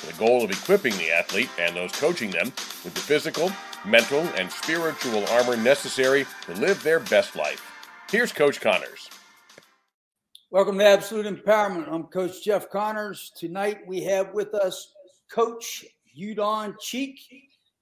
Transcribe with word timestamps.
with 0.00 0.16
the 0.16 0.24
goal 0.24 0.44
of 0.44 0.50
equipping 0.50 0.96
the 0.96 1.10
athlete 1.10 1.50
and 1.58 1.76
those 1.76 1.92
coaching 1.92 2.30
them 2.30 2.46
with 2.84 2.94
the 2.94 3.00
physical, 3.00 3.50
mental, 3.84 4.20
and 4.36 4.50
spiritual 4.50 5.26
armor 5.28 5.56
necessary 5.56 6.26
to 6.42 6.54
live 6.54 6.82
their 6.82 7.00
best 7.00 7.36
life. 7.36 7.64
Here's 8.10 8.32
Coach 8.32 8.60
Connors. 8.60 9.08
Welcome 10.50 10.78
to 10.78 10.84
Absolute 10.84 11.26
Empowerment. 11.26 11.88
I'm 11.88 12.04
Coach 12.04 12.42
Jeff 12.42 12.70
Connors. 12.70 13.30
Tonight 13.36 13.78
we 13.86 14.02
have 14.02 14.32
with 14.34 14.54
us 14.54 14.92
Coach 15.30 15.84
Udon 16.18 16.74
Cheek. 16.80 17.20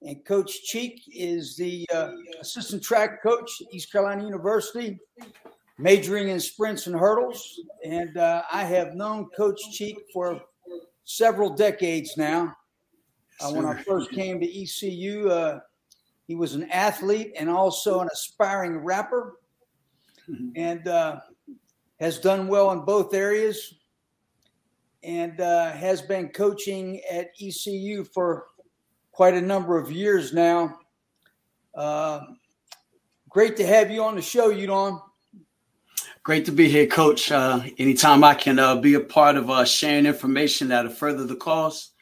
And 0.01 0.23
Coach 0.23 0.63
Cheek 0.63 1.01
is 1.13 1.57
the 1.57 1.85
uh, 1.93 2.11
assistant 2.39 2.83
track 2.83 3.21
coach 3.21 3.51
at 3.61 3.73
East 3.73 3.91
Carolina 3.91 4.23
University, 4.23 4.97
majoring 5.77 6.29
in 6.29 6.39
sprints 6.39 6.87
and 6.87 6.95
hurdles. 6.95 7.59
And 7.83 8.15
uh, 8.17 8.43
I 8.51 8.63
have 8.63 8.95
known 8.95 9.29
Coach 9.35 9.59
Cheek 9.71 9.97
for 10.13 10.39
several 11.09 11.49
decades 11.49 12.17
now. 12.17 12.55
Uh, 13.41 13.51
when 13.51 13.65
I 13.65 13.81
first 13.81 14.11
came 14.11 14.39
to 14.39 14.61
ECU, 14.61 15.27
uh, 15.29 15.59
he 16.27 16.35
was 16.35 16.53
an 16.53 16.69
athlete 16.69 17.33
and 17.37 17.49
also 17.49 18.01
an 18.01 18.09
aspiring 18.13 18.77
rapper. 18.77 19.37
Mm-hmm. 20.29 20.49
And 20.55 20.87
uh, 20.87 21.19
has 21.99 22.19
done 22.19 22.47
well 22.47 22.71
in 22.71 22.81
both 22.81 23.15
areas 23.15 23.73
and 25.01 25.41
uh, 25.41 25.71
has 25.71 26.01
been 26.03 26.29
coaching 26.29 27.01
at 27.11 27.31
ECU 27.41 28.03
for 28.03 28.45
quite 29.11 29.33
a 29.33 29.41
number 29.41 29.79
of 29.79 29.91
years 29.91 30.31
now. 30.31 30.77
Uh, 31.73 32.21
great 33.29 33.57
to 33.57 33.65
have 33.65 33.89
you 33.89 34.03
on 34.03 34.15
the 34.15 34.21
show, 34.21 34.53
Udon. 34.53 35.01
Great 36.29 36.45
to 36.45 36.51
be 36.51 36.69
here, 36.69 36.85
Coach. 36.85 37.31
Uh, 37.31 37.63
anytime 37.79 38.23
I 38.23 38.35
can 38.35 38.59
uh, 38.59 38.75
be 38.75 38.93
a 38.93 38.99
part 38.99 39.35
of 39.35 39.49
uh, 39.49 39.65
sharing 39.65 40.05
information 40.05 40.67
that'll 40.67 40.91
further 40.91 41.25
the 41.25 41.35
cause, 41.35 41.93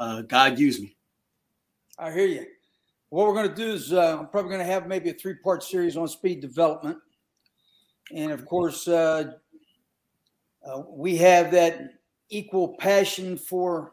uh, 0.00 0.22
God 0.22 0.58
use 0.58 0.80
me. 0.80 0.96
I 1.98 2.10
hear 2.10 2.24
you. 2.24 2.46
What 3.10 3.26
we're 3.26 3.34
going 3.34 3.50
to 3.50 3.54
do 3.54 3.74
is 3.74 3.92
I'm 3.92 4.28
probably 4.28 4.52
going 4.52 4.66
to 4.66 4.72
have 4.72 4.86
maybe 4.86 5.10
a 5.10 5.12
three 5.12 5.34
part 5.34 5.62
series 5.62 5.98
on 5.98 6.08
speed 6.08 6.40
development. 6.40 6.96
And 8.10 8.32
of 8.32 8.46
course, 8.46 8.88
uh, 8.88 9.32
we 10.88 11.18
have 11.18 11.50
that 11.50 11.90
equal 12.30 12.76
passion 12.78 13.36
for 13.36 13.92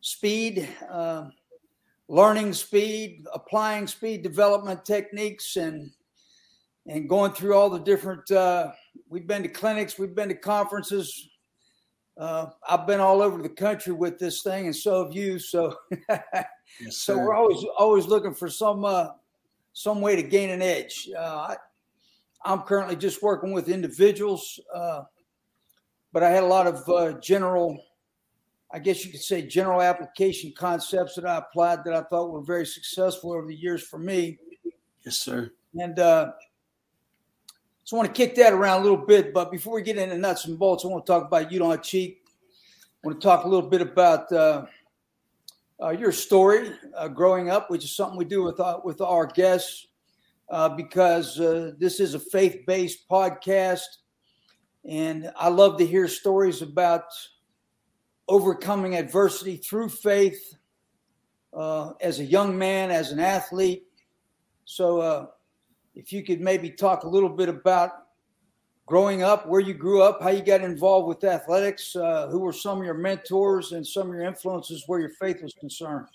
speed, 0.00 0.66
uh, 0.90 1.26
learning 2.08 2.54
speed, 2.54 3.26
applying 3.34 3.88
speed 3.88 4.22
development 4.22 4.86
techniques, 4.86 5.56
and 5.56 5.90
and 6.86 7.10
going 7.10 7.32
through 7.32 7.54
all 7.54 7.68
the 7.68 7.78
different. 7.78 8.30
Uh, 8.98 9.02
we've 9.08 9.26
been 9.26 9.42
to 9.42 9.48
clinics, 9.48 9.98
we've 9.98 10.14
been 10.14 10.28
to 10.28 10.34
conferences. 10.34 11.30
Uh, 12.16 12.46
I've 12.68 12.86
been 12.86 13.00
all 13.00 13.22
over 13.22 13.40
the 13.40 13.48
country 13.48 13.92
with 13.92 14.18
this 14.18 14.42
thing, 14.42 14.66
and 14.66 14.74
so 14.74 15.04
have 15.04 15.14
you. 15.14 15.38
So, 15.38 15.76
yes, 16.10 16.96
so 16.96 17.16
we're 17.16 17.34
always 17.34 17.64
always 17.78 18.06
looking 18.06 18.34
for 18.34 18.48
some 18.48 18.84
uh, 18.84 19.10
some 19.72 20.00
way 20.00 20.16
to 20.16 20.22
gain 20.22 20.50
an 20.50 20.62
edge. 20.62 21.08
Uh, 21.16 21.54
I, 22.44 22.52
am 22.52 22.62
currently 22.62 22.96
just 22.96 23.22
working 23.22 23.52
with 23.52 23.68
individuals 23.68 24.58
but 26.12 26.22
I 26.22 26.30
had 26.30 26.42
a 26.42 26.46
lot 26.46 26.66
of 26.66 26.88
uh, 26.88 27.12
general, 27.20 27.78
I 28.72 28.78
guess 28.78 29.04
you 29.04 29.10
could 29.10 29.20
say, 29.20 29.42
general 29.42 29.82
application 29.82 30.52
concepts 30.56 31.14
that 31.14 31.26
I 31.26 31.36
applied 31.36 31.84
that 31.84 31.94
I 31.94 32.02
thought 32.02 32.30
were 32.30 32.42
very 32.42 32.66
successful 32.66 33.32
over 33.32 33.46
the 33.46 33.54
years 33.54 33.82
for 33.82 33.98
me. 33.98 34.38
Yes, 35.04 35.16
sir. 35.16 35.50
And 35.78 35.98
uh, 35.98 36.32
so 37.88 37.96
I 37.96 38.00
want 38.00 38.14
to 38.14 38.22
kick 38.22 38.34
that 38.34 38.52
around 38.52 38.80
a 38.80 38.82
little 38.82 38.98
bit. 38.98 39.32
But 39.32 39.50
before 39.50 39.72
we 39.72 39.80
get 39.80 39.96
into 39.96 40.18
nuts 40.18 40.44
and 40.44 40.58
bolts, 40.58 40.84
I 40.84 40.88
want 40.88 41.06
to 41.06 41.10
talk 41.10 41.26
about 41.26 41.50
Udon 41.50 41.82
Cheek. 41.82 42.20
I 42.22 43.06
want 43.06 43.18
to 43.18 43.26
talk 43.26 43.46
a 43.46 43.48
little 43.48 43.66
bit 43.66 43.80
about 43.80 44.30
uh, 44.30 44.66
uh, 45.82 45.88
your 45.88 46.12
story 46.12 46.70
uh, 46.94 47.08
growing 47.08 47.48
up, 47.48 47.70
which 47.70 47.84
is 47.84 47.96
something 47.96 48.18
we 48.18 48.26
do 48.26 48.42
with 48.42 48.60
uh, 48.60 48.80
with 48.84 49.00
our 49.00 49.24
guests. 49.24 49.86
Uh, 50.50 50.68
because 50.68 51.40
uh, 51.40 51.72
this 51.78 51.98
is 51.98 52.12
a 52.12 52.18
faith 52.18 52.58
based 52.66 53.08
podcast. 53.08 53.86
And 54.86 55.32
I 55.34 55.48
love 55.48 55.78
to 55.78 55.86
hear 55.86 56.08
stories 56.08 56.60
about 56.60 57.04
overcoming 58.28 58.96
adversity 58.96 59.56
through 59.56 59.88
faith 59.88 60.58
as 62.02 62.20
a 62.20 62.24
young 62.24 62.58
man, 62.58 62.90
as 62.90 63.12
an 63.12 63.18
athlete. 63.18 63.84
So, 64.66 65.00
uh, 65.00 65.26
if 65.98 66.12
you 66.12 66.22
could 66.22 66.40
maybe 66.40 66.70
talk 66.70 67.02
a 67.04 67.08
little 67.08 67.28
bit 67.28 67.50
about 67.50 68.04
growing 68.86 69.22
up, 69.22 69.46
where 69.46 69.60
you 69.60 69.74
grew 69.74 70.00
up, 70.00 70.22
how 70.22 70.30
you 70.30 70.42
got 70.42 70.62
involved 70.62 71.06
with 71.06 71.22
athletics, 71.24 71.94
uh, 71.94 72.28
who 72.28 72.38
were 72.38 72.54
some 72.54 72.78
of 72.78 72.84
your 72.84 72.94
mentors 72.94 73.72
and 73.72 73.86
some 73.86 74.08
of 74.08 74.14
your 74.14 74.24
influences 74.24 74.84
where 74.86 75.00
your 75.00 75.10
faith 75.10 75.42
was 75.42 75.52
concerned. 75.52 76.06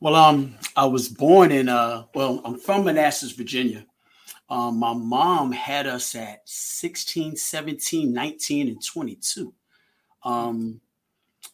Well, 0.00 0.14
um, 0.14 0.56
I 0.76 0.84
was 0.84 1.08
born 1.08 1.50
in 1.50 1.70
uh, 1.70 2.04
well, 2.14 2.42
I'm 2.44 2.58
from 2.58 2.84
Manassas, 2.84 3.32
Virginia, 3.32 3.86
um, 4.48 4.78
my 4.78 4.92
mom 4.92 5.50
had 5.50 5.86
us 5.86 6.14
at 6.14 6.48
16, 6.48 7.36
17, 7.36 8.12
19, 8.12 8.68
and 8.68 8.84
22. 8.84 9.52
Um, 10.22 10.80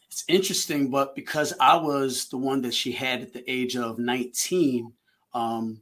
it's 0.07 0.23
interesting, 0.27 0.91
but 0.91 1.15
because 1.15 1.53
I 1.59 1.75
was 1.75 2.27
the 2.27 2.37
one 2.37 2.61
that 2.61 2.73
she 2.73 2.91
had 2.91 3.21
at 3.21 3.33
the 3.33 3.49
age 3.51 3.75
of 3.75 3.97
19, 3.97 4.93
um, 5.33 5.81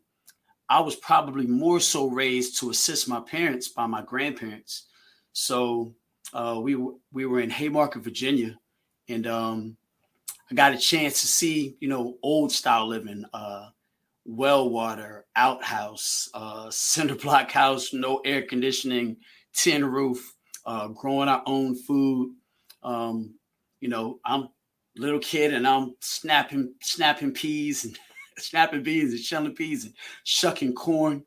I 0.71 0.79
was 0.79 0.95
probably 0.95 1.45
more 1.45 1.81
so 1.81 2.07
raised 2.07 2.57
to 2.59 2.69
assist 2.69 3.09
my 3.09 3.19
parents 3.19 3.67
by 3.67 3.87
my 3.87 4.01
grandparents. 4.03 4.85
So 5.33 5.93
uh, 6.33 6.61
we 6.63 6.77
we 7.11 7.25
were 7.25 7.41
in 7.41 7.49
Haymarket, 7.49 8.01
Virginia, 8.01 8.57
and 9.09 9.27
um, 9.27 9.75
I 10.49 10.55
got 10.55 10.73
a 10.73 10.77
chance 10.77 11.19
to 11.19 11.27
see 11.27 11.75
you 11.81 11.89
know 11.89 12.17
old 12.23 12.53
style 12.53 12.87
living. 12.87 13.25
Uh, 13.33 13.67
well 14.23 14.69
water, 14.69 15.25
outhouse, 15.35 16.29
uh, 16.33 16.69
cinder 16.69 17.15
block 17.15 17.51
house, 17.51 17.91
no 17.91 18.21
air 18.23 18.43
conditioning, 18.43 19.17
tin 19.53 19.83
roof, 19.83 20.35
uh, 20.65 20.87
growing 20.87 21.27
our 21.27 21.43
own 21.47 21.75
food. 21.75 22.33
Um, 22.81 23.35
you 23.81 23.89
know, 23.89 24.19
I'm 24.23 24.47
little 24.95 25.19
kid 25.19 25.53
and 25.53 25.67
I'm 25.67 25.95
snapping 25.99 26.75
snapping 26.81 27.33
peas 27.33 27.83
and 27.83 27.99
snapping 28.37 28.83
beans 28.83 29.11
and 29.11 29.21
shelling 29.21 29.55
peas 29.55 29.85
and 29.85 29.93
shucking 30.23 30.73
corn. 30.73 31.23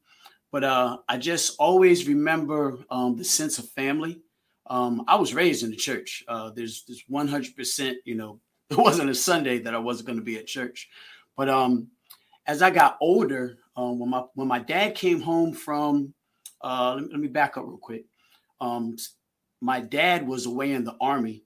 But 0.53 0.65
uh, 0.65 0.99
I 1.09 1.17
just 1.17 1.57
always 1.59 2.07
remember 2.07 2.79
um, 2.91 3.17
the 3.17 3.25
sense 3.25 3.59
of 3.59 3.69
family. 3.71 4.21
Um, 4.67 5.05
I 5.09 5.17
was 5.17 5.35
raised 5.35 5.65
in 5.65 5.71
the 5.71 5.77
church. 5.77 6.23
Uh, 6.29 6.51
there's 6.51 6.85
there's 6.87 7.03
100 7.09 7.57
percent. 7.57 7.99
You 8.05 8.15
know, 8.15 8.41
it 8.71 8.79
wasn't 8.79 9.11
a 9.11 9.15
Sunday 9.15 9.59
that 9.61 9.75
I 9.75 9.79
wasn't 9.79 10.07
going 10.07 10.19
to 10.19 10.25
be 10.25 10.39
at 10.39 10.47
church. 10.47 10.89
But 11.37 11.49
um, 11.49 11.89
as 12.47 12.63
I 12.63 12.71
got 12.71 12.99
older, 13.01 13.59
um, 13.77 13.99
when 13.99 14.11
my 14.11 14.23
when 14.35 14.49
my 14.49 14.61
dad 14.61 14.95
came 14.95 15.21
home 15.21 15.53
from, 15.53 16.15
uh, 16.63 16.95
let, 16.95 17.05
me, 17.05 17.09
let 17.11 17.21
me 17.21 17.29
back 17.29 17.57
up 17.57 17.65
real 17.67 17.77
quick. 17.77 18.05
Um, 18.61 18.97
my 19.61 19.81
dad 19.81 20.27
was 20.27 20.47
away 20.47 20.73
in 20.73 20.85
the 20.85 20.97
army. 21.01 21.45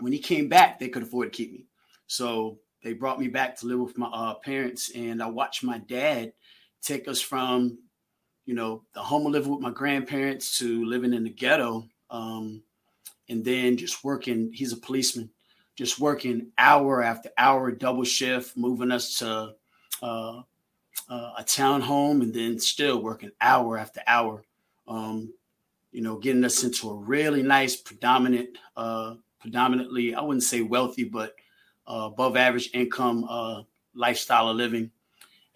When 0.00 0.12
he 0.12 0.18
came 0.18 0.48
back, 0.48 0.78
they 0.78 0.88
could 0.88 1.02
afford 1.02 1.32
to 1.32 1.36
keep 1.36 1.52
me, 1.52 1.66
so 2.06 2.58
they 2.82 2.92
brought 2.92 3.18
me 3.18 3.28
back 3.28 3.56
to 3.58 3.66
live 3.66 3.80
with 3.80 3.98
my 3.98 4.06
uh, 4.06 4.34
parents, 4.34 4.90
and 4.94 5.22
I 5.22 5.26
watched 5.26 5.64
my 5.64 5.78
dad 5.78 6.32
take 6.80 7.08
us 7.08 7.20
from, 7.20 7.78
you 8.46 8.54
know, 8.54 8.82
the 8.94 9.00
home 9.00 9.26
of 9.26 9.32
living 9.32 9.50
with 9.50 9.60
my 9.60 9.70
grandparents 9.70 10.58
to 10.58 10.84
living 10.84 11.12
in 11.12 11.24
the 11.24 11.30
ghetto, 11.30 11.84
um, 12.10 12.62
and 13.28 13.44
then 13.44 13.76
just 13.76 14.04
working. 14.04 14.50
He's 14.52 14.72
a 14.72 14.76
policeman, 14.76 15.30
just 15.76 15.98
working 15.98 16.52
hour 16.56 17.02
after 17.02 17.30
hour, 17.36 17.70
double 17.72 18.04
shift, 18.04 18.56
moving 18.56 18.92
us 18.92 19.18
to 19.18 19.54
uh, 20.02 20.42
uh, 21.08 21.32
a 21.38 21.44
townhome 21.44 22.22
and 22.22 22.32
then 22.32 22.58
still 22.58 23.02
working 23.02 23.32
hour 23.40 23.76
after 23.76 24.00
hour. 24.06 24.44
Um, 24.86 25.32
you 25.90 26.02
know, 26.02 26.16
getting 26.16 26.44
us 26.44 26.62
into 26.64 26.90
a 26.90 26.94
really 26.94 27.42
nice, 27.42 27.74
predominant, 27.74 28.50
uh, 28.76 29.14
predominantly, 29.40 30.14
I 30.14 30.20
wouldn't 30.20 30.42
say 30.42 30.60
wealthy, 30.60 31.04
but 31.04 31.34
above 31.88 32.36
average 32.36 32.70
income 32.74 33.24
uh, 33.28 33.62
lifestyle 33.94 34.48
of 34.48 34.56
living. 34.56 34.90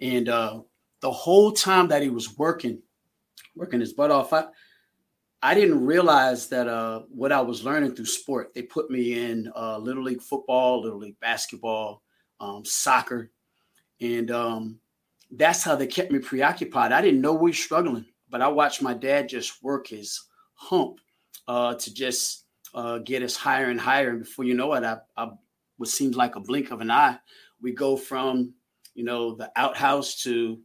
And 0.00 0.28
uh, 0.28 0.62
the 1.00 1.10
whole 1.10 1.52
time 1.52 1.88
that 1.88 2.02
he 2.02 2.08
was 2.08 2.36
working, 2.38 2.80
working 3.54 3.80
his 3.80 3.92
butt 3.92 4.10
off, 4.10 4.32
I, 4.32 4.46
I 5.42 5.54
didn't 5.54 5.84
realize 5.84 6.48
that 6.48 6.68
uh, 6.68 7.02
what 7.08 7.32
I 7.32 7.40
was 7.40 7.64
learning 7.64 7.94
through 7.94 8.06
sport. 8.06 8.54
They 8.54 8.62
put 8.62 8.90
me 8.90 9.20
in 9.24 9.50
uh, 9.56 9.78
little 9.78 10.04
league 10.04 10.22
football, 10.22 10.82
little 10.82 10.98
league 10.98 11.18
basketball, 11.20 12.02
um, 12.40 12.64
soccer, 12.64 13.30
and 14.00 14.30
um, 14.30 14.78
that's 15.32 15.62
how 15.62 15.74
they 15.74 15.86
kept 15.86 16.12
me 16.12 16.18
preoccupied. 16.18 16.92
I 16.92 17.00
didn't 17.02 17.20
know 17.20 17.32
we 17.32 17.50
were 17.50 17.54
struggling, 17.54 18.06
but 18.30 18.40
I 18.40 18.48
watched 18.48 18.82
my 18.82 18.94
dad 18.94 19.28
just 19.28 19.62
work 19.62 19.88
his 19.88 20.22
hump 20.54 21.00
uh, 21.48 21.74
to 21.74 21.94
just 21.94 22.44
uh, 22.74 22.98
get 22.98 23.22
us 23.22 23.36
higher 23.36 23.70
and 23.70 23.80
higher. 23.80 24.10
And 24.10 24.20
before 24.20 24.44
you 24.44 24.54
know 24.54 24.72
it, 24.74 24.84
I, 24.84 24.98
I 25.16 25.30
what 25.82 25.88
seems 25.88 26.14
like 26.16 26.36
a 26.36 26.40
blink 26.40 26.70
of 26.70 26.80
an 26.80 26.92
eye, 26.92 27.18
we 27.60 27.72
go 27.72 27.96
from 27.96 28.54
you 28.94 29.02
know 29.02 29.34
the 29.34 29.50
outhouse 29.56 30.22
to 30.22 30.60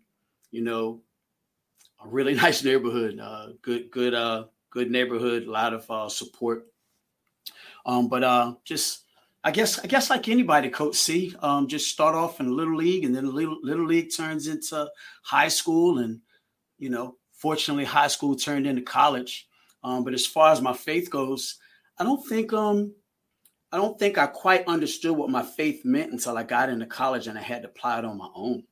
you 0.52 0.64
know 0.64 1.02
a 2.06 2.08
really 2.08 2.36
nice 2.46 2.64
neighborhood, 2.64 3.19
uh, 3.19 3.48
good 3.64 3.90
good 3.90 4.14
uh, 4.14 4.46
good 4.69 4.92
neighborhood, 4.92 5.48
a 5.48 5.52
lot 5.52 5.74
of 5.74 5.90
uh, 5.90 6.08
support. 6.08 6.68
Um, 7.84 8.10
but 8.10 8.24
uh, 8.24 8.54
just 8.64 9.06
I 9.44 9.50
guess 9.50 9.80
I 9.80 9.88
guess 9.88 10.12
like 10.12 10.30
anybody, 10.30 10.69
Coach 10.69 10.98
C, 10.98 11.34
um, 11.40 11.68
just 11.68 11.90
start 11.90 12.14
off 12.14 12.40
in 12.40 12.56
little 12.56 12.78
league, 12.78 13.04
and 13.04 13.16
then 13.16 13.25
little 13.25 13.58
little 13.64 13.88
league 13.88 14.12
turns 14.16 14.46
into 14.46 14.88
high 15.24 15.48
school, 15.48 15.98
and 15.98 16.22
you 16.78 16.92
know, 16.92 17.16
fortunately, 17.31 17.86
high 17.86 18.10
school 18.10 18.36
turned 18.36 18.68
into 18.68 18.84
college. 18.84 19.48
Um, 19.84 20.04
but 20.04 20.14
as 20.14 20.28
far 20.28 20.52
as 20.52 20.62
my 20.62 20.74
faith 20.74 21.10
goes, 21.10 21.58
I 21.98 22.04
don't 22.04 22.24
think 22.28 22.54
um 22.54 22.94
I 23.72 23.78
don't 23.78 24.00
think 24.00 24.18
I 24.18 24.28
quite 24.28 24.66
understood 24.68 25.16
what 25.18 25.30
my 25.30 25.44
faith 25.44 25.84
meant 25.84 26.12
until 26.12 26.38
I 26.38 26.44
got 26.44 26.69
into 26.69 26.86
college 26.86 27.28
and 27.28 27.38
I 27.38 27.42
had 27.42 27.64
to 27.64 27.68
apply 27.68 28.00
it 28.00 28.06
on 28.06 28.18
my 28.18 28.30
own. 28.34 28.64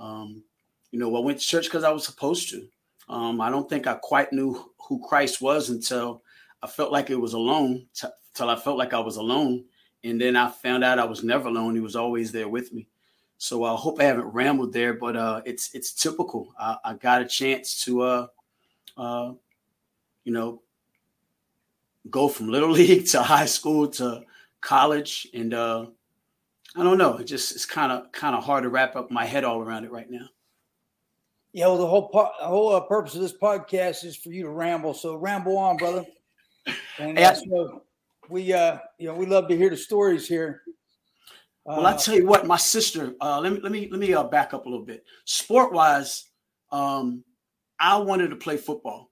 Um, 0.00 0.42
you 0.90 0.98
know, 0.98 1.14
I 1.16 1.20
went 1.20 1.38
to 1.38 1.46
church 1.46 1.66
because 1.66 1.84
I 1.84 1.90
was 1.90 2.04
supposed 2.04 2.50
to. 2.50 2.66
Um, 3.08 3.40
I 3.40 3.50
don't 3.50 3.68
think 3.68 3.86
I 3.86 3.94
quite 3.94 4.32
knew 4.32 4.72
who 4.88 5.04
Christ 5.06 5.40
was 5.40 5.70
until 5.70 6.22
I 6.62 6.66
felt 6.66 6.92
like 6.92 7.10
it 7.10 7.20
was 7.20 7.34
alone, 7.34 7.86
till 8.34 8.50
I 8.50 8.56
felt 8.56 8.78
like 8.78 8.94
I 8.94 9.00
was 9.00 9.16
alone. 9.16 9.64
And 10.04 10.20
then 10.20 10.36
I 10.36 10.50
found 10.50 10.82
out 10.82 10.98
I 10.98 11.04
was 11.04 11.22
never 11.22 11.48
alone. 11.48 11.74
He 11.74 11.80
was 11.80 11.96
always 11.96 12.32
there 12.32 12.48
with 12.48 12.72
me. 12.72 12.88
So 13.38 13.64
I 13.64 13.74
hope 13.74 14.00
I 14.00 14.04
haven't 14.04 14.26
rambled 14.26 14.72
there, 14.72 14.94
but 14.94 15.16
uh, 15.16 15.42
it's 15.44 15.74
it's 15.74 15.92
typical. 15.92 16.54
I, 16.58 16.76
I, 16.84 16.94
got 16.94 17.22
a 17.22 17.26
chance 17.26 17.84
to, 17.84 18.02
uh, 18.02 18.26
uh, 18.96 19.32
you 20.24 20.32
know, 20.32 20.62
go 22.08 22.28
from 22.28 22.48
little 22.48 22.70
league 22.80 23.06
to 23.08 23.22
high 23.22 23.46
school 23.46 23.88
to 23.88 24.22
college, 24.62 25.28
and 25.34 25.52
uh, 25.52 25.86
I 26.74 26.82
don't 26.82 26.98
know. 26.98 27.18
It 27.18 27.24
just 27.24 27.52
it's 27.52 27.66
kind 27.66 27.92
of 27.92 28.10
kind 28.12 28.34
of 28.34 28.42
hard 28.42 28.62
to 28.62 28.70
wrap 28.70 28.96
up 28.96 29.10
my 29.10 29.26
head 29.26 29.44
all 29.44 29.60
around 29.60 29.84
it 29.84 29.92
right 29.92 30.10
now. 30.10 30.28
Yeah, 31.52 31.66
well, 31.66 31.78
the 31.78 31.86
whole 31.86 32.08
po- 32.08 32.32
the 32.40 32.46
whole 32.46 32.74
uh, 32.74 32.80
purpose 32.80 33.14
of 33.14 33.20
this 33.20 33.36
podcast 33.36 34.04
is 34.04 34.16
for 34.16 34.30
you 34.30 34.44
to 34.44 34.50
ramble. 34.50 34.94
So 34.94 35.16
ramble 35.16 35.58
on, 35.58 35.76
brother. 35.76 36.06
And 36.98 37.18
uh, 37.18 37.34
so 37.34 37.82
we, 38.30 38.52
uh, 38.52 38.78
you 38.98 39.08
know, 39.08 39.14
we 39.14 39.26
love 39.26 39.48
to 39.48 39.56
hear 39.56 39.68
the 39.68 39.76
stories 39.76 40.26
here. 40.26 40.62
well, 41.64 41.86
I 41.86 41.92
uh, 41.92 41.98
tell 41.98 42.14
you 42.14 42.26
what, 42.26 42.46
my 42.46 42.56
sister. 42.56 43.14
Uh, 43.20 43.40
let 43.40 43.52
me 43.52 43.60
let 43.60 43.72
me 43.72 43.88
let 43.90 44.00
me 44.00 44.14
uh, 44.14 44.24
back 44.24 44.54
up 44.54 44.64
a 44.64 44.68
little 44.68 44.86
bit. 44.86 45.04
Sport 45.26 45.72
wise, 45.72 46.30
um, 46.70 47.22
I 47.78 47.98
wanted 47.98 48.28
to 48.28 48.36
play 48.36 48.56
football. 48.56 49.10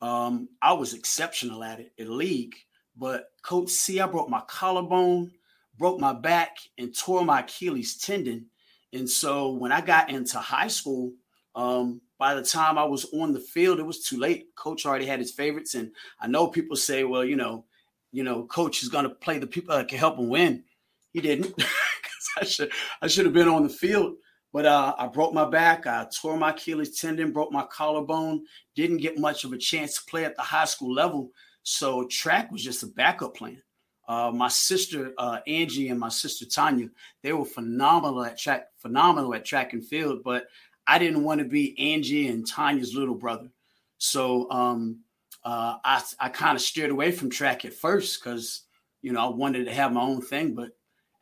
Um, 0.00 0.48
I 0.60 0.74
was 0.74 0.92
exceptional 0.94 1.64
at 1.64 1.80
it 1.80 1.92
in 1.96 2.16
league, 2.16 2.54
but 2.98 3.30
Coach 3.42 3.70
C, 3.70 4.00
I 4.00 4.06
broke 4.06 4.28
my 4.28 4.42
collarbone, 4.48 5.30
broke 5.78 6.00
my 6.00 6.12
back, 6.12 6.56
and 6.76 6.96
tore 6.96 7.24
my 7.24 7.40
Achilles 7.40 7.96
tendon. 7.96 8.46
And 8.92 9.08
so 9.08 9.52
when 9.52 9.72
I 9.72 9.80
got 9.80 10.10
into 10.10 10.38
high 10.38 10.68
school, 10.68 11.12
um, 11.54 12.00
by 12.18 12.34
the 12.34 12.42
time 12.42 12.78
I 12.78 12.84
was 12.84 13.06
on 13.12 13.32
the 13.32 13.40
field, 13.40 13.78
it 13.78 13.86
was 13.86 14.02
too 14.02 14.18
late. 14.18 14.54
Coach 14.56 14.84
already 14.84 15.06
had 15.06 15.20
his 15.20 15.30
favorites, 15.30 15.74
and 15.74 15.92
I 16.20 16.26
know 16.26 16.48
people 16.48 16.76
say, 16.76 17.04
"Well, 17.04 17.24
you 17.24 17.36
know, 17.36 17.64
you 18.12 18.24
know, 18.24 18.44
coach 18.44 18.82
is 18.82 18.88
going 18.88 19.04
to 19.04 19.10
play 19.10 19.38
the 19.38 19.46
people 19.46 19.76
that 19.76 19.88
can 19.88 19.98
help 19.98 20.18
him 20.18 20.28
win." 20.28 20.64
He 21.12 21.20
didn't. 21.20 21.54
I 22.40 22.44
should 22.44 22.72
I 23.02 23.06
should 23.06 23.24
have 23.24 23.34
been 23.34 23.48
on 23.48 23.62
the 23.62 23.68
field, 23.68 24.16
but 24.52 24.66
uh, 24.66 24.94
I 24.98 25.06
broke 25.06 25.32
my 25.32 25.48
back. 25.48 25.86
I 25.86 26.06
tore 26.20 26.36
my 26.36 26.50
Achilles 26.50 26.98
tendon, 26.98 27.32
broke 27.32 27.52
my 27.52 27.64
collarbone. 27.64 28.44
Didn't 28.74 28.98
get 28.98 29.18
much 29.18 29.44
of 29.44 29.52
a 29.52 29.58
chance 29.58 29.96
to 29.96 30.10
play 30.10 30.24
at 30.24 30.36
the 30.36 30.42
high 30.42 30.64
school 30.64 30.92
level, 30.92 31.30
so 31.68 32.04
track 32.04 32.50
was 32.50 32.64
just 32.64 32.82
a 32.82 32.86
backup 32.86 33.36
plan. 33.36 33.62
Uh, 34.08 34.30
my 34.34 34.48
sister 34.48 35.12
uh, 35.18 35.40
Angie 35.46 35.90
and 35.90 36.00
my 36.00 36.08
sister 36.08 36.46
Tanya, 36.46 36.88
they 37.22 37.34
were 37.34 37.44
phenomenal 37.44 38.24
at 38.24 38.38
track, 38.38 38.68
phenomenal 38.78 39.34
at 39.34 39.44
track 39.44 39.74
and 39.74 39.84
field, 39.84 40.24
but 40.24 40.46
I 40.86 40.98
didn't 40.98 41.24
want 41.24 41.40
to 41.40 41.44
be 41.44 41.78
Angie 41.78 42.28
and 42.28 42.46
Tanya's 42.46 42.94
little 42.94 43.14
brother. 43.14 43.50
So 43.98 44.50
um, 44.50 45.00
uh, 45.44 45.76
I, 45.84 46.02
I 46.18 46.30
kind 46.30 46.56
of 46.56 46.62
steered 46.62 46.90
away 46.90 47.12
from 47.12 47.28
track 47.28 47.66
at 47.66 47.74
first 47.74 48.24
because, 48.24 48.62
you 49.02 49.12
know, 49.12 49.20
I 49.20 49.28
wanted 49.28 49.66
to 49.66 49.74
have 49.74 49.92
my 49.92 50.00
own 50.00 50.22
thing. 50.22 50.54
But 50.54 50.70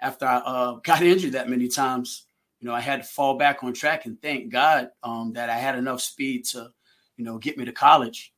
after 0.01 0.27
I 0.27 0.37
uh, 0.37 0.73
got 0.85 1.03
injured 1.03 1.33
that 1.33 1.51
many 1.51 1.67
times, 1.67 2.27
you 2.61 2.69
know, 2.69 2.75
I 2.75 2.81
had 2.81 3.03
to 3.03 3.09
fall 3.09 3.37
back 3.37 3.65
on 3.65 3.73
track 3.73 4.07
and 4.07 4.23
thank 4.23 4.53
God 4.53 4.91
um, 5.03 5.33
that 5.33 5.51
I 5.51 5.57
had 5.57 5.77
enough 5.77 6.03
speed 6.03 6.45
to, 6.53 6.71
you 7.17 7.25
know, 7.25 7.37
get 7.39 7.59
me 7.59 7.65
to 7.65 7.73
college. 7.73 8.33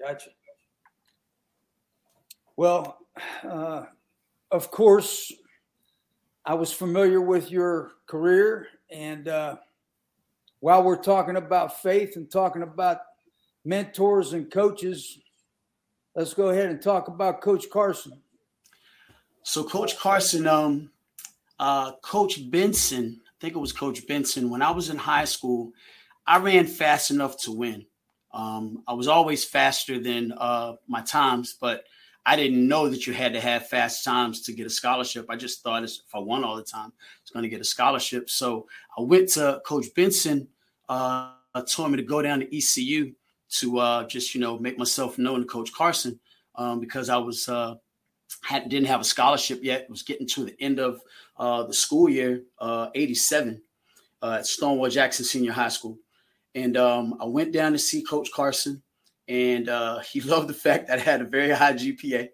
Gotcha. 0.00 0.30
Well, 2.58 2.98
uh, 3.48 3.84
of 4.50 4.72
course, 4.72 5.32
I 6.44 6.54
was 6.54 6.72
familiar 6.72 7.20
with 7.20 7.52
your 7.52 7.92
career 8.08 8.66
and 8.90 9.28
uh, 9.28 9.56
while 10.58 10.82
we're 10.82 11.00
talking 11.00 11.36
about 11.36 11.80
faith 11.80 12.16
and 12.16 12.28
talking 12.28 12.62
about 12.62 12.98
mentors 13.64 14.32
and 14.32 14.50
coaches, 14.50 15.20
let's 16.16 16.34
go 16.34 16.48
ahead 16.48 16.68
and 16.68 16.82
talk 16.82 17.06
about 17.06 17.42
Coach 17.42 17.70
Carson. 17.70 18.20
So, 19.44 19.62
Coach 19.62 19.96
Carson, 19.96 20.48
um, 20.48 20.90
uh, 21.60 21.92
Coach 22.02 22.50
Benson, 22.50 23.20
I 23.24 23.34
think 23.40 23.54
it 23.54 23.60
was 23.60 23.72
Coach 23.72 24.04
Benson, 24.08 24.50
when 24.50 24.62
I 24.62 24.72
was 24.72 24.90
in 24.90 24.96
high 24.96 25.26
school, 25.26 25.70
I 26.26 26.38
ran 26.38 26.66
fast 26.66 27.12
enough 27.12 27.38
to 27.44 27.52
win. 27.52 27.86
Um, 28.34 28.82
I 28.88 28.94
was 28.94 29.06
always 29.06 29.44
faster 29.44 30.00
than 30.00 30.32
uh, 30.32 30.72
my 30.88 31.02
times, 31.02 31.56
but 31.60 31.84
I 32.28 32.36
didn't 32.36 32.68
know 32.68 32.90
that 32.90 33.06
you 33.06 33.14
had 33.14 33.32
to 33.32 33.40
have 33.40 33.68
fast 33.68 34.04
times 34.04 34.42
to 34.42 34.52
get 34.52 34.66
a 34.66 34.70
scholarship. 34.70 35.24
I 35.30 35.36
just 35.36 35.62
thought 35.62 35.82
if 35.82 35.92
I 36.14 36.18
won 36.18 36.44
all 36.44 36.56
the 36.56 36.62
time, 36.62 36.92
I 36.92 37.22
was 37.22 37.30
going 37.32 37.42
to 37.44 37.48
get 37.48 37.62
a 37.62 37.64
scholarship. 37.64 38.28
So 38.28 38.66
I 38.98 39.00
went 39.00 39.30
to 39.30 39.62
Coach 39.64 39.86
Benson, 39.96 40.46
uh, 40.90 41.32
told 41.66 41.90
me 41.90 41.96
to 41.96 42.02
go 42.02 42.20
down 42.20 42.40
to 42.40 42.56
ECU 42.56 43.14
to 43.52 43.78
uh, 43.78 44.04
just 44.04 44.34
you 44.34 44.42
know 44.42 44.58
make 44.58 44.76
myself 44.76 45.16
known 45.16 45.40
to 45.40 45.46
Coach 45.46 45.72
Carson 45.72 46.20
um, 46.56 46.80
because 46.80 47.08
I 47.08 47.16
was 47.16 47.48
uh, 47.48 47.76
had 48.42 48.68
didn't 48.68 48.88
have 48.88 49.00
a 49.00 49.04
scholarship 49.04 49.60
yet. 49.62 49.88
Was 49.88 50.02
getting 50.02 50.26
to 50.26 50.44
the 50.44 50.56
end 50.60 50.80
of 50.80 51.00
uh, 51.38 51.62
the 51.62 51.72
school 51.72 52.10
year, 52.10 52.42
'87 52.60 53.62
uh, 54.20 54.36
at 54.40 54.46
Stonewall 54.46 54.90
Jackson 54.90 55.24
Senior 55.24 55.52
High 55.52 55.68
School, 55.68 55.98
and 56.54 56.76
um, 56.76 57.16
I 57.22 57.24
went 57.24 57.54
down 57.54 57.72
to 57.72 57.78
see 57.78 58.02
Coach 58.02 58.30
Carson 58.34 58.82
and 59.28 59.68
uh, 59.68 59.98
he 60.12 60.20
loved 60.20 60.48
the 60.48 60.54
fact 60.54 60.88
that 60.88 60.98
I 60.98 61.02
had 61.02 61.20
a 61.20 61.24
very 61.24 61.50
high 61.50 61.74
GPA. 61.74 62.28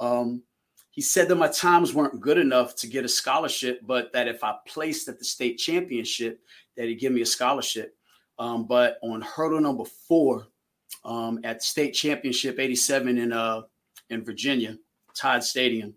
Um, 0.00 0.42
he 0.90 1.00
said 1.00 1.28
that 1.28 1.36
my 1.36 1.48
times 1.48 1.94
weren't 1.94 2.20
good 2.20 2.36
enough 2.36 2.76
to 2.76 2.86
get 2.86 3.04
a 3.04 3.08
scholarship, 3.08 3.80
but 3.86 4.12
that 4.12 4.28
if 4.28 4.44
I 4.44 4.56
placed 4.66 5.08
at 5.08 5.18
the 5.18 5.24
state 5.24 5.56
championship, 5.56 6.40
that 6.76 6.86
he'd 6.86 6.96
give 6.96 7.12
me 7.12 7.22
a 7.22 7.26
scholarship. 7.26 7.96
Um, 8.38 8.66
but 8.66 8.98
on 9.02 9.22
hurdle 9.22 9.60
number 9.60 9.84
four 10.08 10.46
um, 11.04 11.40
at 11.44 11.62
state 11.62 11.92
championship 11.92 12.58
'87 12.58 13.18
in 13.18 13.32
uh, 13.32 13.62
in 14.10 14.24
Virginia, 14.24 14.76
Todd 15.14 15.44
Stadium, 15.44 15.94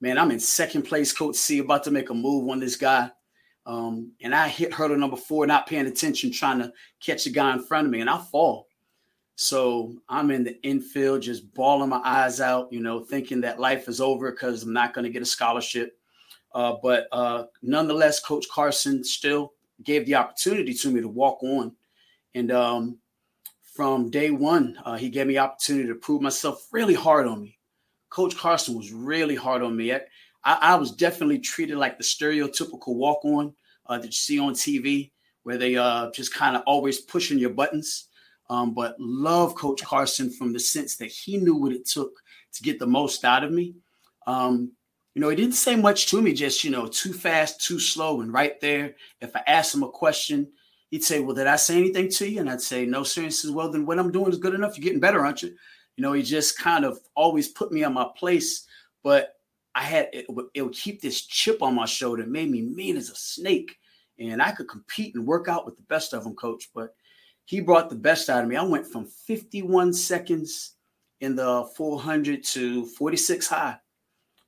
man, 0.00 0.18
I'm 0.18 0.30
in 0.30 0.40
second 0.40 0.82
place. 0.82 1.12
Coach 1.12 1.36
C 1.36 1.58
about 1.58 1.84
to 1.84 1.90
make 1.90 2.10
a 2.10 2.14
move 2.14 2.48
on 2.48 2.58
this 2.58 2.76
guy. 2.76 3.10
Um, 3.64 4.12
and 4.20 4.34
I 4.34 4.48
hit 4.48 4.74
hurdle 4.74 4.96
number 4.96 5.16
four, 5.16 5.46
not 5.46 5.68
paying 5.68 5.86
attention, 5.86 6.32
trying 6.32 6.58
to 6.58 6.72
catch 7.00 7.26
a 7.26 7.30
guy 7.30 7.52
in 7.52 7.62
front 7.62 7.86
of 7.86 7.92
me, 7.92 8.00
and 8.00 8.10
I 8.10 8.18
fall. 8.18 8.66
So 9.36 9.94
I'm 10.08 10.30
in 10.30 10.44
the 10.44 10.62
infield, 10.62 11.22
just 11.22 11.52
bawling 11.54 11.88
my 11.88 12.00
eyes 12.04 12.40
out, 12.40 12.72
you 12.72 12.80
know, 12.80 13.00
thinking 13.00 13.40
that 13.40 13.60
life 13.60 13.88
is 13.88 14.00
over 14.00 14.30
because 14.30 14.62
I'm 14.62 14.72
not 14.72 14.94
going 14.94 15.04
to 15.04 15.10
get 15.10 15.22
a 15.22 15.26
scholarship. 15.26 15.98
Uh, 16.54 16.74
but 16.82 17.08
uh, 17.12 17.44
nonetheless, 17.62 18.20
Coach 18.20 18.46
Carson 18.50 19.02
still 19.02 19.54
gave 19.82 20.06
the 20.06 20.14
opportunity 20.14 20.74
to 20.74 20.90
me 20.90 21.00
to 21.00 21.08
walk 21.08 21.42
on. 21.42 21.72
And 22.34 22.52
um, 22.52 22.98
from 23.62 24.10
day 24.10 24.30
one, 24.30 24.78
uh, 24.84 24.96
he 24.96 25.08
gave 25.08 25.26
me 25.26 25.38
opportunity 25.38 25.88
to 25.88 25.94
prove 25.94 26.20
myself 26.22 26.68
really 26.72 26.94
hard 26.94 27.26
on 27.26 27.42
me. 27.42 27.58
Coach 28.10 28.36
Carson 28.36 28.76
was 28.76 28.92
really 28.92 29.34
hard 29.34 29.62
on 29.62 29.74
me. 29.74 29.92
I, 29.92 30.00
I 30.44 30.74
was 30.76 30.92
definitely 30.92 31.38
treated 31.38 31.78
like 31.78 31.96
the 31.96 32.04
stereotypical 32.04 32.94
walk 32.94 33.24
on 33.24 33.54
uh, 33.86 33.98
that 33.98 34.06
you 34.06 34.12
see 34.12 34.38
on 34.38 34.52
TV, 34.52 35.10
where 35.44 35.56
they 35.56 35.76
uh, 35.76 36.10
just 36.10 36.34
kind 36.34 36.54
of 36.54 36.62
always 36.66 37.00
pushing 37.00 37.38
your 37.38 37.50
buttons. 37.50 38.08
Um, 38.52 38.74
but 38.74 38.96
love 39.00 39.54
Coach 39.54 39.82
Carson 39.82 40.28
from 40.28 40.52
the 40.52 40.60
sense 40.60 40.96
that 40.96 41.10
he 41.10 41.38
knew 41.38 41.54
what 41.54 41.72
it 41.72 41.86
took 41.86 42.12
to 42.52 42.62
get 42.62 42.78
the 42.78 42.86
most 42.86 43.24
out 43.24 43.44
of 43.44 43.50
me. 43.50 43.74
Um, 44.26 44.72
you 45.14 45.22
know, 45.22 45.30
he 45.30 45.36
didn't 45.36 45.54
say 45.54 45.74
much 45.74 46.08
to 46.08 46.20
me, 46.20 46.34
just, 46.34 46.62
you 46.62 46.70
know, 46.70 46.86
too 46.86 47.14
fast, 47.14 47.64
too 47.64 47.78
slow. 47.78 48.20
And 48.20 48.30
right 48.30 48.60
there, 48.60 48.94
if 49.22 49.34
I 49.34 49.42
asked 49.46 49.74
him 49.74 49.82
a 49.82 49.88
question, 49.88 50.48
he'd 50.90 51.02
say, 51.02 51.20
Well, 51.20 51.34
did 51.34 51.46
I 51.46 51.56
say 51.56 51.78
anything 51.78 52.10
to 52.10 52.28
you? 52.28 52.40
And 52.40 52.50
I'd 52.50 52.60
say, 52.60 52.84
No, 52.84 53.04
sir. 53.04 53.22
He 53.22 53.30
says, 53.30 53.50
Well, 53.50 53.70
then 53.70 53.86
what 53.86 53.98
I'm 53.98 54.12
doing 54.12 54.30
is 54.30 54.38
good 54.38 54.54
enough. 54.54 54.76
You're 54.76 54.84
getting 54.84 55.00
better, 55.00 55.24
aren't 55.24 55.42
you? 55.42 55.56
You 55.96 56.02
know, 56.02 56.12
he 56.12 56.22
just 56.22 56.58
kind 56.58 56.84
of 56.84 56.98
always 57.14 57.48
put 57.48 57.72
me 57.72 57.84
on 57.84 57.94
my 57.94 58.06
place. 58.18 58.66
But 59.02 59.36
I 59.74 59.80
had 59.80 60.10
it, 60.12 60.26
it 60.52 60.60
would 60.60 60.74
keep 60.74 61.00
this 61.00 61.24
chip 61.24 61.62
on 61.62 61.74
my 61.74 61.86
shoulder, 61.86 62.22
it 62.22 62.28
made 62.28 62.50
me 62.50 62.60
mean 62.60 62.98
as 62.98 63.08
a 63.08 63.16
snake 63.16 63.78
and 64.18 64.42
I 64.42 64.52
could 64.52 64.68
compete 64.68 65.14
and 65.14 65.26
work 65.26 65.48
out 65.48 65.64
with 65.64 65.76
the 65.76 65.82
best 65.82 66.12
of 66.12 66.24
them, 66.24 66.34
coach. 66.34 66.70
But 66.74 66.94
he 67.44 67.60
brought 67.60 67.90
the 67.90 67.96
best 67.96 68.30
out 68.30 68.42
of 68.42 68.48
me. 68.48 68.56
I 68.56 68.62
went 68.62 68.86
from 68.86 69.06
51 69.06 69.92
seconds 69.92 70.74
in 71.20 71.36
the 71.36 71.64
400 71.76 72.42
to 72.44 72.86
46 72.86 73.46
high. 73.46 73.76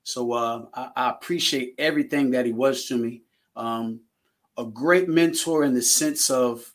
So 0.02 0.32
uh, 0.32 0.66
I, 0.74 0.90
I, 0.96 1.10
appreciate 1.10 1.74
everything 1.78 2.30
that 2.32 2.44
he 2.44 2.52
was 2.52 2.86
to 2.86 2.96
me. 2.98 3.22
Um, 3.56 4.00
a 4.58 4.64
great 4.64 5.08
mentor 5.08 5.64
in 5.64 5.72
the 5.72 5.82
sense 5.82 6.30
of 6.30 6.72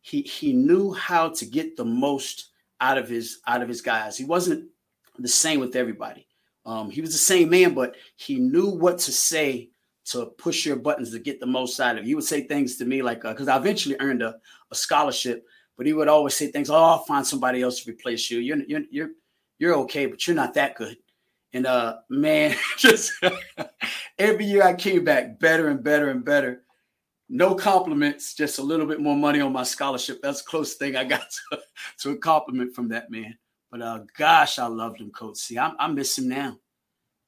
he 0.00 0.22
he 0.22 0.52
knew 0.52 0.92
how 0.92 1.28
to 1.30 1.44
get 1.44 1.76
the 1.76 1.84
most 1.84 2.50
out 2.80 2.98
of 2.98 3.08
his 3.08 3.40
out 3.46 3.62
of 3.62 3.68
his 3.68 3.82
guys. 3.82 4.16
He 4.16 4.24
wasn't 4.24 4.68
the 5.18 5.28
same 5.28 5.60
with 5.60 5.76
everybody. 5.76 6.26
Um, 6.64 6.90
he 6.90 7.00
was 7.00 7.12
the 7.12 7.18
same 7.18 7.50
man, 7.50 7.74
but 7.74 7.94
he 8.16 8.36
knew 8.36 8.68
what 8.68 8.98
to 8.98 9.12
say 9.12 9.70
to 10.06 10.26
push 10.38 10.64
your 10.64 10.76
buttons 10.76 11.10
to 11.10 11.18
get 11.18 11.40
the 11.40 11.46
most 11.46 11.80
out 11.80 11.98
of 11.98 12.04
you. 12.04 12.10
He 12.10 12.14
would 12.14 12.24
say 12.24 12.42
things 12.42 12.76
to 12.76 12.84
me 12.84 13.02
like, 13.02 13.22
because 13.22 13.48
uh, 13.48 13.52
I 13.52 13.56
eventually 13.56 13.96
earned 13.98 14.22
a, 14.22 14.36
a, 14.70 14.74
scholarship, 14.74 15.46
but 15.76 15.86
he 15.86 15.92
would 15.92 16.08
always 16.08 16.36
say 16.36 16.46
things, 16.46 16.70
"Oh, 16.70 16.74
I'll 16.76 17.04
find 17.04 17.26
somebody 17.26 17.62
else 17.62 17.82
to 17.82 17.90
replace 17.90 18.30
you. 18.30 18.38
You're 18.38 18.58
you're 18.66 18.82
you're 18.90 19.10
you're 19.58 19.74
okay, 19.78 20.06
but 20.06 20.26
you're 20.26 20.36
not 20.36 20.54
that 20.54 20.76
good." 20.76 20.96
And 21.52 21.66
uh, 21.66 21.98
man, 22.08 22.54
just 22.78 23.12
every 24.18 24.44
year 24.44 24.62
I 24.62 24.74
came 24.74 25.04
back 25.04 25.40
better 25.40 25.68
and 25.68 25.82
better 25.82 26.10
and 26.10 26.24
better. 26.24 26.62
No 27.28 27.56
compliments, 27.56 28.34
just 28.34 28.60
a 28.60 28.62
little 28.62 28.86
bit 28.86 29.00
more 29.00 29.16
money 29.16 29.40
on 29.40 29.52
my 29.52 29.64
scholarship. 29.64 30.20
That's 30.22 30.42
the 30.42 30.48
closest 30.48 30.78
thing 30.78 30.94
I 30.94 31.02
got 31.02 31.24
to, 31.50 31.58
to 32.02 32.10
a 32.10 32.16
compliment 32.16 32.74
from 32.74 32.88
that 32.90 33.10
man. 33.10 33.36
But 33.72 33.82
uh, 33.82 34.00
gosh, 34.16 34.60
I 34.60 34.66
loved 34.66 35.00
him, 35.00 35.10
Coach. 35.10 35.52
I, 35.56 35.72
I 35.78 35.88
miss 35.88 36.16
him 36.16 36.28
now. 36.28 36.58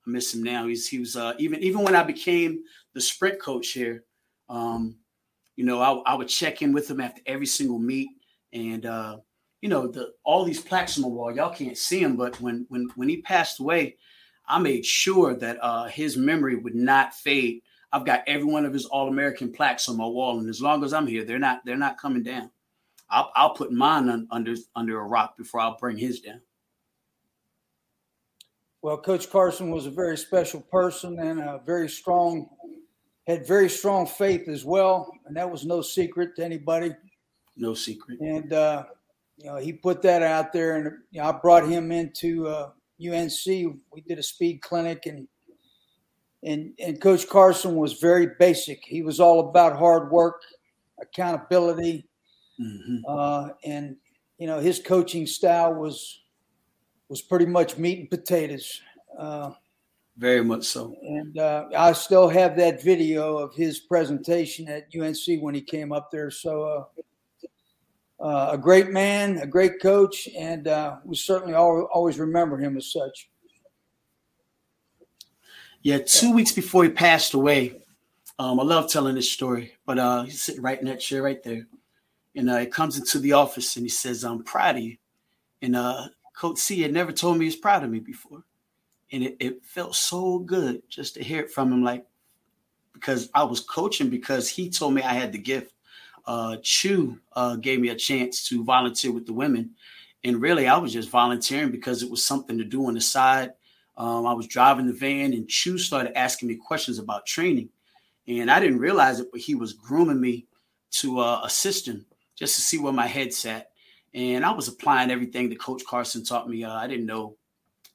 Miss 0.08 0.34
him 0.34 0.42
now. 0.42 0.66
He's 0.66 0.88
he 0.88 0.98
was 0.98 1.16
uh, 1.16 1.34
even 1.38 1.62
even 1.62 1.82
when 1.82 1.94
I 1.94 2.02
became 2.02 2.62
the 2.94 3.00
sprint 3.00 3.40
coach 3.40 3.68
here. 3.70 4.04
Um, 4.48 4.96
you 5.56 5.64
know, 5.64 5.80
I, 5.80 6.12
I 6.12 6.14
would 6.14 6.28
check 6.28 6.62
in 6.62 6.72
with 6.72 6.90
him 6.90 7.00
after 7.00 7.20
every 7.26 7.46
single 7.46 7.78
meet, 7.78 8.08
and 8.52 8.86
uh, 8.86 9.18
you 9.60 9.68
know, 9.68 9.88
the 9.88 10.12
all 10.24 10.44
these 10.44 10.60
plaques 10.60 10.96
on 10.96 11.02
the 11.02 11.08
wall. 11.08 11.34
Y'all 11.34 11.52
can't 11.52 11.76
see 11.76 12.00
him, 12.00 12.16
but 12.16 12.40
when 12.40 12.66
when 12.68 12.88
when 12.96 13.08
he 13.08 13.22
passed 13.22 13.60
away, 13.60 13.96
I 14.46 14.58
made 14.58 14.86
sure 14.86 15.34
that 15.34 15.58
uh, 15.60 15.86
his 15.86 16.16
memory 16.16 16.56
would 16.56 16.74
not 16.74 17.14
fade. 17.14 17.62
I've 17.92 18.06
got 18.06 18.22
every 18.26 18.44
one 18.44 18.64
of 18.64 18.72
his 18.72 18.86
All 18.86 19.08
American 19.08 19.52
plaques 19.52 19.88
on 19.88 19.96
my 19.96 20.06
wall, 20.06 20.38
and 20.38 20.48
as 20.48 20.60
long 20.60 20.84
as 20.84 20.92
I'm 20.92 21.06
here, 21.06 21.24
they're 21.24 21.38
not 21.38 21.64
they're 21.64 21.76
not 21.76 21.98
coming 21.98 22.22
down. 22.22 22.50
I'll, 23.10 23.32
I'll 23.34 23.54
put 23.54 23.72
mine 23.72 24.08
on, 24.08 24.28
under 24.30 24.54
under 24.76 25.00
a 25.00 25.04
rock 25.04 25.36
before 25.36 25.60
I'll 25.60 25.78
bring 25.78 25.96
his 25.96 26.20
down. 26.20 26.40
Well, 28.82 28.96
Coach 28.98 29.30
Carson 29.30 29.70
was 29.70 29.86
a 29.86 29.90
very 29.90 30.16
special 30.16 30.60
person 30.60 31.18
and 31.18 31.40
a 31.40 31.60
very 31.66 31.88
strong, 31.88 32.48
had 33.26 33.46
very 33.46 33.68
strong 33.68 34.06
faith 34.06 34.48
as 34.48 34.64
well, 34.64 35.10
and 35.26 35.36
that 35.36 35.50
was 35.50 35.64
no 35.64 35.80
secret 35.80 36.36
to 36.36 36.44
anybody. 36.44 36.94
No 37.56 37.74
secret. 37.74 38.20
And 38.20 38.52
uh, 38.52 38.84
you 39.36 39.46
know, 39.46 39.56
he 39.56 39.72
put 39.72 40.00
that 40.02 40.22
out 40.22 40.52
there, 40.52 40.76
and 40.76 40.98
you 41.10 41.20
know, 41.20 41.28
I 41.28 41.32
brought 41.32 41.68
him 41.68 41.90
into 41.90 42.46
uh, 42.46 42.70
UNC. 43.04 43.46
We 43.46 44.00
did 44.06 44.18
a 44.18 44.22
speed 44.22 44.62
clinic, 44.62 45.06
and 45.06 45.26
and 46.44 46.72
and 46.78 47.00
Coach 47.00 47.28
Carson 47.28 47.74
was 47.74 47.94
very 47.94 48.28
basic. 48.38 48.84
He 48.84 49.02
was 49.02 49.18
all 49.18 49.48
about 49.48 49.76
hard 49.76 50.12
work, 50.12 50.40
accountability, 51.02 52.08
Mm-hmm. 52.60 52.96
Uh, 53.06 53.48
and 53.64 53.96
you 54.38 54.46
know 54.46 54.58
his 54.58 54.80
coaching 54.80 55.26
style 55.26 55.74
was 55.74 56.22
was 57.08 57.22
pretty 57.22 57.46
much 57.46 57.78
meat 57.78 57.98
and 57.98 58.10
potatoes. 58.10 58.80
Uh, 59.18 59.52
Very 60.16 60.44
much 60.44 60.64
so. 60.64 60.94
And 61.02 61.38
uh, 61.38 61.66
I 61.76 61.92
still 61.92 62.28
have 62.28 62.56
that 62.56 62.82
video 62.82 63.38
of 63.38 63.54
his 63.54 63.78
presentation 63.78 64.68
at 64.68 64.88
UNC 64.94 65.40
when 65.40 65.54
he 65.54 65.60
came 65.62 65.92
up 65.92 66.10
there. 66.10 66.30
So 66.30 66.62
uh, 68.20 68.22
uh, 68.22 68.50
a 68.52 68.58
great 68.58 68.90
man, 68.90 69.38
a 69.38 69.46
great 69.46 69.80
coach, 69.80 70.28
and 70.36 70.66
uh, 70.66 70.96
we 71.04 71.16
certainly 71.16 71.54
always 71.54 72.18
remember 72.18 72.58
him 72.58 72.76
as 72.76 72.92
such. 72.92 73.30
Yeah, 75.82 75.98
two 75.98 76.32
weeks 76.32 76.52
before 76.52 76.82
he 76.82 76.90
passed 76.90 77.34
away, 77.34 77.80
um, 78.40 78.58
I 78.58 78.64
love 78.64 78.90
telling 78.90 79.14
this 79.14 79.30
story, 79.30 79.72
but 79.86 79.98
uh, 79.98 80.24
he's 80.24 80.42
sitting 80.42 80.62
right 80.62 80.78
in 80.78 80.86
that 80.86 81.00
chair 81.00 81.22
right 81.22 81.42
there. 81.42 81.66
And 82.34 82.50
uh, 82.50 82.58
he 82.58 82.66
comes 82.66 82.98
into 82.98 83.18
the 83.18 83.32
office 83.32 83.76
and 83.76 83.84
he 83.84 83.88
says, 83.88 84.24
I'm 84.24 84.42
proud 84.42 84.76
of 84.76 84.82
you. 84.82 84.96
And 85.62 85.74
uh, 85.74 86.08
Coach 86.38 86.58
C 86.58 86.80
had 86.82 86.92
never 86.92 87.10
told 87.10 87.36
me 87.36 87.46
he's 87.46 87.56
proud 87.56 87.82
of 87.82 87.90
me 87.90 87.98
before. 87.98 88.44
And 89.10 89.24
it, 89.24 89.36
it 89.40 89.64
felt 89.64 89.96
so 89.96 90.38
good 90.38 90.82
just 90.88 91.14
to 91.14 91.24
hear 91.24 91.40
it 91.40 91.50
from 91.50 91.72
him, 91.72 91.82
like, 91.82 92.06
because 92.92 93.28
I 93.34 93.42
was 93.42 93.58
coaching 93.58 94.08
because 94.08 94.48
he 94.48 94.70
told 94.70 94.94
me 94.94 95.02
I 95.02 95.14
had 95.14 95.32
the 95.32 95.38
gift. 95.38 95.74
Uh, 96.26 96.58
Chew 96.62 97.18
uh, 97.32 97.56
gave 97.56 97.80
me 97.80 97.88
a 97.88 97.96
chance 97.96 98.48
to 98.50 98.62
volunteer 98.62 99.10
with 99.10 99.26
the 99.26 99.32
women. 99.32 99.70
And 100.22 100.40
really, 100.40 100.68
I 100.68 100.76
was 100.76 100.92
just 100.92 101.10
volunteering 101.10 101.72
because 101.72 102.04
it 102.04 102.10
was 102.10 102.24
something 102.24 102.56
to 102.56 102.64
do 102.64 102.86
on 102.86 102.94
the 102.94 103.00
side. 103.00 103.54
Um, 103.96 104.24
I 104.24 104.32
was 104.32 104.46
driving 104.46 104.86
the 104.86 104.92
van, 104.92 105.32
and 105.32 105.48
Chew 105.48 105.76
started 105.76 106.16
asking 106.16 106.48
me 106.48 106.54
questions 106.54 107.00
about 107.00 107.26
training. 107.26 107.68
And 108.28 108.48
I 108.48 108.60
didn't 108.60 108.78
realize 108.78 109.18
it, 109.18 109.32
but 109.32 109.40
he 109.40 109.56
was 109.56 109.72
grooming 109.72 110.20
me 110.20 110.46
to 110.90 111.18
uh, 111.18 111.40
assist 111.42 111.88
him 111.88 112.06
just 112.36 112.54
to 112.54 112.60
see 112.60 112.78
where 112.78 112.92
my 112.92 113.06
head's 113.06 113.44
at. 113.44 113.70
And 114.14 114.44
I 114.44 114.52
was 114.52 114.68
applying 114.68 115.10
everything 115.10 115.48
that 115.50 115.60
Coach 115.60 115.84
Carson 115.86 116.24
taught 116.24 116.48
me. 116.48 116.64
Uh, 116.64 116.74
I 116.74 116.86
didn't 116.86 117.06
know 117.06 117.36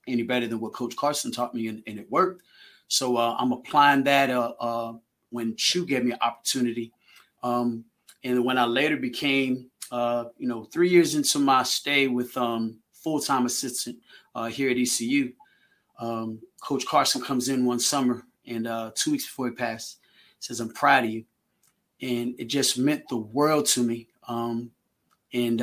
any 0.07 0.23
better 0.23 0.47
than 0.47 0.59
what 0.59 0.73
Coach 0.73 0.95
Carson 0.95 1.31
taught 1.31 1.55
me, 1.55 1.67
and, 1.67 1.81
and 1.87 1.99
it 1.99 2.09
worked. 2.11 2.43
So 2.87 3.17
uh, 3.17 3.35
I'm 3.39 3.51
applying 3.51 4.03
that 4.03 4.29
uh, 4.29 4.53
uh 4.59 4.93
when 5.29 5.55
Chu 5.55 5.85
gave 5.85 6.03
me 6.03 6.11
an 6.11 6.19
opportunity. 6.21 6.91
Um, 7.41 7.85
and 8.23 8.45
when 8.45 8.57
I 8.57 8.65
later 8.65 8.97
became, 8.97 9.71
uh, 9.91 10.25
you 10.37 10.47
know, 10.47 10.65
three 10.65 10.89
years 10.89 11.15
into 11.15 11.39
my 11.39 11.63
stay 11.63 12.07
with 12.07 12.37
um, 12.37 12.77
full 12.93 13.19
time 13.19 13.47
assistant 13.47 13.97
uh, 14.35 14.45
here 14.45 14.69
at 14.69 14.77
ECU, 14.77 15.33
um, 15.99 16.39
Coach 16.61 16.85
Carson 16.85 17.21
comes 17.21 17.49
in 17.49 17.65
one 17.65 17.79
summer 17.79 18.23
and 18.45 18.65
two 18.95 19.11
weeks 19.11 19.25
before 19.25 19.47
he 19.47 19.55
passed, 19.55 19.99
says, 20.39 20.59
I'm 20.59 20.71
proud 20.73 21.05
of 21.05 21.09
you. 21.09 21.25
And 22.01 22.35
it 22.37 22.45
just 22.45 22.77
meant 22.77 23.07
the 23.09 23.17
world 23.17 23.65
to 23.67 23.81
me 23.83 24.07
um, 24.27 24.69
and 25.33 25.61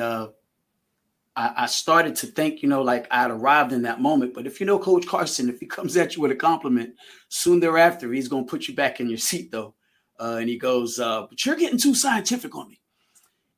I, 1.41 1.63
I, 1.63 1.67
started 1.67 2.15
to 2.17 2.27
think, 2.27 2.63
you 2.63 2.69
know, 2.69 2.83
like 2.83 3.07
I'd 3.11 3.31
arrived 3.31 3.73
in 3.73 3.81
that 3.83 4.03
moment. 4.03 4.35
But 4.35 4.47
if 4.47 4.61
you 4.61 4.67
know 4.67 4.79
Coach 4.79 5.07
Carson, 5.07 5.49
if 5.49 5.59
he 5.59 5.67
comes 5.67 5.97
at 5.97 6.15
you 6.15 6.21
with 6.21 6.33
a 6.33 6.37
compliment, 6.37 6.95
soon 7.31 7.61
thereafter, 7.61 8.13
he's 8.13 8.29
going 8.29 8.45
to 8.45 8.51
put 8.51 8.69
you 8.69 8.75
back 8.75 9.01
in 9.01 9.09
your 9.09 9.19
seat, 9.19 9.51
though. 9.51 9.75
Uh, 10.21 10.37
and 10.41 10.51
he 10.51 10.59
goes, 10.59 11.01
uh, 11.01 11.27
But 11.29 11.45
you're 11.47 11.57
getting 11.57 11.79
too 11.79 11.95
scientific 11.95 12.55
on 12.55 12.69
me. 12.69 12.79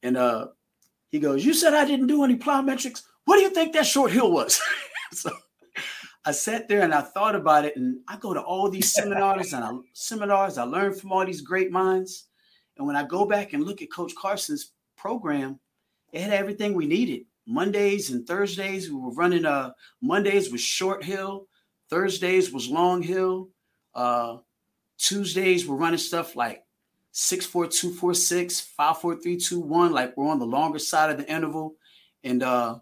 And 0.05 0.17
uh, 0.17 0.49
he 1.11 1.19
goes, 1.19 1.45
You 1.45 1.55
said 1.55 1.75
I 1.75 1.85
didn't 1.85 2.07
do 2.07 2.23
any 2.23 2.37
plyometrics. 2.37 3.03
What 3.25 3.37
do 3.37 3.43
you 3.43 3.51
think 3.51 3.73
that 3.73 3.87
short 3.87 4.13
hill 4.13 4.31
was? 4.31 4.61
so 5.13 5.33
I 6.25 6.31
sat 6.31 6.69
there 6.69 6.83
and 6.83 6.95
I 6.95 7.01
thought 7.01 7.35
about 7.35 7.65
it. 7.65 7.77
And 7.77 7.99
I 8.07 8.17
go 8.17 8.33
to 8.33 8.41
all 8.41 8.71
these 8.71 8.93
seminars 8.95 9.55
and 9.55 9.65
I, 9.65 9.73
seminars, 9.93 10.57
I 10.57 10.63
learn 10.63 10.95
from 10.95 11.11
all 11.11 11.27
these 11.27 11.41
great 11.41 11.73
minds. 11.73 12.29
And 12.79 12.87
when 12.87 12.95
I 12.95 13.03
go 13.03 13.25
back 13.25 13.55
and 13.55 13.65
look 13.65 13.83
at 13.83 13.93
Coach 13.93 14.13
Carson's 14.17 14.73
program, 14.97 15.59
it 16.13 16.21
had 16.21 16.33
everything 16.33 16.75
we 16.75 16.87
needed. 16.87 17.25
Mondays 17.47 18.11
and 18.11 18.27
Thursdays, 18.27 18.91
we 18.91 18.99
were 18.99 19.13
running 19.13 19.45
uh 19.45 19.73
Mondays 20.01 20.51
was 20.51 20.61
short 20.61 21.05
hill, 21.05 21.49
Thursdays 21.91 22.53
was 22.53 22.69
long 22.69 23.03
hill, 23.03 23.49
uh 23.95 24.39
Tuesdays 24.99 25.67
we're 25.67 25.77
running 25.77 25.99
stuff 25.99 26.37
like 26.37 26.65
six 27.13 27.45
four 27.47 27.67
two 27.67 27.93
four 27.93 28.15
six, 28.15 28.61
five 28.61 28.99
four 28.99 29.17
three 29.17 29.37
two 29.37 29.61
one, 29.61 29.93
like 29.93 30.17
we're 30.17 30.29
on 30.29 30.39
the 30.39 30.47
longer 30.47 30.79
side 30.79 31.11
of 31.11 31.19
the 31.19 31.31
interval. 31.31 31.75
And 32.25 32.43
uh, 32.43 32.79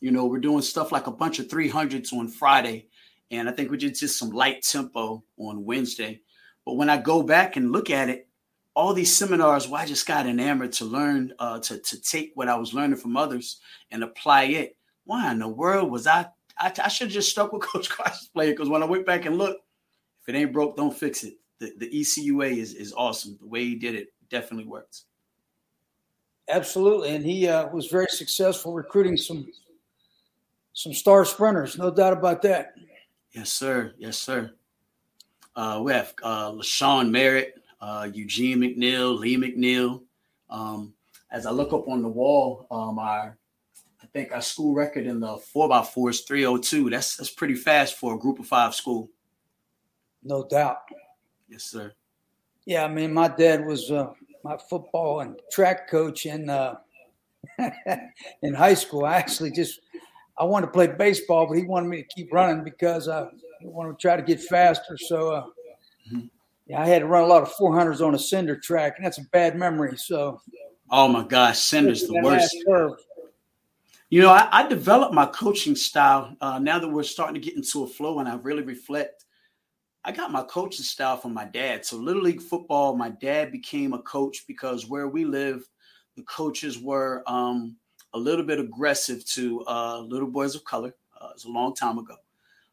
you 0.00 0.10
know, 0.10 0.26
we're 0.26 0.40
doing 0.40 0.62
stuff 0.62 0.92
like 0.92 1.06
a 1.06 1.12
bunch 1.12 1.38
of 1.38 1.46
300s 1.46 2.12
on 2.12 2.28
Friday. 2.28 2.88
And 3.30 3.48
I 3.48 3.52
think 3.52 3.70
we 3.70 3.78
did 3.78 3.94
just 3.94 4.18
some 4.18 4.30
light 4.30 4.62
tempo 4.62 5.22
on 5.38 5.64
Wednesday. 5.64 6.20
But 6.66 6.74
when 6.74 6.90
I 6.90 6.96
go 6.96 7.22
back 7.22 7.56
and 7.56 7.72
look 7.72 7.88
at 7.88 8.08
it, 8.08 8.28
all 8.74 8.94
these 8.94 9.14
seminars 9.14 9.68
where 9.68 9.82
I 9.82 9.86
just 9.86 10.06
got 10.06 10.26
enamored 10.26 10.72
to 10.74 10.84
learn, 10.84 11.32
uh, 11.38 11.58
to, 11.60 11.78
to 11.78 12.00
take 12.00 12.32
what 12.34 12.48
I 12.48 12.56
was 12.56 12.72
learning 12.72 12.96
from 12.96 13.16
others 13.16 13.60
and 13.90 14.02
apply 14.02 14.44
it. 14.44 14.76
Why 15.04 15.30
in 15.30 15.38
the 15.38 15.48
world 15.48 15.90
was 15.90 16.06
I? 16.06 16.26
I, 16.58 16.72
I 16.82 16.88
should 16.88 17.08
have 17.08 17.14
just 17.14 17.30
stuck 17.30 17.52
with 17.52 17.62
Coach 17.72 17.90
Carson's 17.90 18.28
player 18.28 18.52
because 18.52 18.68
when 18.68 18.82
I 18.82 18.86
went 18.86 19.06
back 19.06 19.26
and 19.26 19.36
looked, 19.36 19.62
if 20.22 20.34
it 20.34 20.38
ain't 20.38 20.52
broke, 20.52 20.76
don't 20.76 20.96
fix 20.96 21.24
it. 21.24 21.34
The, 21.58 21.72
the 21.78 21.88
ECUA 21.88 22.56
is, 22.56 22.74
is 22.74 22.94
awesome. 22.96 23.36
The 23.40 23.46
way 23.46 23.64
he 23.64 23.74
did 23.74 23.94
it 23.94 24.12
definitely 24.30 24.66
works. 24.66 25.04
Absolutely. 26.48 27.14
And 27.14 27.24
he 27.24 27.48
uh, 27.48 27.68
was 27.68 27.86
very 27.86 28.08
successful 28.08 28.72
recruiting 28.72 29.16
some 29.16 29.46
some 30.74 30.94
star 30.94 31.24
sprinters, 31.26 31.76
no 31.76 31.90
doubt 31.90 32.14
about 32.14 32.40
that. 32.42 32.74
Yes, 33.32 33.50
sir. 33.50 33.92
Yes, 33.98 34.16
sir. 34.16 34.52
Uh, 35.54 35.82
we 35.84 35.92
have 35.92 36.14
uh, 36.22 36.50
LaShawn 36.52 37.10
Merritt, 37.10 37.61
uh, 37.82 38.08
Eugene 38.14 38.60
McNeil, 38.60 39.18
Lee 39.18 39.36
McNeil. 39.36 40.02
Um, 40.48 40.94
as 41.30 41.46
I 41.46 41.50
look 41.50 41.72
up 41.72 41.88
on 41.88 42.00
the 42.00 42.08
wall, 42.08 42.66
um, 42.70 42.98
our 42.98 43.36
I 44.02 44.06
think 44.12 44.32
our 44.32 44.42
school 44.42 44.74
record 44.74 45.06
in 45.06 45.20
the 45.20 45.36
four 45.38 45.68
by 45.68 45.82
four 45.82 46.10
is 46.10 46.20
302. 46.20 46.90
That's 46.90 47.16
that's 47.16 47.30
pretty 47.30 47.54
fast 47.54 47.96
for 47.96 48.14
a 48.14 48.18
group 48.18 48.38
of 48.38 48.46
five 48.46 48.74
school. 48.74 49.10
No 50.22 50.46
doubt. 50.46 50.78
Yes, 51.48 51.64
sir. 51.64 51.92
Yeah, 52.64 52.84
I 52.84 52.88
mean, 52.88 53.12
my 53.12 53.28
dad 53.28 53.66
was 53.66 53.90
uh, 53.90 54.12
my 54.44 54.56
football 54.56 55.20
and 55.20 55.40
track 55.50 55.90
coach 55.90 56.26
in 56.26 56.48
uh, 56.48 56.76
in 58.42 58.54
high 58.54 58.74
school. 58.74 59.04
I 59.04 59.16
actually 59.16 59.50
just 59.50 59.80
I 60.38 60.44
wanted 60.44 60.66
to 60.66 60.72
play 60.72 60.86
baseball, 60.86 61.46
but 61.48 61.58
he 61.58 61.64
wanted 61.64 61.88
me 61.88 62.02
to 62.02 62.08
keep 62.14 62.32
running 62.32 62.62
because 62.62 63.08
I 63.08 63.26
wanted 63.62 63.92
to 63.92 63.98
try 63.98 64.16
to 64.16 64.22
get 64.22 64.40
faster. 64.40 64.96
So 64.96 65.32
uh, 65.32 65.46
mm-hmm. 66.12 66.26
Yeah, 66.66 66.80
I 66.80 66.86
had 66.86 67.00
to 67.00 67.06
run 67.06 67.24
a 67.24 67.26
lot 67.26 67.42
of 67.42 67.52
400s 67.54 68.06
on 68.06 68.14
a 68.14 68.18
cinder 68.18 68.56
track, 68.56 68.94
and 68.96 69.04
that's 69.04 69.18
a 69.18 69.24
bad 69.32 69.56
memory. 69.56 69.96
So 69.96 70.40
oh 70.90 71.08
my 71.08 71.24
gosh, 71.24 71.58
cinder's 71.58 72.06
the 72.06 72.20
worst. 72.22 72.54
You 74.10 74.20
know, 74.20 74.30
I, 74.30 74.46
I, 74.52 74.68
developed 74.68 75.14
my 75.14 75.24
coaching 75.24 75.74
style 75.74 76.36
uh, 76.42 76.58
now 76.58 76.78
that 76.78 76.88
we're 76.88 77.02
starting 77.02 77.34
to 77.34 77.40
get 77.40 77.56
into 77.56 77.84
a 77.84 77.86
flow, 77.86 78.18
and 78.18 78.28
I 78.28 78.34
really 78.34 78.62
reflect. 78.62 79.24
I 80.04 80.12
got 80.12 80.30
my 80.30 80.42
coaching 80.42 80.84
style 80.84 81.16
from 81.16 81.32
my 81.32 81.46
dad. 81.46 81.86
So 81.86 81.96
little 81.96 82.22
league 82.22 82.42
football, 82.42 82.94
my 82.94 83.08
dad 83.08 83.50
became 83.50 83.94
a 83.94 84.02
coach 84.02 84.44
because 84.46 84.86
where 84.86 85.08
we 85.08 85.24
lived, 85.24 85.66
the 86.16 86.22
coaches 86.24 86.78
were 86.78 87.22
um, 87.26 87.76
a 88.12 88.18
little 88.18 88.44
bit 88.44 88.58
aggressive 88.58 89.24
to 89.26 89.64
uh, 89.66 90.00
little 90.00 90.28
boys 90.28 90.54
of 90.54 90.64
color. 90.64 90.94
Uh, 91.18 91.28
it 91.28 91.34
was 91.34 91.44
a 91.44 91.50
long 91.50 91.74
time 91.74 91.96
ago, 91.96 92.16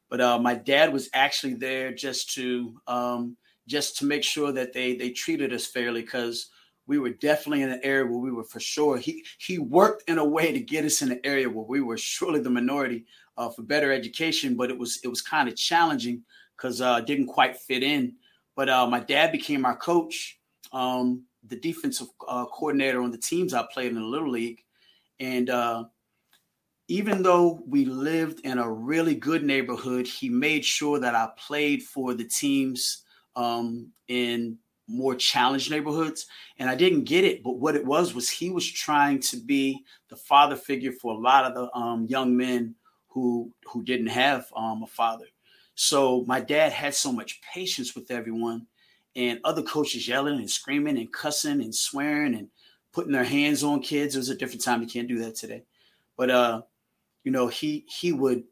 but 0.10 0.19
uh, 0.19 0.39
my 0.39 0.55
dad 0.55 0.91
was 0.91 1.10
actually 1.13 1.53
there 1.53 1.93
just 1.93 2.34
to 2.34 2.75
um, 2.88 3.38
just 3.69 3.97
to 3.97 4.05
make 4.05 4.23
sure 4.23 4.51
that 4.51 4.73
they 4.73 4.95
they 4.95 5.11
treated 5.11 5.53
us 5.53 5.65
fairly 5.65 6.01
because 6.01 6.49
we 6.88 6.97
were 6.97 7.11
definitely 7.11 7.61
in 7.61 7.69
an 7.69 7.79
area 7.83 8.03
where 8.03 8.17
we 8.17 8.31
were 8.31 8.43
for 8.43 8.59
sure. 8.59 8.97
He 8.97 9.23
he 9.38 9.59
worked 9.59 10.09
in 10.09 10.17
a 10.17 10.25
way 10.25 10.51
to 10.51 10.59
get 10.59 10.85
us 10.85 11.03
in 11.03 11.11
an 11.11 11.19
area 11.23 11.47
where 11.47 11.65
we 11.65 11.81
were 11.81 11.97
surely 11.97 12.39
the 12.39 12.49
minority 12.49 13.05
uh, 13.38 13.49
for 13.49 13.61
better 13.61 13.93
education, 13.93 14.57
but 14.57 14.71
it 14.71 14.77
was 14.77 14.99
it 15.03 15.07
was 15.07 15.21
kind 15.21 15.47
of 15.47 15.55
challenging 15.55 16.23
because 16.57 16.81
uh, 16.81 16.99
didn't 17.01 17.27
quite 17.27 17.57
fit 17.57 17.83
in. 17.83 18.15
But 18.55 18.69
uh, 18.69 18.88
my 18.88 18.99
dad 18.99 19.31
became 19.31 19.65
our 19.65 19.77
coach. 19.77 20.39
Um, 20.73 21.23
the 21.47 21.55
defensive 21.55 22.07
uh, 22.27 22.45
coordinator 22.45 23.01
on 23.01 23.11
the 23.11 23.17
teams 23.17 23.53
I 23.53 23.65
played 23.71 23.91
in 23.91 23.95
the 23.95 24.01
little 24.01 24.31
league, 24.31 24.61
and 25.19 25.49
uh, 25.49 25.83
even 26.88 27.21
though 27.21 27.63
we 27.67 27.85
lived 27.85 28.39
in 28.41 28.57
a 28.57 28.69
really 28.69 29.13
good 29.13 29.43
neighborhood, 29.43 30.07
he 30.07 30.27
made 30.27 30.65
sure 30.65 30.99
that 30.99 31.13
I 31.13 31.29
played 31.38 31.83
for 31.83 32.15
the 32.15 32.25
teams 32.25 33.03
um, 33.39 33.88
in 34.08 34.58
more 34.88 35.15
challenged 35.15 35.72
neighborhoods. 35.72 36.25
And 36.58 36.69
I 36.69 36.75
didn't 36.75 37.05
get 37.05 37.24
it, 37.24 37.43
but 37.43 37.58
what 37.58 37.75
it 37.75 37.86
was 37.86 38.13
was 38.13 38.29
he 38.29 38.50
was 38.50 38.69
trying 38.69 39.19
to 39.22 39.38
be 39.38 39.84
the 40.10 40.15
father 40.15 40.55
figure 40.55 40.91
for 40.91 41.13
a 41.13 41.17
lot 41.17 41.46
of 41.46 41.53
the 41.53 41.77
um, 41.77 42.05
young 42.08 42.36
men 42.36 42.75
who 43.08 43.51
who 43.65 43.84
didn't 43.84 44.08
have 44.08 44.51
um, 44.55 44.84
a 44.84 44.88
father. 44.88 45.25
So 45.75 46.25
my 46.27 46.41
dad 46.41 46.74
had 46.74 46.93
so 46.93 47.12
much 47.12 47.41
patience 47.41 47.96
with 47.96 48.12
everyone 48.12 48.67
and 49.15 49.39
other 49.43 49.63
coaches 49.63 50.08
yelling 50.08 50.39
and 50.39 50.50
screaming 50.50 50.98
and 50.98 51.12
cussing 51.13 51.62
and 51.62 51.74
swearing 51.74 52.36
and 52.36 52.50
putting 52.91 53.13
their 53.13 53.24
hands 53.24 53.63
on 53.63 53.81
kids. 53.81 54.15
It 54.15 54.19
was 54.19 54.29
a 54.29 54.36
different 54.36 54.63
time. 54.63 54.81
You 54.81 54.88
can't 54.88 55.08
do 55.08 55.19
that 55.19 55.36
today. 55.36 55.63
But 56.17 56.29
uh, 56.29 56.62
you 57.24 57.31
know, 57.31 57.48
he 57.48 57.86
he 57.88 58.12
would 58.12 58.43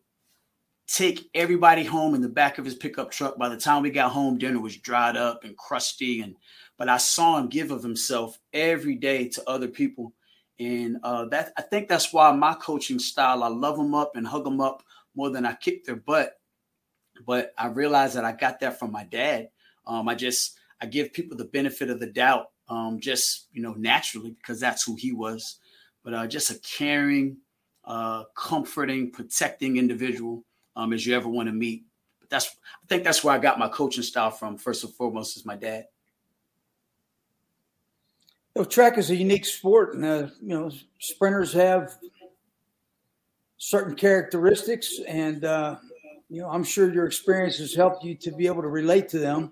take 0.87 1.29
everybody 1.33 1.83
home 1.83 2.15
in 2.15 2.21
the 2.21 2.29
back 2.29 2.57
of 2.57 2.65
his 2.65 2.75
pickup 2.75 3.11
truck. 3.11 3.37
By 3.37 3.49
the 3.49 3.57
time 3.57 3.83
we 3.83 3.91
got 3.91 4.11
home, 4.11 4.37
dinner 4.37 4.59
was 4.59 4.77
dried 4.77 5.17
up 5.17 5.43
and 5.43 5.55
crusty. 5.57 6.21
And 6.21 6.35
but 6.77 6.89
I 6.89 6.97
saw 6.97 7.37
him 7.37 7.47
give 7.47 7.71
of 7.71 7.83
himself 7.83 8.39
every 8.53 8.95
day 8.95 9.27
to 9.29 9.49
other 9.49 9.67
people. 9.67 10.13
And 10.59 10.97
uh, 11.03 11.25
that 11.25 11.51
I 11.57 11.61
think 11.61 11.87
that's 11.87 12.13
why 12.13 12.31
my 12.31 12.53
coaching 12.55 12.99
style, 12.99 13.43
I 13.43 13.49
love 13.49 13.77
them 13.77 13.93
up 13.93 14.15
and 14.15 14.25
hug 14.25 14.45
them 14.45 14.61
up 14.61 14.83
more 15.15 15.29
than 15.29 15.45
I 15.45 15.53
kick 15.53 15.83
their 15.83 15.97
butt. 15.97 16.39
But 17.25 17.53
I 17.57 17.67
realized 17.67 18.15
that 18.15 18.25
I 18.25 18.31
got 18.31 18.59
that 18.61 18.79
from 18.79 18.91
my 18.91 19.03
dad. 19.03 19.49
Um, 19.85 20.07
I 20.07 20.15
just 20.15 20.57
I 20.81 20.85
give 20.85 21.13
people 21.13 21.35
the 21.35 21.45
benefit 21.45 21.89
of 21.89 21.99
the 21.99 22.07
doubt, 22.07 22.51
um, 22.69 22.99
just 22.99 23.47
you 23.51 23.61
know, 23.61 23.73
naturally 23.73 24.31
because 24.31 24.59
that's 24.59 24.83
who 24.83 24.95
he 24.95 25.11
was. 25.11 25.57
But 26.03 26.13
uh, 26.13 26.27
just 26.27 26.51
a 26.51 26.59
caring, 26.59 27.37
uh, 27.83 28.23
comforting, 28.35 29.11
protecting 29.11 29.77
individual 29.77 30.45
um, 30.77 30.93
as 30.93 31.05
you 31.05 31.15
ever 31.15 31.27
want 31.27 31.49
to 31.49 31.53
meet. 31.53 31.83
But 32.19 32.29
that's 32.29 32.45
I 32.45 32.87
think 32.87 33.03
that's 33.03 33.23
where 33.23 33.33
I 33.33 33.39
got 33.39 33.59
my 33.59 33.67
coaching 33.67 34.03
style 34.03 34.31
from. 34.31 34.57
First 34.57 34.83
and 34.83 34.93
foremost, 34.93 35.35
is 35.35 35.45
my 35.45 35.55
dad. 35.55 35.85
You 38.55 38.61
know, 38.61 38.65
track 38.65 38.97
is 38.97 39.09
a 39.09 39.15
unique 39.15 39.45
sport, 39.45 39.95
and 39.95 40.05
uh, 40.05 40.27
you 40.41 40.49
know, 40.49 40.71
sprinters 40.99 41.51
have 41.53 41.97
certain 43.57 43.95
characteristics, 43.95 44.99
and 45.07 45.43
uh, 45.43 45.75
you 46.29 46.41
know, 46.41 46.49
I'm 46.49 46.63
sure 46.63 46.93
your 46.93 47.05
experience 47.05 47.57
has 47.57 47.73
helped 47.73 48.03
you 48.03 48.15
to 48.15 48.31
be 48.31 48.47
able 48.47 48.61
to 48.61 48.69
relate 48.69 49.09
to 49.09 49.19
them. 49.19 49.51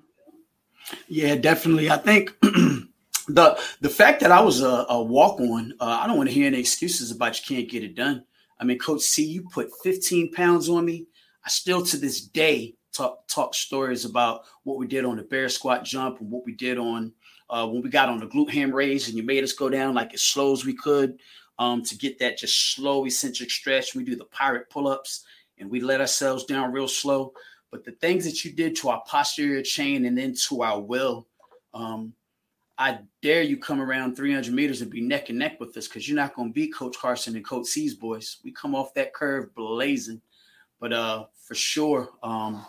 Yeah, 1.07 1.35
definitely. 1.35 1.89
I 1.89 1.97
think 1.97 2.37
the 2.41 3.59
the 3.81 3.89
fact 3.89 4.21
that 4.21 4.31
I 4.31 4.41
was 4.41 4.61
a, 4.61 4.85
a 4.89 5.01
walk 5.01 5.39
on, 5.39 5.73
uh, 5.79 5.99
I 6.01 6.07
don't 6.07 6.17
want 6.17 6.29
to 6.29 6.33
hear 6.33 6.47
any 6.47 6.59
excuses 6.59 7.11
about 7.11 7.37
you 7.39 7.55
can't 7.55 7.69
get 7.69 7.83
it 7.83 7.95
done. 7.95 8.23
I 8.59 8.63
mean, 8.63 8.79
Coach 8.79 9.01
C, 9.01 9.25
you 9.25 9.43
put 9.49 9.69
15 9.83 10.31
pounds 10.31 10.69
on 10.69 10.85
me. 10.85 11.07
I 11.45 11.49
still 11.49 11.85
to 11.85 11.97
this 11.97 12.21
day 12.21 12.75
talk 12.91 13.27
talk 13.27 13.53
stories 13.53 14.05
about 14.05 14.45
what 14.63 14.77
we 14.77 14.87
did 14.87 15.05
on 15.05 15.17
the 15.17 15.23
bear 15.23 15.49
squat 15.49 15.83
jump 15.83 16.19
and 16.19 16.31
what 16.31 16.45
we 16.45 16.53
did 16.53 16.77
on 16.77 17.11
uh, 17.49 17.67
when 17.67 17.81
we 17.81 17.89
got 17.89 18.09
on 18.09 18.19
the 18.19 18.27
glute 18.27 18.49
ham 18.49 18.71
raise 18.71 19.07
and 19.07 19.17
you 19.17 19.23
made 19.23 19.43
us 19.43 19.53
go 19.53 19.69
down 19.69 19.93
like 19.93 20.13
as 20.13 20.23
slow 20.23 20.53
as 20.53 20.65
we 20.65 20.73
could 20.73 21.19
um, 21.59 21.83
to 21.83 21.97
get 21.97 22.17
that 22.19 22.37
just 22.37 22.73
slow 22.75 23.05
eccentric 23.05 23.51
stretch. 23.51 23.95
We 23.95 24.03
do 24.03 24.15
the 24.15 24.25
pirate 24.25 24.69
pull 24.69 24.87
ups 24.87 25.25
and 25.59 25.69
we 25.69 25.81
let 25.81 26.01
ourselves 26.01 26.45
down 26.45 26.71
real 26.71 26.87
slow. 26.87 27.33
But 27.71 27.83
the 27.83 27.91
things 27.91 28.25
that 28.25 28.43
you 28.43 28.51
did 28.51 28.75
to 28.77 28.89
our 28.89 29.03
posterior 29.05 29.61
chain 29.61 30.05
and 30.05 30.17
then 30.17 30.33
to 30.47 30.63
our 30.63 30.79
will, 30.79 31.27
um, 31.73 32.13
I 32.77 32.99
dare 33.21 33.41
you 33.41 33.57
come 33.57 33.81
around 33.81 34.15
300 34.15 34.53
meters 34.53 34.81
and 34.81 34.91
be 34.91 35.01
neck 35.01 35.29
and 35.29 35.39
neck 35.39 35.59
with 35.59 35.77
us 35.77 35.87
because 35.87 36.07
you're 36.07 36.15
not 36.15 36.35
going 36.35 36.49
to 36.49 36.53
beat 36.53 36.73
Coach 36.73 36.97
Carson 36.97 37.35
and 37.35 37.45
Coach 37.45 37.67
C's 37.67 37.93
boys. 37.93 38.37
We 38.43 38.51
come 38.51 38.75
off 38.75 38.93
that 38.95 39.13
curve 39.13 39.53
blazing. 39.55 40.21
But 40.79 40.91
uh, 40.91 41.25
for 41.45 41.55
sure, 41.55 42.09
um, 42.23 42.65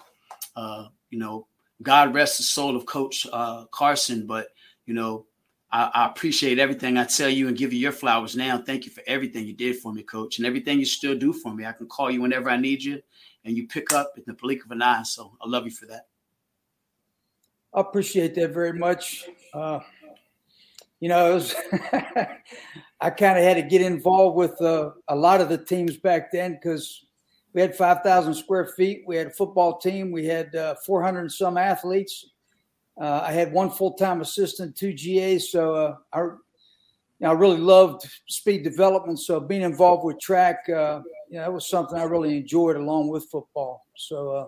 uh, 0.55 0.87
you 1.11 1.19
know, 1.19 1.47
God 1.83 2.15
rest 2.15 2.37
the 2.37 2.45
soul 2.45 2.77
of 2.77 2.87
Coach 2.87 3.27
uh, 3.33 3.65
Carson. 3.71 4.27
But, 4.27 4.49
you 4.85 4.95
know, 4.95 5.27
I, 5.71 5.91
I, 5.95 6.07
appreciate 6.07 6.59
everything 6.59 6.97
I 6.99 7.05
tell 7.05 7.29
you 7.29 7.49
and 7.49 7.57
give 7.57 7.73
you 7.73 7.79
your 7.79 7.93
flowers 7.93 8.37
now. 8.37 8.59
Thank 8.59 8.85
you 8.85 8.93
for 8.93 9.03
everything 9.07 9.47
you 9.47 9.55
did 9.55 9.77
for 9.79 9.93
me, 9.93 10.03
Coach, 10.03 10.39
and 10.39 10.47
everything 10.47 10.79
you 10.79 10.85
still 10.85 11.17
do 11.17 11.33
for 11.33 11.55
me. 11.55 11.65
I 11.65 11.73
can 11.73 11.87
call 11.87 12.11
you 12.11 12.21
whenever 12.21 12.51
I 12.51 12.57
need 12.57 12.85
you 12.85 13.01
and 13.45 13.57
you 13.57 13.67
pick 13.67 13.93
up 13.93 14.13
in 14.17 14.25
the 14.27 14.35
blink 14.35 14.65
of 14.65 14.71
an 14.71 14.83
eye. 14.83 15.03
So 15.05 15.33
I 15.41 15.49
love 15.49 15.65
you 15.65 15.71
for 15.71 15.87
that. 15.87 16.07
I 17.75 17.81
appreciate 17.81 18.35
that 18.35 18.53
very 18.53 18.73
much. 18.73 19.25
Uh, 19.55 19.81
you 21.01 21.09
know, 21.09 21.35
was, 21.35 21.55
I 23.01 23.11
kind 23.11 23.39
of 23.39 23.45
had 23.45 23.55
to 23.55 23.63
get 23.63 23.83
involved 23.83 24.37
with 24.37 24.61
uh, 24.61 24.91
a 25.09 25.17
lot 25.17 25.41
of 25.41 25.49
the 25.49 25.59
teams 25.59 25.97
back 25.97 26.31
then 26.31 26.53
because 26.55 27.06
we 27.57 27.63
had 27.63 27.75
5,000 27.75 28.35
square 28.35 28.67
feet. 28.67 29.05
We 29.07 29.17
had 29.17 29.29
a 29.29 29.31
football 29.31 29.79
team. 29.79 30.13
We 30.13 30.27
had 30.27 30.55
uh, 30.55 30.75
400 30.85 31.21
and 31.21 31.33
some 31.33 31.57
athletes. 31.57 32.27
Uh, 33.01 33.23
I 33.25 33.33
had 33.33 33.51
one 33.51 33.71
full 33.71 33.95
time 33.95 34.21
assistant, 34.21 34.77
two 34.77 34.93
GAs. 34.93 35.53
So 35.53 35.75
uh, 35.75 35.97
I, 36.13 36.21
you 36.21 36.39
know, 37.21 37.31
I 37.31 37.33
really 37.33 37.57
loved 37.57 38.07
speed 38.29 38.63
development. 38.63 39.21
So 39.21 39.41
being 39.41 39.63
involved 39.63 40.05
with 40.05 40.21
track, 40.21 40.69
uh, 40.69 41.01
you 41.31 41.39
know, 41.39 41.45
that 41.45 41.53
was 41.53 41.67
something 41.67 41.99
I 41.99 42.03
really 42.03 42.37
enjoyed 42.37 42.77
along 42.77 43.09
with 43.09 43.25
football. 43.31 43.87
So, 43.97 44.31
uh, 44.33 44.47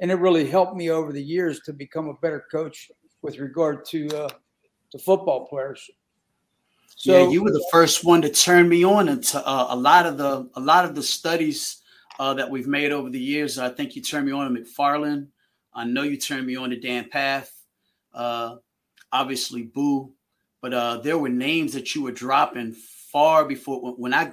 and 0.00 0.10
it 0.10 0.14
really 0.14 0.46
helped 0.46 0.76
me 0.76 0.88
over 0.88 1.12
the 1.12 1.22
years 1.22 1.60
to 1.66 1.74
become 1.74 2.08
a 2.08 2.14
better 2.22 2.46
coach 2.50 2.90
with 3.20 3.38
regard 3.38 3.84
to 3.88 4.08
uh, 4.16 4.30
to 4.92 4.98
football 4.98 5.46
players. 5.46 5.90
So, 6.96 7.12
yeah, 7.12 7.28
you 7.28 7.44
were 7.44 7.52
the 7.52 7.68
first 7.70 8.02
one 8.02 8.22
to 8.22 8.30
turn 8.30 8.66
me 8.66 8.82
on 8.82 9.10
into 9.10 9.46
uh, 9.46 9.66
a 9.68 9.76
lot 9.76 10.06
of 10.06 10.16
the 10.16 10.48
a 10.54 10.60
lot 10.60 10.86
of 10.86 10.94
the 10.94 11.02
studies 11.02 11.82
uh, 12.18 12.34
that 12.34 12.50
we've 12.50 12.66
made 12.66 12.92
over 12.92 13.10
the 13.10 13.20
years. 13.20 13.58
I 13.58 13.68
think 13.68 13.96
you 13.96 14.02
turned 14.02 14.26
me 14.26 14.32
on 14.32 14.52
to 14.52 14.60
McFarlane. 14.60 15.28
I 15.74 15.84
know 15.84 16.02
you 16.02 16.16
turned 16.16 16.46
me 16.46 16.56
on 16.56 16.70
to 16.70 16.80
Dan 16.80 17.08
Pfaff. 17.12 17.48
Uh, 18.14 18.56
obviously, 19.12 19.62
Boo. 19.62 20.12
But 20.62 20.74
uh, 20.74 20.96
there 20.98 21.18
were 21.18 21.28
names 21.28 21.74
that 21.74 21.94
you 21.94 22.02
were 22.02 22.12
dropping 22.12 22.72
far 22.72 23.44
before 23.44 23.94
when 23.94 24.14
I 24.14 24.32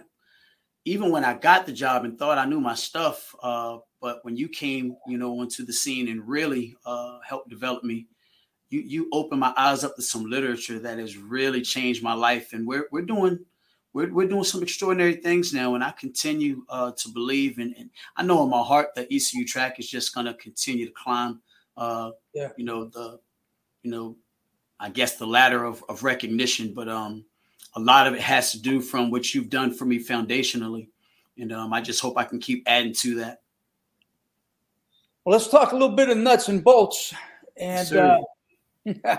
even 0.86 1.12
when 1.12 1.24
I 1.24 1.34
got 1.34 1.66
the 1.66 1.72
job 1.72 2.04
and 2.04 2.18
thought 2.18 2.38
I 2.38 2.46
knew 2.46 2.60
my 2.60 2.76
stuff, 2.76 3.34
uh, 3.42 3.78
but 4.02 4.20
when 4.24 4.36
you 4.36 4.50
came, 4.50 4.98
you 5.08 5.18
know, 5.18 5.40
onto 5.40 5.66
the 5.66 5.72
scene 5.72 6.10
and 6.10 6.28
really 6.28 6.76
uh, 6.86 7.20
helped 7.26 7.50
develop 7.50 7.84
me, 7.84 8.08
you 8.70 8.82
you 8.82 9.10
opened 9.14 9.40
my 9.40 9.54
eyes 9.56 9.84
up 9.84 9.96
to 9.96 10.02
some 10.02 10.26
literature 10.26 10.80
that 10.80 10.98
has 10.98 11.18
really 11.18 11.62
changed 11.62 12.04
my 12.04 12.14
life. 12.14 12.54
And 12.54 12.68
we're 12.68 12.88
we're 12.92 13.06
doing 13.06 13.46
we're, 13.94 14.12
we're 14.12 14.28
doing 14.28 14.44
some 14.44 14.64
extraordinary 14.64 15.16
things 15.16 15.54
now, 15.54 15.76
and 15.76 15.84
I 15.84 15.92
continue 15.92 16.66
uh, 16.70 16.92
to 16.92 17.10
believe 17.10 17.60
and, 17.60 17.76
and 17.78 17.90
I 18.18 18.24
know 18.24 18.44
in 18.44 18.50
my 18.50 18.62
heart 18.62 18.90
that 18.96 19.08
ECU 19.12 19.46
track 19.46 19.80
is 19.80 19.90
just 19.90 20.14
going 20.14 20.26
to 20.26 20.34
continue 20.34 20.88
to 20.88 20.92
climb. 20.92 21.42
Uh, 21.78 22.12
yeah. 22.34 22.50
You 22.58 22.66
know 22.66 22.86
the, 22.86 23.20
you 23.84 23.92
know, 23.92 24.18
I 24.80 24.90
guess 24.90 25.16
the 25.16 25.28
ladder 25.28 25.64
of, 25.64 25.84
of 25.90 26.04
recognition, 26.04 26.74
but 26.74 26.90
um, 26.90 27.26
a 27.76 27.80
lot 27.80 28.08
of 28.08 28.14
it 28.14 28.22
has 28.22 28.52
to 28.52 28.62
do 28.62 28.82
from 28.82 29.12
what 29.12 29.34
you've 29.34 29.50
done 29.50 29.74
for 29.74 29.86
me 29.86 30.04
foundationally. 30.04 30.90
And 31.38 31.52
um, 31.52 31.74
I 31.74 31.82
just 31.82 32.00
hope 32.00 32.18
I 32.18 32.24
can 32.24 32.40
keep 32.40 32.64
adding 32.68 32.94
to 32.94 33.16
that. 33.16 33.42
Well, 35.24 35.34
let's 35.34 35.48
talk 35.48 35.72
a 35.72 35.76
little 35.76 35.96
bit 35.96 36.10
of 36.10 36.18
nuts 36.18 36.50
and 36.50 36.64
bolts. 36.64 37.14
And 37.58 37.94
uh, 37.94 38.20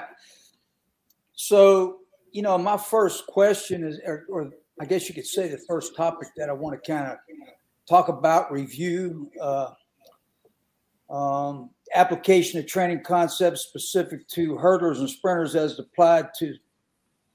so 1.32 2.00
you 2.34 2.42
know, 2.42 2.58
my 2.58 2.76
first 2.76 3.26
question 3.28 3.84
is, 3.84 4.00
or, 4.04 4.26
or, 4.28 4.50
I 4.80 4.84
guess 4.84 5.08
you 5.08 5.14
could 5.14 5.26
say 5.26 5.48
the 5.48 5.58
first 5.68 5.96
topic 5.96 6.28
that 6.36 6.48
I 6.48 6.52
want 6.52 6.82
to 6.82 6.92
kind 6.92 7.12
of 7.12 7.18
talk 7.88 8.08
about, 8.08 8.50
review, 8.50 9.30
uh, 9.40 9.70
um, 11.10 11.70
application 11.94 12.58
of 12.58 12.66
training 12.66 13.02
concepts 13.04 13.62
specific 13.62 14.26
to 14.28 14.56
hurdlers 14.56 14.98
and 14.98 15.08
sprinters 15.08 15.54
as 15.54 15.78
applied 15.78 16.28
to 16.38 16.54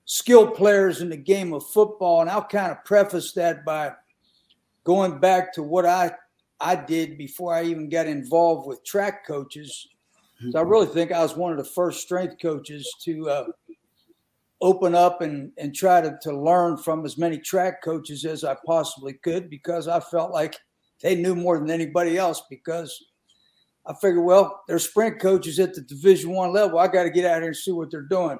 skilled 0.05 0.55
players 0.55 1.01
in 1.01 1.09
the 1.09 1.17
game 1.17 1.53
of 1.53 1.65
football. 1.67 2.21
And 2.21 2.29
I'll 2.29 2.43
kind 2.43 2.71
of 2.71 2.83
preface 2.83 3.31
that 3.33 3.63
by 3.63 3.93
going 4.83 5.19
back 5.19 5.53
to 5.53 5.63
what 5.63 5.85
I 5.85 6.11
I 6.59 6.75
did 6.75 7.17
before 7.17 7.53
I 7.53 7.63
even 7.63 7.87
got 7.87 8.07
involved 8.07 8.67
with 8.67 8.83
track 8.83 9.25
coaches. 9.25 9.87
So 10.51 10.59
I 10.59 10.61
really 10.61 10.87
think 10.87 11.11
I 11.11 11.21
was 11.21 11.35
one 11.35 11.51
of 11.51 11.57
the 11.57 11.71
first 11.71 12.01
strength 12.01 12.35
coaches 12.41 12.89
to 13.03 13.29
uh, 13.29 13.45
open 14.61 14.93
up 14.93 15.21
and, 15.21 15.51
and 15.57 15.73
try 15.73 16.01
to, 16.01 16.17
to 16.21 16.37
learn 16.37 16.77
from 16.77 17.05
as 17.05 17.17
many 17.17 17.37
track 17.37 17.81
coaches 17.81 18.25
as 18.25 18.43
I 18.43 18.55
possibly 18.65 19.13
could 19.13 19.49
because 19.49 19.87
I 19.87 19.99
felt 19.99 20.31
like 20.31 20.57
they 21.01 21.15
knew 21.15 21.35
more 21.35 21.57
than 21.57 21.69
anybody 21.69 22.17
else 22.17 22.43
because 22.49 23.05
I 23.85 23.93
figured, 23.93 24.25
well, 24.25 24.61
they're 24.67 24.79
sprint 24.79 25.19
coaches 25.19 25.59
at 25.59 25.73
the 25.73 25.81
division 25.81 26.31
one 26.31 26.51
level. 26.51 26.77
I 26.77 26.87
got 26.87 27.03
to 27.03 27.09
get 27.09 27.25
out 27.25 27.41
here 27.41 27.47
and 27.47 27.55
see 27.55 27.71
what 27.71 27.89
they're 27.89 28.01
doing. 28.01 28.37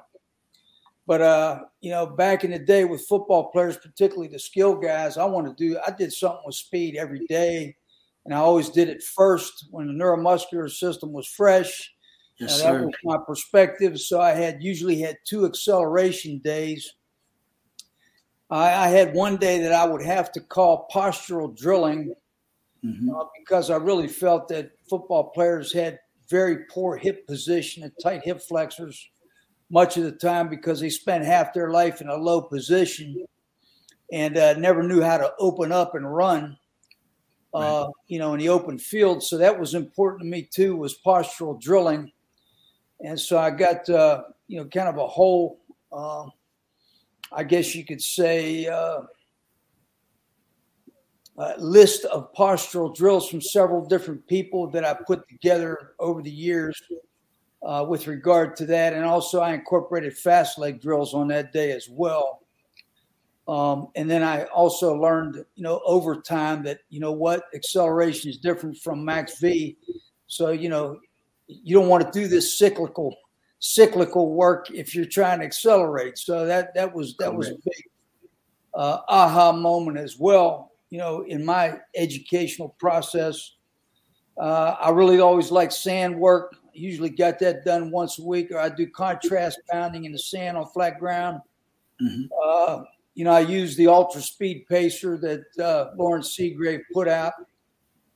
But 1.06 1.22
uh, 1.22 1.60
you 1.80 1.90
know, 1.90 2.06
back 2.06 2.44
in 2.44 2.52
the 2.52 2.58
day 2.60 2.84
with 2.84 3.06
football 3.08 3.50
players, 3.50 3.76
particularly 3.76 4.28
the 4.28 4.38
skill 4.38 4.76
guys, 4.76 5.16
I 5.16 5.24
want 5.24 5.46
to 5.48 5.54
do. 5.54 5.76
I 5.84 5.90
did 5.90 6.12
something 6.12 6.42
with 6.46 6.54
speed 6.54 6.96
every 6.96 7.26
day, 7.26 7.74
and 8.24 8.32
I 8.32 8.38
always 8.38 8.68
did 8.68 8.88
it 8.88 9.02
first 9.02 9.66
when 9.72 9.88
the 9.88 9.92
neuromuscular 9.92 10.70
system 10.70 11.12
was 11.12 11.26
fresh. 11.26 11.92
Yes, 12.40 12.62
that 12.62 12.72
was 12.72 12.94
my 13.04 13.18
perspective. 13.26 14.00
So 14.00 14.20
I 14.20 14.30
had 14.30 14.62
usually 14.62 14.98
had 14.98 15.18
two 15.26 15.44
acceleration 15.44 16.38
days. 16.38 16.94
I, 18.48 18.86
I 18.86 18.88
had 18.88 19.14
one 19.14 19.36
day 19.36 19.60
that 19.60 19.72
I 19.72 19.84
would 19.84 20.02
have 20.02 20.32
to 20.32 20.40
call 20.40 20.88
postural 20.92 21.54
drilling 21.54 22.14
mm-hmm. 22.84 23.10
uh, 23.14 23.24
because 23.38 23.68
I 23.68 23.76
really 23.76 24.08
felt 24.08 24.48
that 24.48 24.72
football 24.88 25.24
players 25.30 25.72
had 25.72 25.98
very 26.28 26.64
poor 26.70 26.96
hip 26.96 27.26
position 27.26 27.82
and 27.82 27.92
tight 28.02 28.22
hip 28.24 28.40
flexors 28.40 29.10
much 29.70 29.96
of 29.96 30.04
the 30.04 30.12
time 30.12 30.48
because 30.48 30.80
they 30.80 30.90
spent 30.90 31.24
half 31.24 31.52
their 31.52 31.70
life 31.70 32.00
in 32.00 32.08
a 32.08 32.16
low 32.16 32.40
position 32.40 33.24
and 34.12 34.36
uh, 34.36 34.54
never 34.54 34.82
knew 34.82 35.00
how 35.00 35.16
to 35.16 35.32
open 35.38 35.70
up 35.70 35.94
and 35.94 36.12
run, 36.12 36.56
uh, 37.54 37.58
right. 37.58 37.92
you 38.08 38.18
know, 38.18 38.34
in 38.34 38.40
the 38.40 38.48
open 38.48 38.78
field. 38.78 39.22
So 39.22 39.38
that 39.38 39.58
was 39.58 39.74
important 39.74 40.22
to 40.22 40.26
me 40.26 40.42
too. 40.42 40.76
Was 40.76 40.98
postural 41.04 41.60
drilling, 41.60 42.10
and 43.04 43.18
so 43.18 43.38
I 43.38 43.50
got 43.50 43.88
uh, 43.88 44.22
you 44.48 44.58
know 44.58 44.66
kind 44.66 44.88
of 44.88 44.96
a 44.98 45.06
whole, 45.06 45.60
uh, 45.92 46.26
I 47.32 47.44
guess 47.44 47.74
you 47.74 47.84
could 47.84 48.02
say. 48.02 48.66
Uh, 48.66 49.02
list 51.56 52.04
of 52.04 52.34
postural 52.34 52.94
drills 52.94 53.26
from 53.26 53.40
several 53.40 53.82
different 53.86 54.26
people 54.26 54.68
that 54.70 54.84
I 54.84 54.92
put 54.92 55.26
together 55.26 55.92
over 55.98 56.20
the 56.20 56.30
years 56.30 56.78
uh, 57.62 57.84
with 57.88 58.06
regard 58.06 58.56
to 58.56 58.66
that. 58.66 58.92
And 58.92 59.04
also, 59.04 59.40
I 59.40 59.54
incorporated 59.54 60.16
fast 60.16 60.58
leg 60.58 60.80
drills 60.80 61.14
on 61.14 61.28
that 61.28 61.52
day 61.52 61.72
as 61.72 61.88
well. 61.90 62.40
Um, 63.48 63.88
and 63.96 64.08
then 64.08 64.22
I 64.22 64.44
also 64.44 64.94
learned, 64.94 65.44
you 65.56 65.62
know, 65.62 65.80
over 65.84 66.20
time 66.20 66.62
that, 66.64 66.80
you 66.88 67.00
know 67.00 67.12
what, 67.12 67.44
acceleration 67.54 68.30
is 68.30 68.38
different 68.38 68.76
from 68.76 69.04
max 69.04 69.40
V. 69.40 69.76
So, 70.26 70.50
you 70.50 70.68
know, 70.68 71.00
you 71.62 71.74
don't 71.74 71.88
want 71.88 72.04
to 72.04 72.20
do 72.20 72.28
this 72.28 72.58
cyclical 72.58 73.16
cyclical 73.58 74.32
work 74.32 74.70
if 74.70 74.94
you're 74.94 75.04
trying 75.04 75.40
to 75.40 75.44
accelerate. 75.44 76.18
So 76.18 76.46
that 76.46 76.74
that 76.74 76.92
was 76.94 77.16
that 77.18 77.34
was 77.34 77.48
a 77.48 77.54
big 77.54 77.84
uh, 78.74 78.98
aha 79.08 79.52
moment 79.52 79.98
as 79.98 80.18
well. 80.18 80.72
You 80.90 80.98
know, 80.98 81.22
in 81.22 81.44
my 81.44 81.78
educational 81.94 82.70
process, 82.78 83.52
uh, 84.40 84.76
I 84.80 84.90
really 84.90 85.20
always 85.20 85.50
like 85.50 85.70
sand 85.70 86.18
work 86.18 86.56
usually 86.72 87.10
got 87.10 87.38
that 87.40 87.64
done 87.64 87.90
once 87.90 88.18
a 88.18 88.24
week, 88.24 88.50
or 88.50 88.58
I 88.58 88.68
do 88.68 88.86
contrast 88.86 89.60
pounding 89.70 90.04
in 90.04 90.12
the 90.12 90.18
sand 90.18 90.56
on 90.56 90.66
flat 90.66 90.98
ground. 90.98 91.40
Mm-hmm. 92.02 92.22
Uh, 92.42 92.84
you 93.14 93.24
know, 93.24 93.32
I 93.32 93.40
use 93.40 93.76
the 93.76 93.86
ultra 93.86 94.22
speed 94.22 94.66
pacer 94.68 95.18
that 95.18 95.44
uh, 95.62 95.90
Loren 95.96 96.22
Seagrave 96.22 96.80
put 96.92 97.08
out 97.08 97.34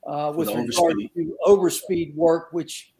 uh, 0.06 0.32
with 0.34 0.48
regard 0.48 0.94
to 1.14 1.36
overspeed 1.46 2.14
work, 2.14 2.48
which 2.52 2.93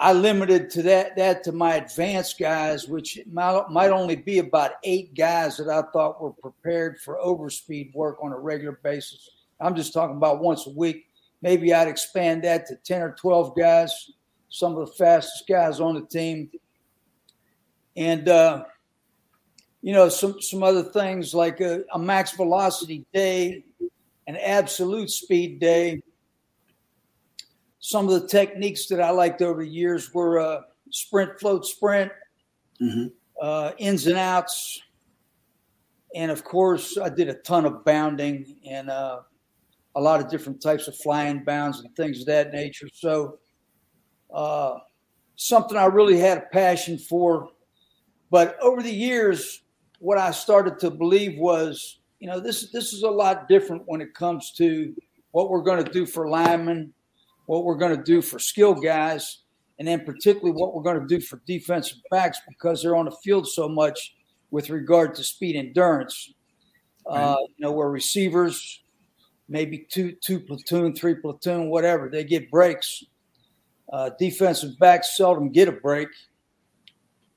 I 0.00 0.14
limited 0.14 0.70
to 0.70 0.82
that 0.84 1.14
that 1.16 1.44
to 1.44 1.52
my 1.52 1.74
advanced 1.74 2.38
guys, 2.38 2.88
which 2.88 3.18
might, 3.30 3.68
might 3.68 3.90
only 3.90 4.16
be 4.16 4.38
about 4.38 4.72
eight 4.82 5.14
guys 5.14 5.58
that 5.58 5.68
I 5.68 5.82
thought 5.92 6.22
were 6.22 6.32
prepared 6.32 6.98
for 7.00 7.18
overspeed 7.18 7.94
work 7.94 8.16
on 8.22 8.32
a 8.32 8.38
regular 8.38 8.80
basis. 8.82 9.28
I'm 9.60 9.76
just 9.76 9.92
talking 9.92 10.16
about 10.16 10.40
once 10.40 10.66
a 10.66 10.70
week. 10.70 11.06
Maybe 11.42 11.74
I'd 11.74 11.86
expand 11.86 12.44
that 12.44 12.66
to 12.68 12.76
10 12.76 13.02
or 13.02 13.12
12 13.12 13.54
guys 13.56 14.10
some 14.50 14.76
of 14.76 14.88
the 14.88 14.94
fastest 14.94 15.46
guys 15.46 15.80
on 15.80 15.94
the 15.94 16.06
team. 16.06 16.50
And, 17.96 18.28
uh, 18.28 18.64
you 19.80 19.92
know, 19.92 20.08
some, 20.08 20.40
some 20.42 20.62
other 20.62 20.82
things 20.82 21.34
like 21.34 21.60
a, 21.60 21.84
a 21.92 21.98
max 21.98 22.32
velocity 22.32 23.06
day, 23.14 23.64
an 24.26 24.36
absolute 24.36 25.10
speed 25.10 25.60
day. 25.60 26.02
Some 27.80 28.08
of 28.08 28.20
the 28.20 28.28
techniques 28.28 28.86
that 28.86 29.00
I 29.00 29.10
liked 29.10 29.42
over 29.42 29.64
the 29.64 29.70
years 29.70 30.12
were 30.12 30.38
uh, 30.38 30.60
sprint, 30.90 31.40
float, 31.40 31.66
sprint, 31.66 32.12
mm-hmm. 32.80 33.06
uh, 33.40 33.72
ins 33.78 34.06
and 34.06 34.18
outs. 34.18 34.80
And 36.14 36.30
of 36.30 36.44
course, 36.44 36.98
I 36.98 37.08
did 37.08 37.28
a 37.28 37.34
ton 37.34 37.64
of 37.64 37.84
bounding 37.84 38.56
and 38.68 38.90
uh, 38.90 39.20
a 39.94 40.00
lot 40.00 40.20
of 40.20 40.30
different 40.30 40.60
types 40.60 40.88
of 40.88 40.96
flying 40.96 41.44
bounds 41.44 41.80
and 41.80 41.94
things 41.96 42.20
of 42.20 42.26
that 42.26 42.52
nature. 42.52 42.88
So, 42.92 43.38
uh, 44.32 44.78
something 45.36 45.76
I 45.76 45.86
really 45.86 46.18
had 46.18 46.38
a 46.38 46.42
passion 46.52 46.98
for. 46.98 47.50
But 48.30 48.58
over 48.60 48.82
the 48.82 48.92
years, 48.92 49.62
what 49.98 50.18
I 50.18 50.30
started 50.30 50.78
to 50.80 50.90
believe 50.90 51.38
was, 51.38 52.00
you 52.18 52.28
know, 52.28 52.40
this 52.40 52.70
this 52.70 52.92
is 52.92 53.02
a 53.02 53.10
lot 53.10 53.48
different 53.48 53.82
when 53.86 54.00
it 54.00 54.14
comes 54.14 54.52
to 54.52 54.94
what 55.32 55.48
we're 55.48 55.62
going 55.62 55.82
to 55.82 55.92
do 55.92 56.06
for 56.06 56.28
linemen, 56.28 56.92
what 57.50 57.64
we're 57.64 57.74
going 57.74 57.96
to 57.96 58.02
do 58.04 58.22
for 58.22 58.38
skill 58.38 58.74
guys, 58.74 59.38
and 59.80 59.88
then 59.88 60.04
particularly 60.04 60.52
what 60.52 60.72
we're 60.72 60.82
going 60.82 61.00
to 61.00 61.06
do 61.06 61.20
for 61.20 61.42
defensive 61.46 61.98
backs 62.08 62.38
because 62.48 62.80
they're 62.80 62.94
on 62.94 63.06
the 63.06 63.16
field 63.24 63.48
so 63.48 63.68
much 63.68 64.14
with 64.52 64.70
regard 64.70 65.16
to 65.16 65.24
speed 65.24 65.56
endurance. 65.56 66.32
Uh, 67.06 67.34
you 67.40 67.54
know, 67.58 67.72
where 67.72 67.90
receivers, 67.90 68.84
maybe 69.48 69.84
two 69.90 70.12
two 70.22 70.38
platoon, 70.38 70.94
three 70.94 71.16
platoon, 71.16 71.68
whatever, 71.68 72.08
they 72.08 72.22
get 72.22 72.48
breaks 72.52 73.02
uh, 73.92 74.10
defensive 74.18 74.78
backs 74.78 75.16
seldom 75.16 75.50
get 75.50 75.66
a 75.66 75.72
break, 75.72 76.08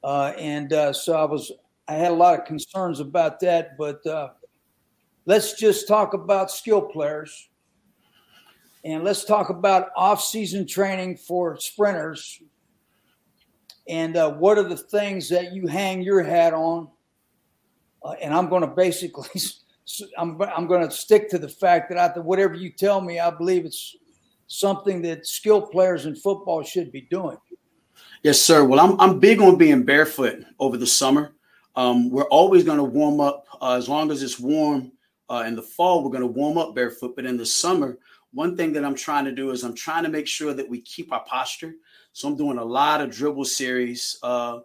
uh, 0.04 0.34
and 0.38 0.72
uh, 0.74 0.94
so 0.94 1.14
I 1.14 1.26
was 1.26 1.52
I 1.88 1.94
had 1.94 2.12
a 2.12 2.16
lot 2.16 2.40
of 2.40 2.46
concerns 2.46 3.00
about 3.00 3.40
that. 3.40 3.78
But 3.78 4.06
uh, 4.06 4.30
let's 5.26 5.60
just 5.60 5.88
talk 5.88 6.14
about 6.14 6.52
skill 6.52 6.82
players, 6.82 7.50
and 8.84 9.04
let's 9.04 9.24
talk 9.24 9.50
about 9.50 9.90
off-season 9.96 10.68
training 10.68 11.18
for 11.18 11.58
sprinters. 11.58 12.42
And 13.88 14.16
uh, 14.16 14.32
what 14.32 14.58
are 14.58 14.64
the 14.64 14.78
things 14.78 15.30
that 15.30 15.54
you 15.54 15.68
hang 15.68 16.02
your 16.02 16.24
hat 16.24 16.54
on? 16.54 16.90
Uh, 18.04 18.16
and 18.22 18.34
I'm 18.34 18.50
going 18.50 18.62
to 18.62 18.68
basically, 18.68 19.42
I'm, 20.18 20.42
I'm 20.42 20.68
going 20.68 20.88
to 20.88 20.94
stick 20.94 21.30
to 21.30 21.38
the 21.38 21.50
fact 21.50 21.90
that 21.90 21.98
I, 21.98 22.20
whatever 22.20 22.56
you 22.56 22.72
tell 22.72 23.02
me, 23.02 23.20
I 23.20 23.30
believe 23.30 23.66
it's 23.66 23.96
something 24.48 25.02
that 25.04 25.26
skilled 25.26 25.72
players 25.72 26.06
in 26.06 26.16
football 26.16 26.64
should 26.64 26.92
be 26.92 27.02
doing. 27.02 27.38
Yes, 28.22 28.42
sir. 28.42 28.64
Well, 28.64 28.80
I'm, 28.80 29.00
I'm 29.00 29.20
big 29.20 29.42
on 29.42 29.58
being 29.58 29.84
barefoot 29.84 30.44
over 30.60 30.78
the 30.78 30.88
summer. 30.88 31.34
Um, 31.76 32.10
we're 32.10 32.24
always 32.26 32.64
going 32.64 32.78
to 32.78 32.84
warm 32.84 33.20
up 33.20 33.46
uh, 33.62 33.76
as 33.76 33.90
long 33.90 34.12
as 34.12 34.22
it's 34.22 34.40
warm 34.40 34.92
uh, 35.30 35.44
in 35.48 35.56
the 35.56 35.62
fall. 35.62 36.04
We're 36.04 36.12
going 36.12 36.22
to 36.22 36.28
warm 36.28 36.58
up 36.58 36.76
barefoot, 36.76 37.16
but 37.16 37.26
in 37.26 37.38
the 37.38 37.46
summer, 37.46 37.98
one 38.34 38.58
thing 38.58 38.74
that 38.74 38.84
I'm 38.84 38.96
trying 38.96 39.26
to 39.26 39.32
do 39.32 39.52
is 39.52 39.64
I'm 39.64 39.76
trying 39.76 40.04
to 40.04 40.10
make 40.10 40.28
sure 40.28 40.54
that 40.54 40.68
we 40.68 40.82
keep 40.82 41.14
our 41.14 41.24
posture. 41.24 41.74
So 42.14 42.28
I'm 42.28 42.36
doing 42.36 42.58
a 42.58 42.66
lot 42.66 43.02
of 43.02 43.12
dribble 43.12 43.46
series 43.46 44.18
uh, 44.24 44.60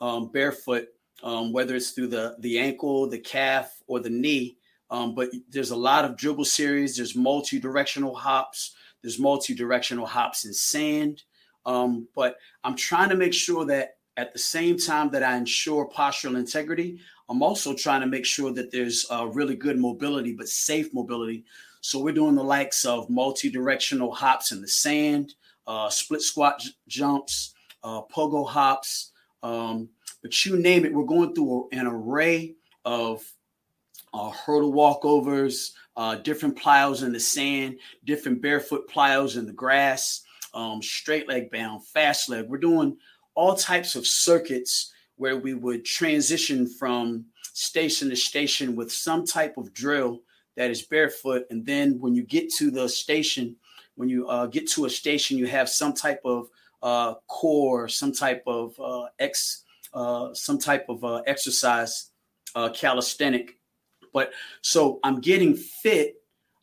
um, 0.00 0.30
barefoot, 0.30 0.88
um, 1.22 1.52
whether 1.52 1.74
it's 1.74 1.90
through 1.90 2.08
the 2.08 2.36
the 2.38 2.58
ankle, 2.58 3.08
the 3.08 3.18
calf, 3.18 3.82
or 3.86 4.00
the 4.00 4.10
knee. 4.10 4.56
Um, 4.90 5.14
but 5.14 5.30
there's 5.50 5.70
a 5.70 5.76
lot 5.76 6.04
of 6.04 6.16
dribble 6.16 6.46
series. 6.46 6.96
There's 6.96 7.14
multi-directional 7.14 8.14
hops. 8.14 8.74
There's 9.02 9.18
multi-directional 9.18 10.06
hops 10.06 10.44
in 10.44 10.54
sand. 10.54 11.24
Um, 11.66 12.08
but 12.14 12.36
I'm 12.64 12.74
trying 12.74 13.10
to 13.10 13.16
make 13.16 13.34
sure 13.34 13.66
that 13.66 13.96
at 14.16 14.32
the 14.32 14.38
same 14.38 14.78
time 14.78 15.10
that 15.10 15.22
I 15.22 15.36
ensure 15.36 15.88
postural 15.88 16.38
integrity, 16.38 17.00
I'm 17.28 17.42
also 17.42 17.74
trying 17.74 18.00
to 18.00 18.06
make 18.06 18.24
sure 18.24 18.52
that 18.52 18.70
there's 18.70 19.06
uh, 19.10 19.26
really 19.26 19.54
good 19.54 19.78
mobility, 19.78 20.32
but 20.32 20.48
safe 20.48 20.94
mobility. 20.94 21.44
So 21.88 21.98
we're 21.98 22.12
doing 22.12 22.34
the 22.34 22.44
likes 22.44 22.84
of 22.84 23.08
multi-directional 23.08 24.12
hops 24.12 24.52
in 24.52 24.60
the 24.60 24.68
sand, 24.68 25.32
uh, 25.66 25.88
split 25.88 26.20
squat 26.20 26.60
j- 26.60 26.68
jumps, 26.86 27.54
uh, 27.82 28.02
pogo 28.14 28.46
hops, 28.46 29.12
Um, 29.42 29.88
but 30.20 30.44
you 30.44 30.58
name 30.58 30.84
it, 30.84 30.92
we're 30.92 31.04
going 31.04 31.34
through 31.34 31.70
an 31.72 31.86
array 31.86 32.56
of 32.84 33.24
uh, 34.12 34.28
hurdle 34.28 34.74
walkovers, 34.74 35.70
uh, 35.96 36.16
different 36.16 36.58
plyos 36.58 37.02
in 37.02 37.10
the 37.10 37.20
sand, 37.20 37.78
different 38.04 38.42
barefoot 38.42 38.86
plyos 38.90 39.38
in 39.38 39.46
the 39.46 39.52
grass, 39.54 40.24
um, 40.52 40.82
straight 40.82 41.26
leg 41.26 41.50
bound, 41.50 41.86
fast 41.86 42.28
leg. 42.28 42.50
We're 42.50 42.58
doing 42.58 42.98
all 43.34 43.54
types 43.54 43.96
of 43.96 44.06
circuits 44.06 44.92
where 45.16 45.38
we 45.38 45.54
would 45.54 45.86
transition 45.86 46.66
from 46.66 47.24
station 47.54 48.10
to 48.10 48.16
station 48.16 48.76
with 48.76 48.92
some 48.92 49.24
type 49.24 49.56
of 49.56 49.72
drill 49.72 50.20
that 50.58 50.72
is 50.72 50.82
barefoot. 50.82 51.46
And 51.50 51.64
then 51.64 52.00
when 52.00 52.16
you 52.16 52.24
get 52.24 52.52
to 52.54 52.72
the 52.72 52.88
station, 52.88 53.54
when 53.94 54.08
you 54.08 54.26
uh, 54.26 54.46
get 54.46 54.68
to 54.72 54.86
a 54.86 54.90
station, 54.90 55.38
you 55.38 55.46
have 55.46 55.68
some 55.68 55.94
type 55.94 56.20
of 56.24 56.48
uh, 56.82 57.14
core, 57.28 57.88
some 57.88 58.12
type 58.12 58.42
of 58.44 58.78
uh, 58.80 59.06
ex, 59.20 59.62
uh, 59.94 60.34
some 60.34 60.58
type 60.58 60.86
of 60.88 61.04
uh, 61.04 61.22
exercise, 61.28 62.10
uh, 62.56 62.70
calisthenic. 62.70 63.56
But 64.12 64.32
so 64.60 64.98
I'm 65.04 65.20
getting 65.20 65.54
fit. 65.54 66.16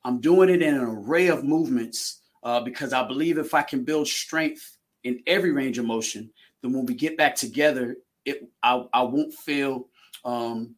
I'm 0.04 0.20
doing 0.20 0.50
it 0.50 0.62
in 0.62 0.76
an 0.76 0.82
array 0.82 1.28
of 1.28 1.46
movements 1.46 2.20
because 2.64 2.94
I 2.94 3.08
believe 3.08 3.38
if 3.38 3.54
I 3.54 3.64
can 3.64 3.84
build 3.84 4.08
strength 4.08 4.78
in 5.04 5.22
every 5.26 5.52
range 5.52 5.80
of 5.80 5.86
motion, 5.86 6.30
then 6.62 6.74
when 6.74 6.86
we 6.86 6.94
get 6.94 7.18
back 7.18 7.36
together, 7.36 7.96
it 8.26 8.44
I, 8.62 8.84
I 8.94 9.04
won't 9.04 9.34
feel 9.34 9.88
um, 10.26 10.76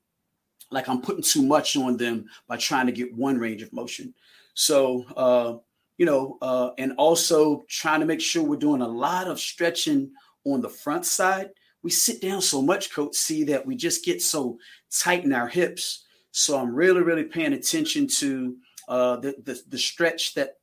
like 0.71 0.89
I'm 0.89 1.01
putting 1.01 1.23
too 1.23 1.43
much 1.43 1.75
on 1.75 1.97
them 1.97 2.25
by 2.47 2.57
trying 2.57 2.87
to 2.87 2.91
get 2.91 3.15
one 3.15 3.37
range 3.37 3.61
of 3.61 3.73
motion. 3.73 4.13
So 4.53 5.05
uh, 5.15 5.57
you 5.97 6.05
know, 6.05 6.37
uh, 6.41 6.71
and 6.77 6.93
also 6.97 7.65
trying 7.67 8.01
to 8.01 8.05
make 8.05 8.21
sure 8.21 8.43
we're 8.43 8.57
doing 8.57 8.81
a 8.81 8.87
lot 8.87 9.27
of 9.27 9.39
stretching 9.39 10.11
on 10.45 10.61
the 10.61 10.69
front 10.69 11.05
side. 11.05 11.49
We 11.83 11.91
sit 11.91 12.21
down 12.21 12.41
so 12.41 12.61
much, 12.61 12.93
coach, 12.93 13.15
C 13.15 13.43
that 13.45 13.65
we 13.65 13.75
just 13.75 14.05
get 14.05 14.21
so 14.21 14.57
tight 14.91 15.23
in 15.23 15.33
our 15.33 15.47
hips. 15.47 16.05
So 16.31 16.57
I'm 16.57 16.73
really, 16.73 17.01
really 17.01 17.23
paying 17.23 17.53
attention 17.53 18.07
to 18.07 18.57
uh, 18.87 19.15
the, 19.17 19.35
the 19.43 19.61
the 19.69 19.77
stretch 19.77 20.33
that 20.35 20.55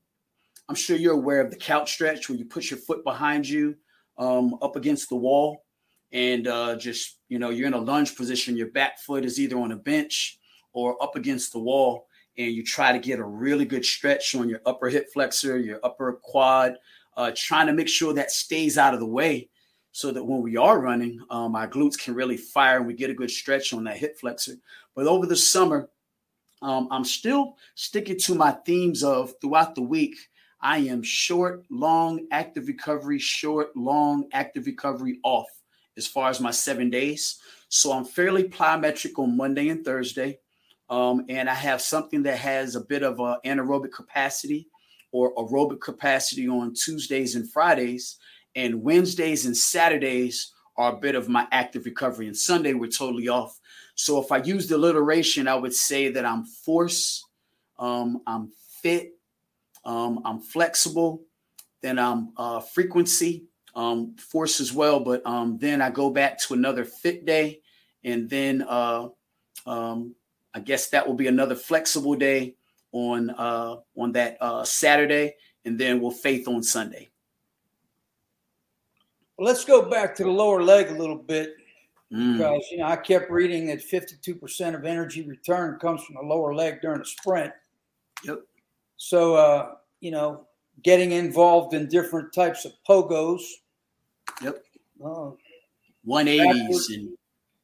I'm 0.68 0.74
sure 0.74 0.96
you're 0.96 1.14
aware 1.14 1.40
of 1.40 1.50
the 1.50 1.56
couch 1.56 1.92
stretch 1.92 2.28
where 2.28 2.38
you 2.38 2.44
put 2.44 2.70
your 2.70 2.78
foot 2.78 3.04
behind 3.04 3.48
you 3.48 3.76
um, 4.16 4.56
up 4.62 4.76
against 4.76 5.08
the 5.08 5.16
wall 5.16 5.63
and 6.14 6.46
uh, 6.46 6.76
just 6.76 7.18
you 7.28 7.38
know 7.38 7.50
you're 7.50 7.66
in 7.66 7.74
a 7.74 7.78
lunge 7.78 8.16
position. 8.16 8.56
Your 8.56 8.70
back 8.70 8.98
foot 9.00 9.26
is 9.26 9.38
either 9.38 9.58
on 9.58 9.72
a 9.72 9.76
bench 9.76 10.38
or 10.72 11.00
up 11.02 11.16
against 11.16 11.52
the 11.52 11.58
wall, 11.58 12.06
and 12.38 12.52
you 12.52 12.64
try 12.64 12.92
to 12.92 12.98
get 12.98 13.18
a 13.18 13.24
really 13.24 13.66
good 13.66 13.84
stretch 13.84 14.34
on 14.34 14.48
your 14.48 14.60
upper 14.64 14.88
hip 14.88 15.08
flexor, 15.12 15.58
your 15.58 15.80
upper 15.82 16.14
quad, 16.22 16.76
uh, 17.16 17.32
trying 17.36 17.66
to 17.66 17.72
make 17.72 17.88
sure 17.88 18.14
that 18.14 18.30
stays 18.30 18.78
out 18.78 18.94
of 18.94 19.00
the 19.00 19.06
way 19.06 19.48
so 19.92 20.10
that 20.10 20.24
when 20.24 20.40
we 20.40 20.56
are 20.56 20.80
running, 20.80 21.20
um, 21.30 21.54
our 21.54 21.68
glutes 21.68 21.98
can 21.98 22.14
really 22.14 22.36
fire 22.36 22.78
and 22.78 22.86
we 22.86 22.94
get 22.94 23.10
a 23.10 23.14
good 23.14 23.30
stretch 23.30 23.72
on 23.72 23.84
that 23.84 23.96
hip 23.96 24.18
flexor. 24.18 24.54
But 24.96 25.06
over 25.06 25.26
the 25.26 25.36
summer, 25.36 25.88
um, 26.62 26.88
I'm 26.90 27.04
still 27.04 27.56
sticking 27.76 28.18
to 28.20 28.34
my 28.34 28.52
themes 28.66 29.04
of 29.04 29.34
throughout 29.40 29.76
the 29.76 29.82
week. 29.82 30.16
I 30.60 30.78
am 30.78 31.02
short, 31.02 31.64
long, 31.70 32.26
active 32.32 32.66
recovery, 32.66 33.20
short, 33.20 33.76
long, 33.76 34.28
active 34.32 34.66
recovery 34.66 35.20
off 35.22 35.46
as 35.96 36.06
far 36.06 36.30
as 36.30 36.40
my 36.40 36.50
seven 36.50 36.90
days. 36.90 37.38
So 37.68 37.92
I'm 37.92 38.04
fairly 38.04 38.44
plyometric 38.44 39.18
on 39.18 39.36
Monday 39.36 39.68
and 39.68 39.84
Thursday. 39.84 40.38
Um, 40.90 41.24
and 41.28 41.48
I 41.48 41.54
have 41.54 41.80
something 41.80 42.22
that 42.24 42.38
has 42.38 42.76
a 42.76 42.80
bit 42.80 43.02
of 43.02 43.18
a 43.18 43.38
anaerobic 43.44 43.92
capacity 43.92 44.68
or 45.12 45.34
aerobic 45.36 45.80
capacity 45.80 46.48
on 46.48 46.74
Tuesdays 46.74 47.36
and 47.36 47.50
Fridays, 47.50 48.18
and 48.56 48.82
Wednesdays 48.82 49.46
and 49.46 49.56
Saturdays 49.56 50.52
are 50.76 50.92
a 50.92 50.96
bit 50.96 51.14
of 51.14 51.28
my 51.28 51.46
active 51.52 51.84
recovery, 51.84 52.26
and 52.26 52.36
Sunday 52.36 52.74
we're 52.74 52.90
totally 52.90 53.28
off. 53.28 53.58
So 53.94 54.20
if 54.20 54.32
I 54.32 54.38
use 54.38 54.66
the 54.66 54.74
alliteration, 54.74 55.46
I 55.46 55.54
would 55.54 55.72
say 55.72 56.08
that 56.08 56.24
I'm 56.24 56.44
force, 56.44 57.24
um, 57.78 58.22
I'm 58.26 58.50
fit, 58.82 59.12
um, 59.84 60.20
I'm 60.24 60.40
flexible, 60.40 61.22
then 61.80 62.00
I'm 62.00 62.32
uh, 62.36 62.58
frequency, 62.58 63.44
um, 63.74 64.14
force 64.16 64.60
as 64.60 64.72
well. 64.72 65.00
But 65.00 65.24
um, 65.26 65.58
then 65.58 65.82
I 65.82 65.90
go 65.90 66.10
back 66.10 66.38
to 66.42 66.54
another 66.54 66.84
fit 66.84 67.24
day, 67.24 67.60
and 68.02 68.28
then 68.28 68.62
uh, 68.68 69.08
um, 69.66 70.14
I 70.54 70.60
guess 70.60 70.88
that 70.90 71.06
will 71.06 71.14
be 71.14 71.26
another 71.26 71.54
flexible 71.54 72.14
day 72.14 72.54
on 72.92 73.30
uh, 73.30 73.76
on 73.96 74.12
that 74.12 74.38
uh, 74.40 74.64
Saturday, 74.64 75.34
and 75.64 75.78
then 75.78 76.00
we'll 76.00 76.10
faith 76.10 76.48
on 76.48 76.62
Sunday. 76.62 77.10
Well, 79.36 79.46
let's 79.46 79.64
go 79.64 79.88
back 79.90 80.14
to 80.16 80.24
the 80.24 80.30
lower 80.30 80.62
leg 80.62 80.90
a 80.90 80.94
little 80.94 81.16
bit 81.16 81.56
mm. 82.12 82.38
because 82.38 82.64
you 82.70 82.78
know 82.78 82.86
I 82.86 82.96
kept 82.96 83.30
reading 83.30 83.66
that 83.66 83.80
52% 83.80 84.74
of 84.74 84.84
energy 84.84 85.26
return 85.26 85.78
comes 85.80 86.04
from 86.04 86.14
the 86.14 86.22
lower 86.22 86.54
leg 86.54 86.80
during 86.80 87.00
a 87.00 87.04
sprint. 87.04 87.52
Yep. 88.24 88.40
So 88.96 89.34
uh, 89.34 89.74
you 90.00 90.12
know, 90.12 90.46
getting 90.82 91.12
involved 91.12 91.74
in 91.74 91.88
different 91.88 92.32
types 92.32 92.64
of 92.64 92.72
pogos. 92.88 93.40
Yep. 94.42 94.64
Uh, 95.04 95.30
180s 96.06 96.94
and 96.94 97.16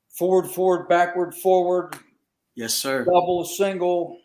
forward, 0.09 0.49
forward, 0.49 0.89
backward, 0.89 1.35
forward, 1.35 1.97
Yes, 2.61 2.75
sir. 2.75 3.05
Double, 3.05 3.45
single. 3.45 4.19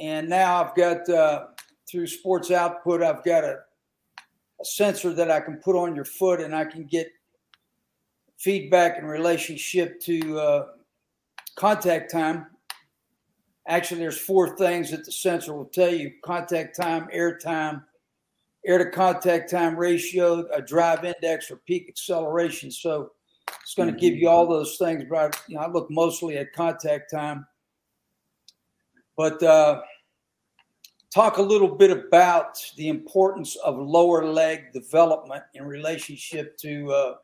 And 0.00 0.28
now 0.28 0.64
I've 0.64 0.74
got 0.74 1.08
uh, 1.08 1.46
through 1.88 2.08
Sports 2.08 2.50
Output, 2.50 3.00
I've 3.00 3.22
got 3.22 3.44
a, 3.44 3.58
a 4.60 4.64
sensor 4.64 5.14
that 5.14 5.30
I 5.30 5.40
can 5.40 5.58
put 5.58 5.76
on 5.76 5.94
your 5.94 6.04
foot 6.04 6.40
and 6.40 6.52
I 6.52 6.64
can 6.64 6.84
get 6.84 7.08
feedback 8.38 8.98
in 8.98 9.04
relationship 9.04 10.00
to 10.00 10.38
uh, 10.40 10.66
contact 11.54 12.10
time. 12.10 12.46
Actually, 13.68 14.00
there's 14.00 14.18
four 14.18 14.56
things 14.56 14.90
that 14.90 15.04
the 15.04 15.12
sensor 15.12 15.54
will 15.54 15.66
tell 15.66 15.94
you 15.94 16.10
contact 16.24 16.74
time, 16.74 17.06
air 17.12 17.38
time, 17.38 17.84
air 18.64 18.78
to 18.78 18.90
contact 18.90 19.50
time 19.50 19.76
ratio, 19.76 20.46
a 20.52 20.62
drive 20.62 21.04
index, 21.04 21.50
or 21.50 21.56
peak 21.56 21.86
acceleration. 21.88 22.70
So 22.70 23.12
it's 23.62 23.74
going 23.74 23.92
to 23.92 23.98
give 23.98 24.14
you 24.14 24.28
all 24.28 24.46
those 24.46 24.76
things, 24.76 25.04
but 25.08 25.18
I, 25.18 25.38
you 25.48 25.56
know, 25.56 25.62
I 25.62 25.70
look 25.70 25.90
mostly 25.90 26.38
at 26.38 26.52
contact 26.52 27.10
time. 27.10 27.46
But 29.16 29.42
uh, 29.42 29.82
talk 31.12 31.38
a 31.38 31.42
little 31.42 31.68
bit 31.68 31.90
about 31.90 32.58
the 32.76 32.88
importance 32.88 33.56
of 33.56 33.76
lower 33.78 34.24
leg 34.24 34.72
development 34.72 35.42
in 35.54 35.64
relationship 35.64 36.56
to 36.58 36.90
uh, 36.92 37.14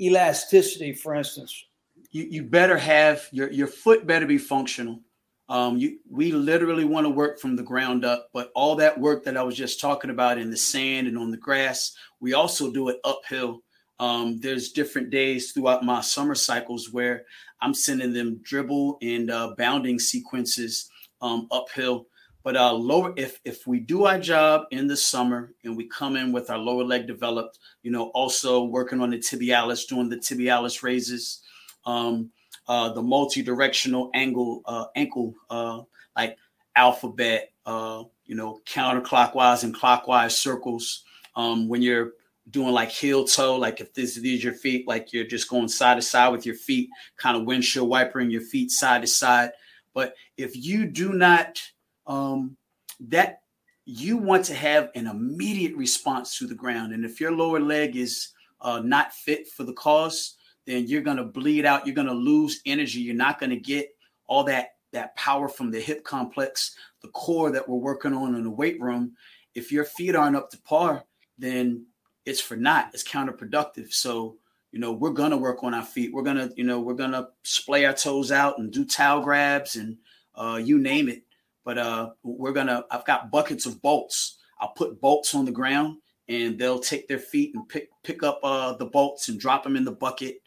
elasticity, 0.00 0.92
for 0.92 1.14
instance. 1.14 1.64
You, 2.12 2.24
you 2.30 2.42
better 2.44 2.78
have 2.78 3.28
your, 3.32 3.50
your 3.50 3.66
foot 3.66 4.06
better 4.06 4.26
be 4.26 4.38
functional. 4.38 5.00
Um, 5.48 5.76
you, 5.76 5.98
we 6.10 6.32
literally 6.32 6.84
want 6.84 7.04
to 7.04 7.10
work 7.10 7.38
from 7.38 7.54
the 7.54 7.62
ground 7.62 8.04
up, 8.04 8.30
but 8.32 8.50
all 8.54 8.74
that 8.76 8.98
work 8.98 9.24
that 9.24 9.36
I 9.36 9.42
was 9.42 9.56
just 9.56 9.80
talking 9.80 10.10
about 10.10 10.38
in 10.38 10.50
the 10.50 10.56
sand 10.56 11.06
and 11.06 11.16
on 11.16 11.30
the 11.30 11.36
grass, 11.36 11.94
we 12.18 12.34
also 12.34 12.72
do 12.72 12.88
it 12.88 12.98
uphill 13.04 13.62
um, 13.98 14.38
there's 14.40 14.72
different 14.72 15.10
days 15.10 15.52
throughout 15.52 15.84
my 15.84 16.00
summer 16.00 16.34
cycles 16.34 16.92
where 16.92 17.24
I'm 17.60 17.74
sending 17.74 18.12
them 18.12 18.40
dribble 18.42 18.98
and 19.00 19.30
uh, 19.30 19.54
bounding 19.56 19.98
sequences 19.98 20.90
um, 21.22 21.48
uphill. 21.50 22.06
But 22.42 22.56
uh, 22.56 22.72
lower, 22.72 23.12
if 23.16 23.40
if 23.44 23.66
we 23.66 23.80
do 23.80 24.04
our 24.04 24.20
job 24.20 24.66
in 24.70 24.86
the 24.86 24.96
summer 24.96 25.52
and 25.64 25.76
we 25.76 25.88
come 25.88 26.14
in 26.16 26.30
with 26.30 26.50
our 26.50 26.58
lower 26.58 26.84
leg 26.84 27.06
developed, 27.06 27.58
you 27.82 27.90
know, 27.90 28.10
also 28.10 28.64
working 28.64 29.00
on 29.00 29.10
the 29.10 29.18
tibialis, 29.18 29.88
doing 29.88 30.08
the 30.08 30.16
tibialis 30.16 30.82
raises, 30.82 31.40
um, 31.86 32.30
uh, 32.68 32.92
the 32.92 33.02
multi-directional 33.02 34.10
angle 34.14 34.62
uh, 34.66 34.86
ankle, 34.94 35.34
uh, 35.50 35.82
like 36.16 36.36
alphabet, 36.74 37.52
uh, 37.64 38.04
you 38.24 38.34
know, 38.34 38.60
counterclockwise 38.66 39.64
and 39.64 39.74
clockwise 39.74 40.36
circles. 40.36 41.04
Um, 41.34 41.68
when 41.68 41.82
you're 41.82 42.12
doing 42.50 42.72
like 42.72 42.90
heel 42.90 43.24
toe, 43.24 43.56
like 43.56 43.80
if 43.80 43.92
this 43.94 44.16
is 44.16 44.44
your 44.44 44.52
feet, 44.52 44.86
like 44.86 45.12
you're 45.12 45.26
just 45.26 45.48
going 45.48 45.68
side 45.68 45.96
to 45.96 46.02
side 46.02 46.28
with 46.28 46.46
your 46.46 46.54
feet, 46.54 46.88
kind 47.16 47.36
of 47.36 47.44
windshield 47.44 47.88
wipering 47.88 48.30
your 48.30 48.42
feet 48.42 48.70
side 48.70 49.02
to 49.02 49.06
side. 49.06 49.50
But 49.94 50.14
if 50.36 50.56
you 50.56 50.86
do 50.86 51.12
not, 51.12 51.60
um, 52.06 52.56
that 53.00 53.40
you 53.84 54.16
want 54.16 54.44
to 54.46 54.54
have 54.54 54.90
an 54.94 55.06
immediate 55.06 55.76
response 55.76 56.38
to 56.38 56.46
the 56.46 56.54
ground. 56.54 56.92
And 56.92 57.04
if 57.04 57.20
your 57.20 57.32
lower 57.32 57.60
leg 57.60 57.96
is 57.96 58.28
uh, 58.60 58.80
not 58.80 59.12
fit 59.12 59.48
for 59.48 59.64
the 59.64 59.72
cause, 59.72 60.35
then 60.66 60.86
you're 60.86 61.02
going 61.02 61.16
to 61.16 61.24
bleed 61.24 61.64
out. 61.64 61.86
You're 61.86 61.94
going 61.94 62.08
to 62.08 62.12
lose 62.12 62.60
energy. 62.66 63.00
You're 63.00 63.14
not 63.14 63.38
going 63.38 63.50
to 63.50 63.56
get 63.56 63.88
all 64.26 64.44
that 64.44 64.70
that 64.92 65.14
power 65.16 65.48
from 65.48 65.70
the 65.70 65.80
hip 65.80 66.04
complex, 66.04 66.74
the 67.02 67.08
core 67.08 67.50
that 67.50 67.68
we're 67.68 67.76
working 67.76 68.14
on 68.14 68.34
in 68.34 68.42
the 68.42 68.50
weight 68.50 68.80
room. 68.80 69.12
If 69.54 69.70
your 69.70 69.84
feet 69.84 70.14
aren't 70.14 70.36
up 70.36 70.50
to 70.50 70.58
par, 70.62 71.04
then 71.38 71.84
it's 72.24 72.40
for 72.40 72.56
naught. 72.56 72.90
It's 72.94 73.06
counterproductive. 73.06 73.92
So, 73.92 74.36
you 74.72 74.78
know, 74.78 74.92
we're 74.92 75.10
gonna 75.10 75.36
work 75.36 75.62
on 75.62 75.74
our 75.74 75.84
feet. 75.84 76.12
We're 76.12 76.22
gonna, 76.22 76.50
you 76.56 76.64
know, 76.64 76.80
we're 76.80 76.94
gonna 76.94 77.28
splay 77.42 77.84
our 77.84 77.92
toes 77.92 78.32
out 78.32 78.58
and 78.58 78.72
do 78.72 78.84
towel 78.84 79.22
grabs 79.22 79.76
and 79.76 79.96
uh, 80.34 80.60
you 80.62 80.78
name 80.78 81.08
it. 81.08 81.22
But 81.64 81.78
uh, 81.78 82.10
we're 82.22 82.52
gonna. 82.52 82.84
I've 82.90 83.04
got 83.04 83.30
buckets 83.30 83.66
of 83.66 83.82
bolts. 83.82 84.38
I'll 84.60 84.72
put 84.72 85.00
bolts 85.00 85.34
on 85.34 85.44
the 85.44 85.52
ground 85.52 85.98
and 86.28 86.58
they'll 86.58 86.78
take 86.78 87.08
their 87.08 87.18
feet 87.18 87.54
and 87.54 87.68
pick 87.68 87.90
pick 88.02 88.22
up 88.22 88.40
uh, 88.42 88.74
the 88.74 88.86
bolts 88.86 89.28
and 89.28 89.38
drop 89.38 89.62
them 89.62 89.76
in 89.76 89.84
the 89.84 89.92
bucket. 89.92 90.40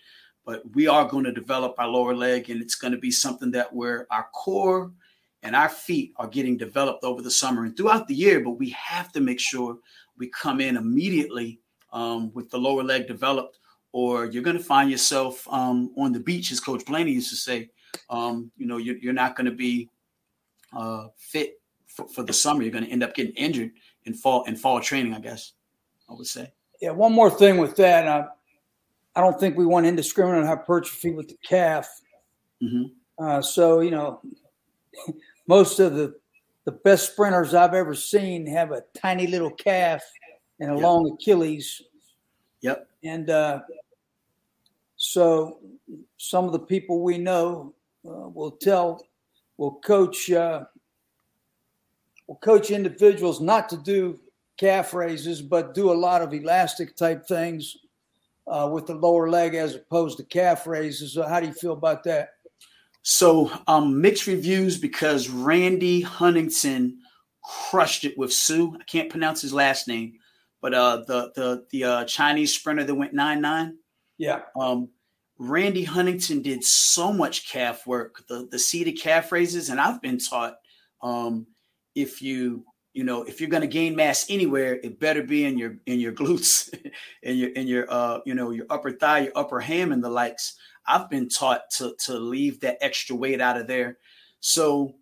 But 0.50 0.64
we 0.74 0.88
are 0.88 1.08
going 1.08 1.26
to 1.26 1.32
develop 1.32 1.76
our 1.78 1.88
lower 1.88 2.16
leg, 2.16 2.50
and 2.50 2.60
it's 2.60 2.74
going 2.74 2.92
to 2.92 2.98
be 2.98 3.12
something 3.12 3.52
that 3.52 3.72
where 3.72 4.08
our 4.10 4.26
core 4.34 4.92
and 5.44 5.56
our 5.56 5.70
feet 5.70 6.12
are 6.16 6.28
getting 6.28 6.58
developed 6.58 7.04
over 7.04 7.22
the 7.22 7.30
summer 7.30 7.66
and 7.66 7.78
throughout 7.78 8.08
the 8.08 8.16
year. 8.16 8.40
But 8.40 8.54
we 8.58 8.72
have 8.72 9.12
to 9.12 9.22
make 9.22 9.40
sure 9.40 9.78
we 10.18 10.28
come 10.30 10.60
in 10.60 10.76
immediately 10.76 11.60
um, 11.94 12.32
with 12.34 12.50
the 12.50 12.58
lower 12.58 12.82
leg 12.82 13.06
developed, 13.06 13.60
or 13.92 14.26
you're 14.26 14.42
going 14.42 14.58
to 14.58 14.64
find 14.64 14.90
yourself 14.90 15.48
um, 15.52 15.94
on 15.96 16.14
the 16.14 16.20
beach, 16.20 16.52
as 16.52 16.60
Coach 16.60 16.84
Blaney 16.84 17.12
used 17.12 17.30
to 17.30 17.36
say. 17.36 17.70
Um, 18.10 18.52
you 18.58 18.66
know, 18.66 18.78
you're, 18.78 18.98
you're 18.98 19.14
not 19.14 19.36
going 19.36 19.46
to 19.46 19.56
be 19.56 19.88
uh, 20.76 21.10
fit 21.16 21.62
for, 21.86 22.08
for, 22.08 22.24
the 22.24 22.34
summer. 22.34 22.64
You're 22.64 22.72
going 22.72 22.86
to 22.86 22.92
end 22.92 23.04
up 23.04 23.14
getting 23.14 23.34
injured 23.34 23.70
in 24.06 24.16
fall 24.16 24.46
in 24.46 24.56
fall 24.56 24.82
training, 24.82 25.14
I 25.14 25.20
guess. 25.20 25.54
I 26.10 26.14
would 26.14 26.26
say. 26.26 26.52
Yeah. 26.82 26.90
One 26.90 27.14
more 27.14 27.30
thing 27.30 27.58
with 27.58 27.76
that, 27.76 28.08
uh, 28.08 28.30
I 29.16 29.22
don't 29.22 29.40
think 29.40 29.58
we 29.58 29.66
want 29.66 29.86
indiscriminate 29.86 30.46
hypertrophy 30.46 31.12
with 31.12 31.28
the 31.28 31.38
calf. 31.48 31.90
Mm-hmm. 32.62 33.24
Uh, 33.24 33.42
so 33.42 33.80
you 33.82 33.92
know, 33.92 34.22
most 35.48 35.80
of 35.80 35.96
the 35.96 36.16
the 36.66 36.72
best 36.72 37.14
sprinters 37.14 37.54
I've 37.54 37.74
ever 37.74 37.96
seen 37.96 38.46
have 38.48 38.72
a 38.72 38.84
tiny 38.96 39.28
little 39.28 39.52
calf 39.52 40.04
and 40.60 40.72
a 40.72 40.76
yep. 40.76 40.84
long 40.84 41.12
Achilles. 41.12 41.82
Yep. 42.62 42.88
And 43.04 43.30
uh, 43.30 43.62
so 44.98 45.60
some 46.18 46.46
of 46.46 46.52
the 46.52 46.60
people 46.60 47.02
we 47.02 47.18
know 47.18 47.74
uh, 48.06 48.30
will 48.30 48.52
tell, 48.52 49.04
will 49.58 49.80
coach, 49.80 50.30
uh, 50.30 50.66
will 52.28 52.36
coach 52.36 52.70
individuals 52.70 53.40
not 53.42 53.70
to 53.70 53.78
do 53.78 54.20
calf 54.58 54.94
raises, 54.94 55.42
but 55.42 55.74
do 55.74 55.92
a 55.92 55.94
lot 55.94 56.22
of 56.22 56.34
elastic 56.34 56.96
type 56.96 57.26
things 57.26 57.78
uh, 58.50 58.68
with 58.68 58.88
the 58.88 58.96
lower 58.96 59.30
leg 59.30 59.56
as 59.56 59.76
opposed 59.76 60.18
to 60.18 60.24
calf 60.24 60.68
raises. 60.68 61.14
So 61.14 61.28
how 61.28 61.40
do 61.40 61.48
you 61.48 61.54
feel 61.54 61.74
about 61.74 62.04
that? 62.06 62.30
So 63.02 63.52
um, 63.68 64.02
mixed 64.02 64.28
reviews 64.28 64.78
because 64.78 65.30
Randy 65.30 66.02
Huntington 66.02 67.00
crushed 67.44 68.04
it 68.06 68.18
with 68.18 68.34
Su. 68.34 68.76
I 68.80 68.84
can't 68.84 69.10
pronounce 69.10 69.42
his 69.42 69.54
last 69.54 69.88
name, 69.88 70.14
but 70.62 70.74
uh, 70.74 71.04
the 71.08 71.32
the 71.36 71.66
the 71.72 71.84
uh, 71.84 72.06
Chinese 72.06 72.54
sprinter 72.54 72.84
that 72.84 72.96
went 72.96 73.14
nine 73.14 73.42
nine. 73.42 73.78
Yeah. 74.18 74.42
Um, 74.60 74.90
Randy 75.38 75.86
Huntington 75.86 76.42
did 76.42 76.64
so 76.64 77.14
much 77.14 77.50
calf 77.50 77.88
work, 77.88 78.24
the 78.28 78.48
the 78.52 78.60
seated 78.60 79.00
calf 79.00 79.32
raises, 79.32 79.70
and 79.70 79.80
I've 79.80 80.02
been 80.02 80.20
taught 80.20 80.56
um, 81.02 81.48
if 81.96 82.22
you 82.22 82.66
you 82.94 83.04
know 83.04 83.24
if 83.24 83.40
you're 83.40 83.50
going 83.50 83.62
to 83.62 83.68
gain 83.68 83.96
mass 83.96 84.26
anywhere, 84.30 84.80
it 84.84 85.00
better 85.00 85.24
be 85.24 85.46
in 85.46 85.58
your 85.58 85.76
in 85.86 86.00
your 86.00 86.12
glutes, 86.20 86.74
in 87.24 87.38
your 87.38 87.50
in 87.52 87.68
your 87.68 87.86
uh 87.90 88.20
you 88.26 88.36
know 88.36 88.52
your 88.52 88.66
upper 88.70 88.92
thigh, 88.92 89.20
your 89.20 89.34
upper 89.36 89.60
ham, 89.60 89.92
and 89.92 90.04
the 90.04 90.10
likes. 90.10 90.56
I've 90.88 91.10
been 91.10 91.30
taught 91.30 91.70
to 91.78 91.96
to 92.06 92.18
leave 92.18 92.60
that 92.62 92.78
extra 92.82 93.16
weight 93.16 93.42
out 93.42 93.58
of 93.58 93.68
there. 93.68 93.98
So 94.40 94.96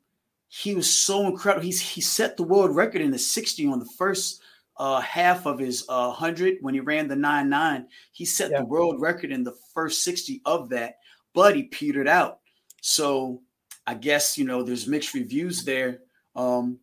he 0.48 0.76
was 0.76 0.90
so 0.90 1.28
incredible. 1.28 1.64
He's 1.64 1.82
he 1.82 2.02
set 2.02 2.38
the 2.38 2.44
world 2.44 2.76
record 2.76 3.02
in 3.02 3.12
the 3.12 3.20
60 3.20 3.68
on 3.68 3.80
the 3.80 3.90
first 3.98 4.42
uh, 4.78 5.02
half 5.02 5.46
of 5.46 5.60
his 5.60 5.84
uh, 5.90 6.08
100 6.08 6.58
when 6.62 6.74
he 6.74 6.80
ran 6.80 7.08
the 7.08 7.16
9 7.16 7.50
9. 7.50 7.88
He 8.12 8.26
set 8.26 8.52
yeah. 8.52 8.60
the 8.60 8.66
world 8.66 9.02
record 9.02 9.32
in 9.32 9.44
the 9.44 9.56
first 9.74 10.04
60 10.04 10.42
of 10.46 10.70
that, 10.70 10.98
but 11.34 11.56
he 11.56 11.64
petered 11.64 12.08
out. 12.08 12.40
So 12.82 13.42
I 13.86 13.96
guess, 13.96 14.38
you 14.38 14.46
know, 14.46 14.64
there's 14.64 14.88
mixed 14.88 15.14
reviews 15.14 15.64
there. 15.64 16.02
Um, 16.36 16.80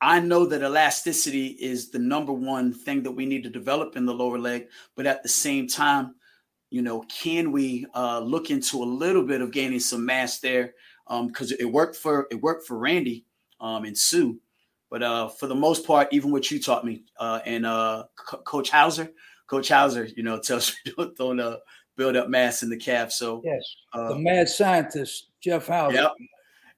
I 0.00 0.20
know 0.20 0.44
that 0.46 0.62
elasticity 0.62 1.46
is 1.46 1.90
the 1.90 1.98
number 1.98 2.32
one 2.32 2.72
thing 2.72 3.02
that 3.04 3.12
we 3.12 3.26
need 3.26 3.42
to 3.44 3.50
develop 3.50 3.96
in 3.96 4.04
the 4.06 4.14
lower 4.14 4.38
leg, 4.38 4.68
but 4.96 5.06
at 5.06 5.22
the 5.22 5.28
same 5.28 5.66
time, 5.66 6.14
you 6.70 6.82
know, 6.82 7.02
can 7.02 7.52
we 7.52 7.86
uh, 7.94 8.18
look 8.18 8.50
into 8.50 8.82
a 8.82 8.84
little 8.84 9.24
bit 9.24 9.40
of 9.40 9.52
gaining 9.52 9.80
some 9.80 10.04
mass 10.04 10.40
there? 10.40 10.74
Because 11.08 11.52
um, 11.52 11.58
it 11.60 11.66
worked 11.66 11.96
for 11.96 12.26
it 12.30 12.40
worked 12.40 12.66
for 12.66 12.78
Randy 12.78 13.26
um, 13.60 13.84
and 13.84 13.96
Su, 13.96 14.40
but 14.90 15.02
uh, 15.02 15.28
for 15.28 15.46
the 15.46 15.54
most 15.54 15.86
part, 15.86 16.08
even 16.12 16.32
what 16.32 16.50
you 16.50 16.60
taught 16.60 16.84
me 16.84 17.04
uh, 17.18 17.40
and 17.44 17.64
uh, 17.66 18.04
C- 18.30 18.38
Coach 18.44 18.70
Hauser, 18.70 19.10
Coach 19.46 19.68
Hauser, 19.68 20.08
you 20.16 20.22
know, 20.22 20.38
tells 20.40 20.74
me 20.84 20.92
don't, 20.96 21.16
don't 21.16 21.40
uh, 21.40 21.56
build 21.96 22.16
up 22.16 22.28
mass 22.28 22.62
in 22.62 22.70
the 22.70 22.76
calf. 22.76 23.12
So 23.12 23.42
yes, 23.44 23.62
uh, 23.92 24.08
the 24.08 24.18
mad 24.18 24.48
scientist 24.48 25.30
Jeff 25.40 25.66
Hauser. 25.66 25.96
Yep. 25.96 26.12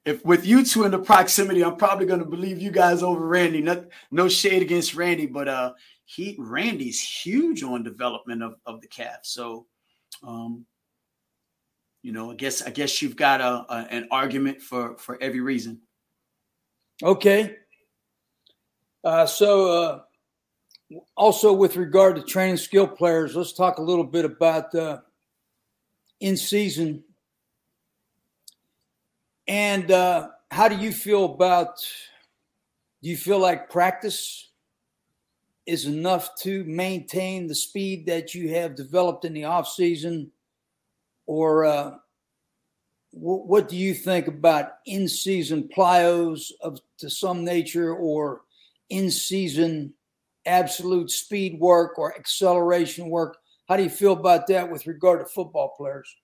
If 0.07 0.23
with 0.23 0.45
you 0.45 0.63
two 0.63 0.85
in 0.85 0.91
the 0.91 0.99
proximity, 0.99 1.65
I'm 1.65 1.75
probably 1.75 2.05
going 2.05 2.21
to 2.21 2.25
believe 2.25 2.61
you 2.61 2.71
guys 2.71 3.03
over 3.03 3.27
Randy. 3.27 3.61
No, 3.61 3.85
no 4.09 4.29
shade 4.29 4.61
against 4.61 4.95
Randy, 4.95 5.25
but 5.25 5.49
uh, 5.49 5.73
he 6.05 6.37
Randy's 6.39 7.01
huge 7.01 7.61
on 7.61 7.83
development 7.83 8.41
of, 8.41 8.55
of 8.65 8.79
the 8.79 8.87
calf. 8.87 9.19
So, 9.23 9.65
um, 10.23 10.65
you 12.03 12.13
know, 12.13 12.31
I 12.31 12.35
guess 12.35 12.61
I 12.61 12.69
guess 12.69 13.01
you've 13.01 13.17
got 13.17 13.41
a, 13.41 13.65
a 13.69 13.87
an 13.91 14.07
argument 14.09 14.61
for 14.61 14.97
for 14.97 15.21
every 15.21 15.41
reason. 15.41 15.81
Okay, 17.03 17.57
uh, 19.03 19.25
so, 19.25 19.71
uh, 19.71 20.99
also 21.15 21.51
with 21.53 21.75
regard 21.75 22.15
to 22.15 22.23
training 22.23 22.57
skill 22.57 22.87
players, 22.87 23.35
let's 23.35 23.53
talk 23.53 23.77
a 23.77 23.81
little 23.81 24.05
bit 24.05 24.23
about 24.23 24.73
uh, 24.73 24.99
in 26.21 26.37
season. 26.37 27.03
And 29.47 29.91
uh, 29.91 30.29
how 30.51 30.67
do 30.67 30.75
you 30.75 30.91
feel 30.91 31.25
about? 31.25 31.77
Do 33.01 33.09
you 33.09 33.17
feel 33.17 33.39
like 33.39 33.69
practice 33.69 34.49
is 35.65 35.85
enough 35.85 36.29
to 36.39 36.63
maintain 36.63 37.47
the 37.47 37.55
speed 37.55 38.05
that 38.07 38.33
you 38.33 38.53
have 38.55 38.75
developed 38.75 39.25
in 39.25 39.33
the 39.33 39.45
off 39.45 39.67
season, 39.67 40.31
or 41.25 41.65
uh, 41.65 41.91
what 43.11 43.69
do 43.69 43.75
you 43.75 43.93
think 43.93 44.27
about 44.27 44.73
in 44.85 45.07
season 45.07 45.69
plyos 45.75 46.51
of 46.61 46.79
to 46.99 47.09
some 47.09 47.43
nature 47.43 47.93
or 47.93 48.41
in 48.89 49.11
season 49.11 49.93
absolute 50.47 51.11
speed 51.11 51.59
work 51.59 51.99
or 51.99 52.15
acceleration 52.15 53.09
work. 53.09 53.37
How 53.67 53.75
do 53.77 53.83
you 53.83 53.89
feel 53.89 54.13
about 54.13 54.47
that 54.47 54.71
with 54.71 54.87
regard 54.87 55.19
to 55.19 55.25
football 55.25 55.73
players? 55.77 56.15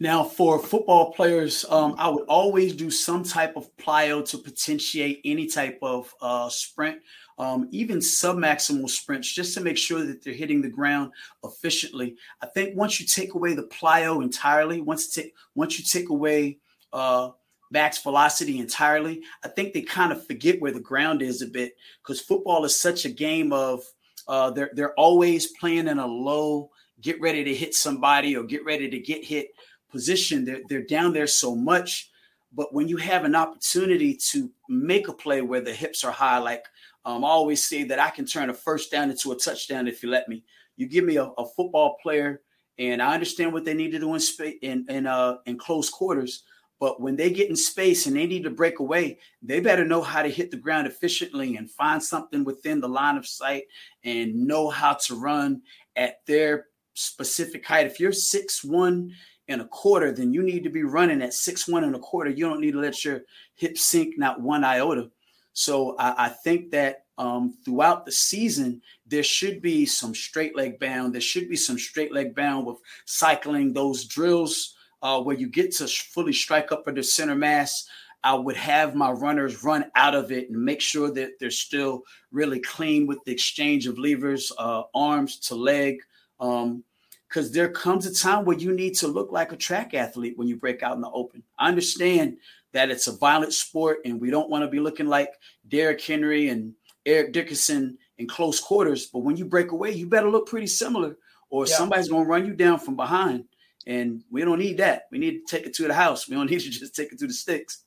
Now, 0.00 0.24
for 0.24 0.58
football 0.58 1.12
players, 1.12 1.64
um, 1.68 1.94
I 1.98 2.08
would 2.08 2.24
always 2.28 2.74
do 2.74 2.90
some 2.90 3.22
type 3.22 3.56
of 3.56 3.74
plyo 3.76 4.28
to 4.28 4.38
potentiate 4.38 5.20
any 5.24 5.46
type 5.46 5.78
of 5.82 6.12
uh, 6.20 6.48
sprint, 6.48 6.98
um, 7.38 7.68
even 7.70 7.98
submaximal 7.98 8.90
sprints, 8.90 9.32
just 9.32 9.54
to 9.54 9.60
make 9.60 9.78
sure 9.78 10.04
that 10.04 10.22
they're 10.22 10.34
hitting 10.34 10.60
the 10.60 10.68
ground 10.68 11.12
efficiently. 11.44 12.16
I 12.40 12.46
think 12.46 12.76
once 12.76 13.00
you 13.00 13.06
take 13.06 13.34
away 13.34 13.54
the 13.54 13.64
plyo 13.68 14.22
entirely, 14.22 14.80
once 14.80 15.14
take 15.14 15.32
once 15.54 15.78
you 15.78 15.84
take 15.84 16.10
away 16.10 16.58
uh, 16.92 17.30
max 17.70 18.02
velocity 18.02 18.58
entirely. 18.58 19.22
I 19.42 19.48
think 19.48 19.74
they 19.74 19.82
kind 19.82 20.12
of 20.12 20.26
forget 20.26 20.60
where 20.60 20.72
the 20.72 20.80
ground 20.80 21.22
is 21.22 21.42
a 21.42 21.46
bit 21.46 21.76
because 22.02 22.20
football 22.20 22.64
is 22.64 22.80
such 22.80 23.04
a 23.04 23.10
game 23.10 23.52
of 23.52 23.82
uh, 24.28 24.50
they're 24.50 24.70
they're 24.74 24.94
always 24.94 25.48
playing 25.58 25.88
in 25.88 25.98
a 25.98 26.06
low, 26.06 26.70
get 27.04 27.20
ready 27.20 27.44
to 27.44 27.54
hit 27.54 27.74
somebody 27.74 28.36
or 28.36 28.42
get 28.42 28.64
ready 28.64 28.88
to 28.88 28.98
get 28.98 29.24
hit 29.24 29.54
position. 29.90 30.44
They're 30.44 30.62
they're 30.68 30.82
down 30.82 31.12
there 31.12 31.28
so 31.28 31.54
much, 31.54 32.10
but 32.52 32.72
when 32.74 32.88
you 32.88 32.96
have 32.96 33.24
an 33.24 33.36
opportunity 33.36 34.14
to 34.30 34.50
make 34.68 35.06
a 35.08 35.12
play 35.12 35.42
where 35.42 35.60
the 35.60 35.72
hips 35.72 36.02
are 36.02 36.10
high, 36.10 36.38
like 36.38 36.64
um, 37.04 37.24
I 37.24 37.28
always 37.28 37.62
say 37.62 37.84
that 37.84 38.00
I 38.00 38.10
can 38.10 38.24
turn 38.24 38.50
a 38.50 38.54
first 38.54 38.90
down 38.90 39.10
into 39.10 39.32
a 39.32 39.36
touchdown 39.36 39.86
if 39.86 40.02
you 40.02 40.10
let 40.10 40.28
me. 40.28 40.42
You 40.76 40.88
give 40.88 41.04
me 41.04 41.16
a, 41.16 41.26
a 41.26 41.46
football 41.46 41.96
player, 42.02 42.40
and 42.78 43.00
I 43.00 43.14
understand 43.14 43.52
what 43.52 43.64
they 43.64 43.74
need 43.74 43.92
to 43.92 44.00
do 44.00 44.14
in 44.14 44.20
space 44.20 44.56
in 44.62 44.86
in 44.88 45.06
uh, 45.06 45.36
in 45.46 45.58
close 45.58 45.90
quarters 45.90 46.42
but 46.80 47.00
when 47.00 47.16
they 47.16 47.30
get 47.30 47.48
in 47.48 47.56
space 47.56 48.06
and 48.06 48.16
they 48.16 48.26
need 48.26 48.42
to 48.42 48.50
break 48.50 48.78
away, 48.78 49.18
they 49.42 49.60
better 49.60 49.84
know 49.84 50.02
how 50.02 50.22
to 50.22 50.28
hit 50.28 50.50
the 50.50 50.56
ground 50.56 50.86
efficiently 50.86 51.56
and 51.56 51.70
find 51.70 52.02
something 52.02 52.44
within 52.44 52.80
the 52.80 52.88
line 52.88 53.16
of 53.16 53.26
sight 53.26 53.64
and 54.02 54.34
know 54.34 54.68
how 54.68 54.92
to 54.92 55.14
run 55.14 55.62
at 55.96 56.26
their 56.26 56.66
specific 56.94 57.66
height. 57.66 57.86
If 57.86 58.00
you're 58.00 58.12
six 58.12 58.64
one 58.64 59.12
and 59.48 59.60
a 59.60 59.66
quarter, 59.66 60.10
then 60.10 60.32
you 60.32 60.42
need 60.42 60.64
to 60.64 60.70
be 60.70 60.84
running 60.84 61.22
at 61.22 61.34
six 61.34 61.68
one 61.68 61.84
and 61.84 61.94
a 61.94 61.98
quarter. 61.98 62.30
You 62.30 62.48
don't 62.48 62.60
need 62.60 62.72
to 62.72 62.80
let 62.80 63.04
your 63.04 63.22
hip 63.54 63.76
sink 63.76 64.16
not 64.16 64.40
one 64.40 64.64
iota. 64.64 65.10
So 65.52 65.96
I, 65.98 66.26
I 66.26 66.28
think 66.28 66.70
that 66.70 67.04
um, 67.18 67.54
throughout 67.64 68.04
the 68.04 68.12
season, 68.12 68.82
there 69.06 69.22
should 69.22 69.62
be 69.62 69.86
some 69.86 70.14
straight 70.14 70.56
leg 70.56 70.80
bound. 70.80 71.14
There 71.14 71.20
should 71.20 71.48
be 71.48 71.56
some 71.56 71.78
straight 71.78 72.12
leg 72.12 72.34
bound 72.34 72.66
with 72.66 72.78
cycling 73.04 73.72
those 73.72 74.04
drills 74.04 74.74
uh, 75.02 75.20
where 75.20 75.36
you 75.36 75.48
get 75.48 75.72
to 75.76 75.86
fully 75.86 76.32
strike 76.32 76.72
up 76.72 76.84
for 76.84 76.92
the 76.92 77.02
center 77.02 77.36
mass. 77.36 77.86
I 78.24 78.34
would 78.34 78.56
have 78.56 78.94
my 78.94 79.10
runners 79.10 79.62
run 79.62 79.90
out 79.94 80.14
of 80.14 80.32
it 80.32 80.48
and 80.48 80.64
make 80.64 80.80
sure 80.80 81.10
that 81.12 81.38
they're 81.38 81.50
still 81.50 82.02
really 82.32 82.58
clean 82.58 83.06
with 83.06 83.22
the 83.24 83.32
exchange 83.32 83.86
of 83.86 83.98
levers, 83.98 84.50
uh, 84.58 84.84
arms 84.94 85.38
to 85.40 85.54
leg. 85.54 85.98
Um, 86.44 86.84
because 87.26 87.50
there 87.50 87.68
comes 87.68 88.06
a 88.06 88.14
time 88.14 88.44
where 88.44 88.56
you 88.56 88.72
need 88.72 88.94
to 88.96 89.08
look 89.08 89.32
like 89.32 89.50
a 89.50 89.56
track 89.56 89.92
athlete 89.92 90.38
when 90.38 90.46
you 90.46 90.56
break 90.56 90.84
out 90.84 90.94
in 90.94 91.00
the 91.00 91.10
open. 91.10 91.42
I 91.58 91.66
understand 91.66 92.36
that 92.70 92.90
it's 92.90 93.08
a 93.08 93.16
violent 93.16 93.52
sport 93.52 93.98
and 94.04 94.20
we 94.20 94.30
don't 94.30 94.50
want 94.50 94.62
to 94.62 94.68
be 94.68 94.78
looking 94.78 95.06
like 95.06 95.32
Derrick 95.66 96.00
Henry 96.00 96.50
and 96.50 96.74
Eric 97.06 97.32
Dickerson 97.32 97.98
in 98.18 98.28
close 98.28 98.60
quarters. 98.60 99.06
But 99.06 99.20
when 99.20 99.36
you 99.36 99.46
break 99.46 99.72
away, 99.72 99.90
you 99.92 100.06
better 100.06 100.30
look 100.30 100.46
pretty 100.46 100.68
similar, 100.68 101.16
or 101.50 101.66
yeah. 101.66 101.74
somebody's 101.74 102.08
gonna 102.08 102.24
run 102.24 102.46
you 102.46 102.52
down 102.52 102.78
from 102.78 102.94
behind. 102.94 103.46
And 103.86 104.22
we 104.30 104.44
don't 104.44 104.60
need 104.60 104.76
that. 104.76 105.06
We 105.10 105.18
need 105.18 105.44
to 105.44 105.56
take 105.56 105.66
it 105.66 105.74
to 105.74 105.88
the 105.88 105.94
house. 105.94 106.28
We 106.28 106.36
don't 106.36 106.48
need 106.50 106.60
to 106.60 106.70
just 106.70 106.94
take 106.94 107.12
it 107.12 107.18
to 107.18 107.26
the 107.26 107.32
sticks. 107.32 107.82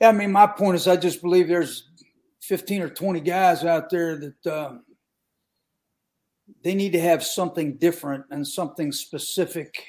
Yeah, 0.00 0.10
I 0.10 0.12
mean, 0.12 0.30
my 0.30 0.46
point 0.46 0.76
is, 0.76 0.86
I 0.86 0.96
just 0.96 1.22
believe 1.22 1.48
there's 1.48 1.88
15 2.40 2.82
or 2.82 2.88
20 2.88 3.20
guys 3.20 3.64
out 3.64 3.90
there 3.90 4.16
that 4.16 4.46
uh, 4.46 4.78
they 6.62 6.74
need 6.74 6.92
to 6.92 7.00
have 7.00 7.24
something 7.24 7.76
different 7.76 8.24
and 8.30 8.46
something 8.46 8.92
specific 8.92 9.84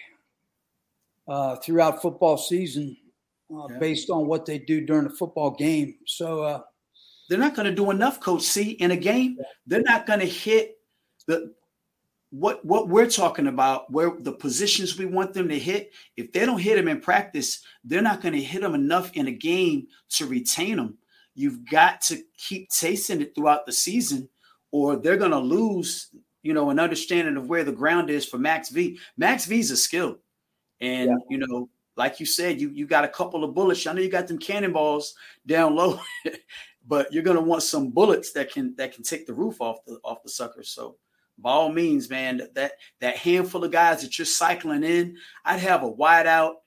uh, 1.28 1.56
throughout 1.58 2.02
football 2.02 2.38
season 2.38 2.98
uh, 3.54 3.68
yeah. 3.70 3.78
based 3.80 4.10
on 4.10 4.28
what 4.28 4.46
they 4.46 4.58
do 4.58 4.82
during 4.82 5.04
the 5.06 5.10
football 5.16 5.52
game. 5.52 5.96
So 6.06 6.44
uh, 6.44 6.62
they're 7.30 7.40
not 7.40 7.56
going 7.56 7.68
to 7.68 7.76
do 7.76 7.92
enough, 7.92 8.20
Coach 8.20 8.44
C, 8.44 8.72
in 8.72 8.92
a 8.92 8.98
game. 8.98 9.38
They're 9.68 9.82
not 9.82 10.06
going 10.06 10.20
to 10.20 10.26
hit 10.26 10.78
the 11.28 11.54
what 12.32 12.66
what 12.66 12.90
we're 12.90 13.10
talking 13.10 13.48
about, 13.48 13.92
where 13.92 14.12
the 14.20 14.32
positions 14.32 14.98
we 14.98 15.06
want 15.06 15.34
them 15.34 15.48
to 15.50 15.60
hit. 15.60 15.92
If 16.18 16.32
they 16.32 16.46
don't 16.46 16.60
hit 16.60 16.78
them 16.78 16.88
in 16.88 17.00
practice, 17.00 17.64
they're 17.84 18.02
not 18.02 18.22
going 18.22 18.34
to 18.34 18.42
hit 18.42 18.62
them 18.62 18.74
enough 18.74 19.12
in 19.14 19.28
a 19.28 19.32
game 19.32 19.88
to 20.10 20.26
retain 20.26 20.78
them. 20.78 20.98
You've 21.36 21.70
got 21.70 22.02
to 22.02 22.18
keep 22.38 22.70
tasting 22.70 23.22
it 23.22 23.36
throughout 23.36 23.66
the 23.66 23.72
season, 23.72 24.30
or 24.72 24.96
they're 24.96 25.18
going 25.18 25.32
to 25.32 25.38
lose. 25.40 26.10
You 26.44 26.54
know, 26.54 26.70
an 26.70 26.80
understanding 26.80 27.38
of 27.38 27.48
where 27.48 27.64
the 27.64 27.72
ground 27.72 28.10
is 28.10 28.26
for 28.26 28.38
Max 28.38 28.70
V. 28.70 29.00
Max 29.18 29.46
V's 29.46 29.72
a 29.72 29.78
skill, 29.78 30.18
and 30.80 31.10
yeah. 31.10 31.16
you 31.30 31.38
know, 31.38 31.70
like 31.96 32.20
you 32.20 32.26
said, 32.26 32.60
you 32.60 32.70
you 32.70 32.86
got 32.86 33.06
a 33.06 33.10
couple 33.10 33.44
of 33.44 33.54
bullets. 33.54 33.88
I 33.88 33.94
know 33.94 34.02
you 34.02 34.10
got 34.10 34.28
them 34.28 34.38
cannonballs 34.38 35.16
down 35.46 35.76
low, 35.76 36.00
but 36.88 37.12
you're 37.14 37.24
going 37.24 37.38
to 37.38 37.44
want 37.44 37.64
some 37.64 37.90
bullets 37.90 38.34
that 38.34 38.52
can 38.52 38.76
that 38.76 38.94
can 38.94 39.04
take 39.04 39.26
the 39.26 39.34
roof 39.34 39.62
off 39.62 39.86
the 39.86 40.00
off 40.04 40.24
the 40.24 40.30
sucker. 40.30 40.64
So 40.64 40.98
by 41.38 41.52
all 41.52 41.70
means, 41.70 42.10
man, 42.10 42.42
that 42.56 42.74
that 43.00 43.18
handful 43.18 43.64
of 43.64 43.72
guys 43.72 44.02
that 44.02 44.18
you're 44.18 44.26
cycling 44.26 44.84
in, 44.84 45.18
I'd 45.46 45.60
have 45.60 45.84
a 45.84 45.90
wide 45.90 46.28
out. 46.28 46.58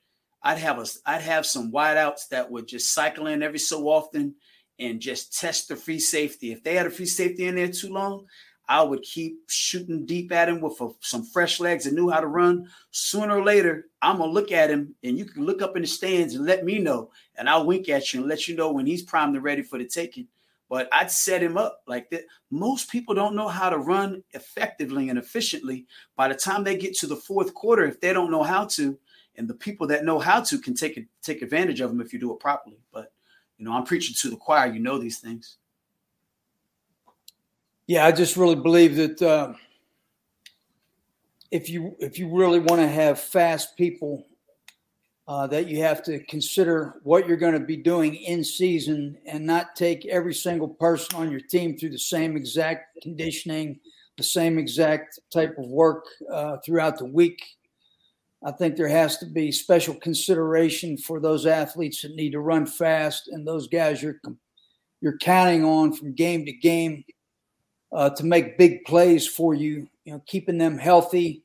I'd 0.41 0.59
have 0.59 0.79
a 0.79 0.85
I'd 1.05 1.21
have 1.21 1.45
some 1.45 1.71
wideouts 1.71 2.29
that 2.29 2.49
would 2.49 2.67
just 2.67 2.93
cycle 2.93 3.27
in 3.27 3.43
every 3.43 3.59
so 3.59 3.87
often 3.87 4.35
and 4.79 4.99
just 4.99 5.37
test 5.39 5.67
the 5.67 5.75
free 5.75 5.99
safety. 5.99 6.51
If 6.51 6.63
they 6.63 6.75
had 6.75 6.85
a 6.85 6.91
free 6.91 7.05
safety 7.05 7.47
in 7.47 7.55
there 7.55 7.67
too 7.69 7.91
long, 7.91 8.25
I 8.69 8.83
would 8.83 9.01
keep 9.01 9.39
shooting 9.47 10.05
deep 10.05 10.31
at 10.31 10.49
him 10.49 10.59
with 10.59 10.79
a, 10.81 10.89
some 10.99 11.23
fresh 11.23 11.59
legs 11.59 11.85
and 11.85 11.95
knew 11.95 12.09
how 12.09 12.19
to 12.19 12.27
run. 12.27 12.69
Sooner 12.91 13.37
or 13.37 13.43
later, 13.43 13.85
I'm 14.01 14.17
gonna 14.17 14.31
look 14.31 14.51
at 14.51 14.69
him, 14.69 14.93
and 15.03 15.17
you 15.17 15.25
can 15.25 15.45
look 15.45 15.61
up 15.61 15.75
in 15.75 15.81
the 15.81 15.87
stands 15.87 16.35
and 16.35 16.45
let 16.45 16.65
me 16.65 16.79
know, 16.79 17.11
and 17.35 17.49
I'll 17.49 17.65
wink 17.65 17.89
at 17.89 18.13
you 18.13 18.19
and 18.19 18.29
let 18.29 18.47
you 18.47 18.55
know 18.55 18.71
when 18.71 18.85
he's 18.85 19.03
primed 19.03 19.35
and 19.35 19.43
ready 19.43 19.61
for 19.61 19.77
the 19.77 19.85
taking. 19.85 20.27
But 20.69 20.89
I'd 20.91 21.11
set 21.11 21.41
him 21.41 21.57
up 21.57 21.81
like 21.87 22.09
that. 22.09 22.25
Most 22.51 22.91
people 22.91 23.15
don't 23.15 23.35
know 23.35 23.47
how 23.47 23.69
to 23.69 23.77
run 23.77 24.21
effectively 24.31 25.07
and 25.09 25.17
efficiently. 25.17 25.85
By 26.17 26.27
the 26.27 26.35
time 26.35 26.63
they 26.63 26.75
get 26.75 26.93
to 26.97 27.07
the 27.07 27.15
fourth 27.15 27.53
quarter, 27.53 27.85
if 27.85 28.01
they 28.01 28.11
don't 28.11 28.31
know 28.31 28.43
how 28.43 28.65
to, 28.65 28.99
and 29.37 29.47
the 29.47 29.53
people 29.53 29.87
that 29.87 30.03
know 30.03 30.19
how 30.19 30.41
to 30.41 30.59
can 30.59 30.73
take 30.73 31.07
take 31.21 31.41
advantage 31.41 31.79
of 31.79 31.89
them 31.89 32.01
if 32.01 32.11
you 32.11 32.19
do 32.19 32.33
it 32.33 32.39
properly. 32.39 32.79
But 32.91 33.13
you 33.57 33.65
know, 33.65 33.71
I'm 33.71 33.85
preaching 33.85 34.15
to 34.19 34.29
the 34.29 34.35
choir. 34.35 34.71
You 34.71 34.79
know 34.79 34.97
these 34.97 35.19
things. 35.19 35.57
Yeah, 37.87 38.05
I 38.05 38.11
just 38.11 38.35
really 38.35 38.55
believe 38.55 38.97
that 38.97 39.21
uh, 39.21 39.53
if 41.51 41.69
you 41.69 41.95
if 41.99 42.19
you 42.19 42.29
really 42.29 42.59
want 42.59 42.81
to 42.81 42.87
have 42.87 43.17
fast 43.17 43.77
people, 43.77 44.25
uh, 45.25 45.47
that 45.47 45.67
you 45.67 45.81
have 45.81 46.03
to 46.03 46.19
consider 46.25 46.99
what 47.03 47.27
you're 47.27 47.37
going 47.37 47.53
to 47.53 47.65
be 47.65 47.77
doing 47.77 48.15
in 48.15 48.43
season 48.43 49.17
and 49.25 49.45
not 49.45 49.75
take 49.75 50.05
every 50.05 50.33
single 50.33 50.67
person 50.67 51.15
on 51.15 51.31
your 51.31 51.39
team 51.39 51.77
through 51.77 51.91
the 51.91 51.97
same 51.97 52.35
exact 52.35 53.01
conditioning, 53.01 53.79
the 54.17 54.23
same 54.23 54.59
exact 54.59 55.19
type 55.31 55.57
of 55.57 55.69
work 55.69 56.05
uh, 56.29 56.57
throughout 56.65 56.97
the 56.97 57.05
week. 57.05 57.41
I 58.45 58.51
think 58.51 58.75
there 58.75 58.89
has 58.89 59.17
to 59.19 59.25
be 59.25 59.49
special 59.51 59.95
consideration 59.95 60.97
for 60.97 61.21
those 61.21 61.45
athletes 61.45 62.01
that 62.01 62.15
need 62.15 62.31
to 62.31 62.41
run 62.41 62.65
fast 62.65 63.29
and 63.29 63.47
those 63.47 63.69
guys 63.69 64.01
you're 64.01 64.19
you're 64.99 65.17
counting 65.19 65.63
on 65.63 65.93
from 65.93 66.13
game 66.13 66.45
to 66.45 66.51
game 66.51 67.05
uh, 67.91 68.09
to 68.11 68.25
make 68.25 68.57
big 68.57 68.83
plays 68.85 69.27
for 69.27 69.53
you. 69.53 69.87
You 70.05 70.13
know, 70.13 70.23
keeping 70.25 70.57
them 70.57 70.77
healthy, 70.77 71.43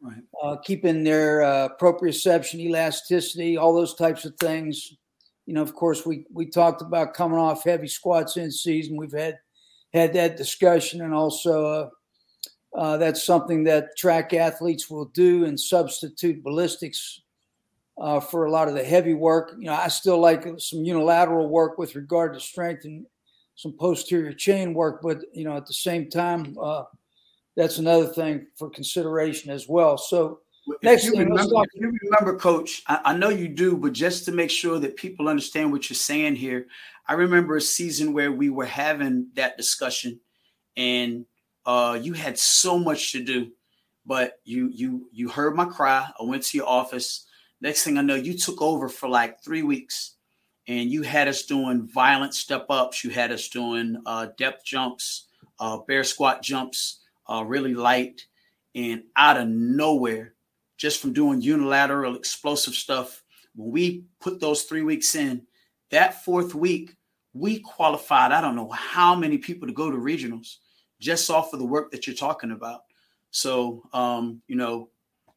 right. 0.00 0.22
uh, 0.42 0.56
keeping 0.56 1.04
their 1.04 1.42
uh, 1.42 1.68
proprioception, 1.80 2.60
elasticity, 2.60 3.56
all 3.56 3.74
those 3.74 3.94
types 3.94 4.24
of 4.24 4.34
things. 4.36 4.92
You 5.46 5.54
know, 5.54 5.62
of 5.62 5.74
course, 5.74 6.04
we 6.04 6.26
we 6.32 6.46
talked 6.46 6.82
about 6.82 7.14
coming 7.14 7.38
off 7.38 7.64
heavy 7.64 7.88
squats 7.88 8.36
in 8.36 8.50
season. 8.50 8.96
We've 8.96 9.12
had 9.12 9.38
had 9.92 10.12
that 10.14 10.36
discussion, 10.36 11.02
and 11.02 11.14
also 11.14 11.66
uh, 11.66 11.88
uh, 12.76 12.96
that's 12.98 13.22
something 13.22 13.64
that 13.64 13.96
track 13.96 14.34
athletes 14.34 14.90
will 14.90 15.06
do 15.06 15.44
and 15.44 15.58
substitute 15.58 16.42
ballistics 16.42 17.22
uh, 17.98 18.20
for 18.20 18.44
a 18.44 18.50
lot 18.50 18.68
of 18.68 18.74
the 18.74 18.84
heavy 18.84 19.14
work. 19.14 19.54
You 19.58 19.66
know, 19.66 19.74
I 19.74 19.88
still 19.88 20.18
like 20.18 20.44
some 20.58 20.84
unilateral 20.84 21.48
work 21.48 21.78
with 21.78 21.94
regard 21.94 22.34
to 22.34 22.40
strength 22.40 22.84
and 22.84 23.06
some 23.56 23.72
posterior 23.72 24.32
chain 24.32 24.74
work, 24.74 25.00
but 25.02 25.22
you 25.32 25.44
know, 25.44 25.56
at 25.56 25.66
the 25.66 25.72
same 25.72 26.08
time, 26.08 26.56
uh, 26.60 26.84
that's 27.56 27.78
another 27.78 28.06
thing 28.06 28.46
for 28.54 28.70
consideration 28.70 29.50
as 29.50 29.66
well. 29.66 29.96
So, 29.96 30.40
if 30.68 30.82
next 30.82 31.04
you, 31.04 31.12
thing, 31.12 31.20
remember, 31.20 31.50
talk- 31.54 31.66
you 31.74 31.92
remember, 32.02 32.38
Coach, 32.38 32.82
I, 32.86 33.00
I, 33.06 33.16
know 33.16 33.30
you 33.30 33.48
do, 33.48 33.76
but 33.76 33.94
just 33.94 34.26
to 34.26 34.32
make 34.32 34.50
sure 34.50 34.78
that 34.78 34.96
people 34.96 35.28
understand 35.28 35.72
what 35.72 35.88
you're 35.88 35.94
saying 35.94 36.36
here, 36.36 36.66
I 37.08 37.14
remember 37.14 37.56
a 37.56 37.60
season 37.60 38.12
where 38.12 38.30
we 38.30 38.50
were 38.50 38.66
having 38.66 39.28
that 39.34 39.56
discussion, 39.56 40.20
and 40.76 41.24
uh, 41.64 41.98
you 42.00 42.12
had 42.12 42.38
so 42.38 42.78
much 42.78 43.12
to 43.12 43.24
do, 43.24 43.52
but 44.04 44.38
you 44.44 44.68
you 44.72 45.08
you 45.12 45.30
heard 45.30 45.56
my 45.56 45.64
cry. 45.64 46.06
I 46.20 46.24
went 46.24 46.42
to 46.44 46.58
your 46.58 46.68
office. 46.68 47.24
Next 47.62 47.84
thing 47.84 47.96
I 47.96 48.02
know, 48.02 48.16
you 48.16 48.36
took 48.36 48.60
over 48.60 48.86
for 48.90 49.08
like 49.08 49.42
three 49.42 49.62
weeks 49.62 50.15
and 50.68 50.90
you 50.90 51.02
had 51.02 51.28
us 51.28 51.42
doing 51.42 51.88
violent 51.92 52.34
step 52.34 52.66
ups. 52.70 53.04
You 53.04 53.10
had 53.10 53.32
us 53.32 53.48
doing 53.48 54.02
uh, 54.06 54.28
depth 54.36 54.64
jumps, 54.64 55.26
uh, 55.60 55.78
bear 55.78 56.04
squat 56.04 56.42
jumps, 56.42 57.00
uh, 57.30 57.44
really 57.44 57.74
light, 57.74 58.26
and 58.74 59.04
out 59.16 59.36
of 59.36 59.48
nowhere, 59.48 60.34
just 60.76 61.00
from 61.00 61.12
doing 61.12 61.40
unilateral 61.40 62.16
explosive 62.16 62.74
stuff. 62.74 63.22
When 63.54 63.70
we 63.70 64.04
put 64.20 64.40
those 64.40 64.64
three 64.64 64.82
weeks 64.82 65.14
in, 65.14 65.46
that 65.90 66.24
fourth 66.24 66.54
week, 66.54 66.94
we 67.32 67.60
qualified. 67.60 68.32
I 68.32 68.40
don't 68.40 68.56
know 68.56 68.70
how 68.70 69.14
many 69.14 69.38
people 69.38 69.68
to 69.68 69.74
go 69.74 69.90
to 69.90 69.96
regionals 69.96 70.56
just 71.00 71.30
off 71.30 71.52
of 71.52 71.58
the 71.58 71.66
work 71.66 71.90
that 71.90 72.06
you're 72.06 72.16
talking 72.16 72.50
about. 72.50 72.80
So, 73.30 73.82
um, 73.92 74.42
you 74.48 74.56
know, 74.56 74.90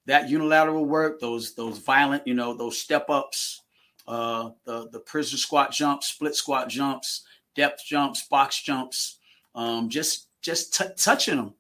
that 0.06 0.30
unilateral 0.30 0.86
work, 0.86 1.20
those 1.20 1.54
those 1.54 1.78
violent, 1.80 2.26
you 2.26 2.34
know, 2.34 2.54
those 2.54 2.80
step 2.80 3.10
ups, 3.10 3.62
uh, 4.10 4.50
the 4.66 4.90
the 4.90 5.00
prison 5.00 5.38
squat 5.38 5.72
jumps, 5.72 6.08
split 6.08 6.34
squat 6.36 6.68
jumps, 6.68 7.26
depth 7.56 7.86
jumps, 7.86 8.28
box 8.28 8.60
jumps, 8.60 9.20
um, 9.54 9.88
just 9.88 10.30
just 10.42 10.74
t- 10.76 10.86
touching 10.98 11.38
them. 11.38 11.54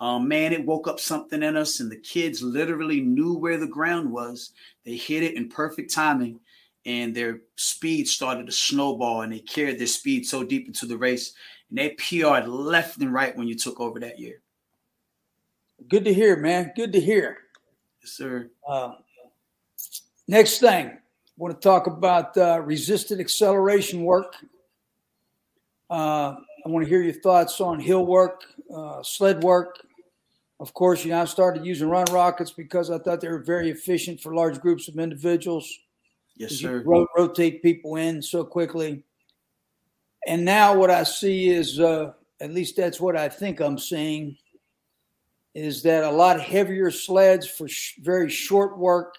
Um, 0.00 0.26
man, 0.26 0.54
it 0.54 0.64
woke 0.64 0.88
up 0.88 0.98
something 0.98 1.42
in 1.42 1.54
us, 1.54 1.80
and 1.80 1.92
the 1.92 2.00
kids 2.00 2.42
literally 2.42 3.02
knew 3.02 3.34
where 3.34 3.58
the 3.58 3.66
ground 3.66 4.10
was. 4.10 4.52
They 4.86 4.96
hit 4.96 5.22
it 5.22 5.34
in 5.34 5.50
perfect 5.50 5.92
timing, 5.92 6.40
and 6.86 7.14
their 7.14 7.42
speed 7.56 8.08
started 8.08 8.46
to 8.46 8.52
snowball, 8.52 9.20
and 9.20 9.32
they 9.32 9.40
carried 9.40 9.78
their 9.78 9.86
speed 9.86 10.26
so 10.26 10.42
deep 10.42 10.66
into 10.66 10.86
the 10.86 10.96
race, 10.96 11.34
and 11.68 11.78
they 11.78 11.90
PR'd 11.90 12.48
left 12.48 13.02
and 13.02 13.12
right 13.12 13.36
when 13.36 13.48
you 13.48 13.54
took 13.54 13.80
over 13.80 14.00
that 14.00 14.18
year. 14.18 14.40
Good 15.88 16.06
to 16.06 16.14
hear, 16.14 16.36
man. 16.36 16.72
Good 16.74 16.94
to 16.94 17.00
hear. 17.00 17.36
Yes, 18.02 18.12
sir. 18.12 18.50
Uh, 18.66 18.94
next 20.26 20.58
thing, 20.58 20.98
want 21.36 21.54
to 21.54 21.60
talk 21.60 21.86
about 21.86 22.36
uh, 22.36 22.60
resisted 22.64 23.20
acceleration 23.20 24.02
work. 24.02 24.36
Uh, 25.90 26.36
I 26.64 26.68
want 26.68 26.84
to 26.84 26.88
hear 26.88 27.02
your 27.02 27.14
thoughts 27.14 27.60
on 27.60 27.80
hill 27.80 28.06
work, 28.06 28.44
uh, 28.74 29.02
sled 29.02 29.42
work. 29.42 29.84
Of 30.60 30.72
course, 30.74 31.04
you 31.04 31.10
know, 31.10 31.22
I 31.22 31.24
started 31.24 31.66
using 31.66 31.88
run 31.88 32.04
rockets 32.12 32.52
because 32.52 32.90
I 32.90 32.98
thought 32.98 33.20
they 33.20 33.28
were 33.28 33.42
very 33.42 33.70
efficient 33.70 34.20
for 34.20 34.34
large 34.34 34.60
groups 34.60 34.86
of 34.88 34.96
individuals. 34.96 35.68
Yes, 36.36 36.52
sir. 36.52 36.82
Ro- 36.84 37.06
rotate 37.16 37.62
people 37.62 37.96
in 37.96 38.22
so 38.22 38.44
quickly. 38.44 39.04
And 40.26 40.44
now 40.44 40.76
what 40.76 40.90
I 40.90 41.02
see 41.02 41.48
is, 41.48 41.80
uh, 41.80 42.12
at 42.40 42.52
least 42.52 42.76
that's 42.76 43.00
what 43.00 43.16
I 43.16 43.28
think 43.28 43.60
I'm 43.60 43.78
seeing, 43.78 44.36
is 45.54 45.82
that 45.82 46.04
a 46.04 46.10
lot 46.10 46.40
heavier 46.40 46.90
sleds 46.90 47.46
for 47.46 47.68
sh- 47.68 47.98
very 48.00 48.30
short 48.30 48.78
work, 48.78 49.16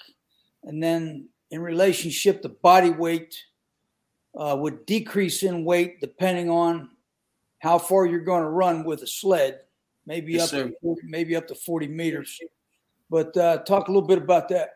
and 0.63 0.81
then 0.81 1.27
in 1.53 1.61
relationship 1.61 2.41
to 2.41 2.49
body 2.49 2.89
weight 2.89 3.37
uh, 4.35 4.57
would 4.59 4.87
decrease 4.87 5.43
in 5.43 5.63
weight 5.63 6.01
depending 6.01 6.49
on 6.49 6.89
how 7.59 7.77
far 7.77 8.07
you're 8.07 8.25
going 8.25 8.41
to 8.41 8.49
run 8.49 8.83
with 8.83 9.03
a 9.03 9.07
sled, 9.07 9.59
maybe 10.07 10.33
yes, 10.33 10.45
up 10.45 10.49
sir. 10.49 10.67
to 10.69 10.73
40, 10.81 11.01
maybe 11.05 11.35
up 11.35 11.47
to 11.47 11.55
40 11.55 11.87
meters. 11.87 12.39
But 13.07 13.37
uh, 13.37 13.59
talk 13.59 13.87
a 13.87 13.91
little 13.91 14.07
bit 14.07 14.17
about 14.17 14.49
that. 14.49 14.69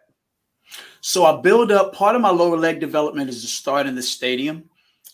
So 1.02 1.26
I 1.26 1.42
build 1.42 1.72
up. 1.72 1.96
Part 1.96 2.16
of 2.16 2.22
my 2.22 2.30
lower 2.30 2.58
leg 2.58 2.80
development 2.80 3.28
is 3.30 3.42
to 3.42 3.48
start 3.48 3.88
in 3.88 3.96
the 3.96 4.04
stadium. 4.04 4.70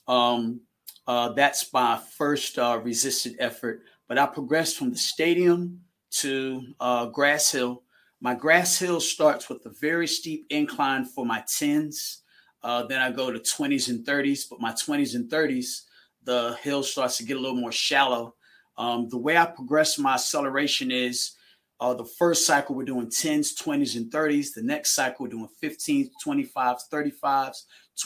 Um, 0.08 0.62
Uh, 1.06 1.34
that's 1.34 1.72
my 1.74 2.00
first 2.18 2.58
uh, 2.58 2.80
resisted 2.84 3.36
effort. 3.40 3.84
But 4.08 4.18
I 4.18 4.26
progressed 4.26 4.78
from 4.78 4.90
the 4.90 4.98
stadium 4.98 5.82
to 6.22 6.62
uh, 6.80 7.06
Grass 7.08 7.52
Hill. 7.52 7.84
My 8.24 8.34
Grass 8.34 8.80
Hill 8.80 9.02
starts 9.02 9.50
with 9.50 9.66
a 9.66 9.70
very 9.82 10.08
steep 10.08 10.46
incline 10.50 11.04
for 11.04 11.26
my 11.26 11.42
10s. 11.42 12.20
Uh, 12.62 12.84
then 12.84 13.02
I 13.02 13.12
go 13.12 13.30
to 13.30 13.38
20s 13.38 13.90
and 13.90 14.06
30s. 14.06 14.46
But 14.50 14.62
my 14.62 14.72
20s 14.72 15.16
and 15.16 15.30
30s, 15.30 15.82
the 16.24 16.58
hill 16.64 16.84
starts 16.84 17.18
to 17.18 17.26
get 17.26 17.36
a 17.36 17.40
little 17.42 17.58
more 17.58 17.74
shallow. 17.74 18.36
Um, 18.78 19.10
the 19.10 19.18
way 19.18 19.36
I 19.36 19.46
progress 19.48 20.00
my 20.00 20.14
acceleration 20.14 20.90
is 20.90 21.34
uh, 21.82 21.96
the 21.96 22.06
first 22.06 22.48
cycle, 22.48 22.76
we're 22.76 22.86
doing 22.86 23.08
10s, 23.08 23.62
20s, 23.62 23.98
and 23.98 24.10
30s. 24.10 24.54
The 24.54 24.64
next 24.64 24.92
cycle, 24.92 25.26
we're 25.26 25.32
doing 25.32 25.50
15s, 25.62 26.08
25s, 26.26 26.80
35s, 26.90 27.58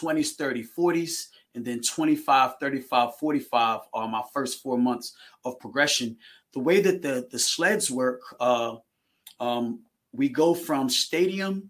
20s, 0.02 0.30
30, 0.32 0.66
40s, 0.76 1.28
and 1.54 1.64
then 1.64 1.80
25, 1.80 2.54
35, 2.60 3.16
45 3.20 3.82
are 3.94 4.08
my 4.08 4.24
first 4.34 4.64
four 4.64 4.80
months 4.80 5.14
of 5.46 5.60
progression. 5.60 6.18
The 6.54 6.60
way 6.60 6.82
that 6.82 7.04
the, 7.04 7.28
the 7.30 7.38
sleds 7.38 7.92
work, 7.92 8.22
uh, 8.40 8.78
um, 9.40 9.82
we 10.18 10.28
go 10.28 10.56
from 10.56 10.90
stadium 10.90 11.70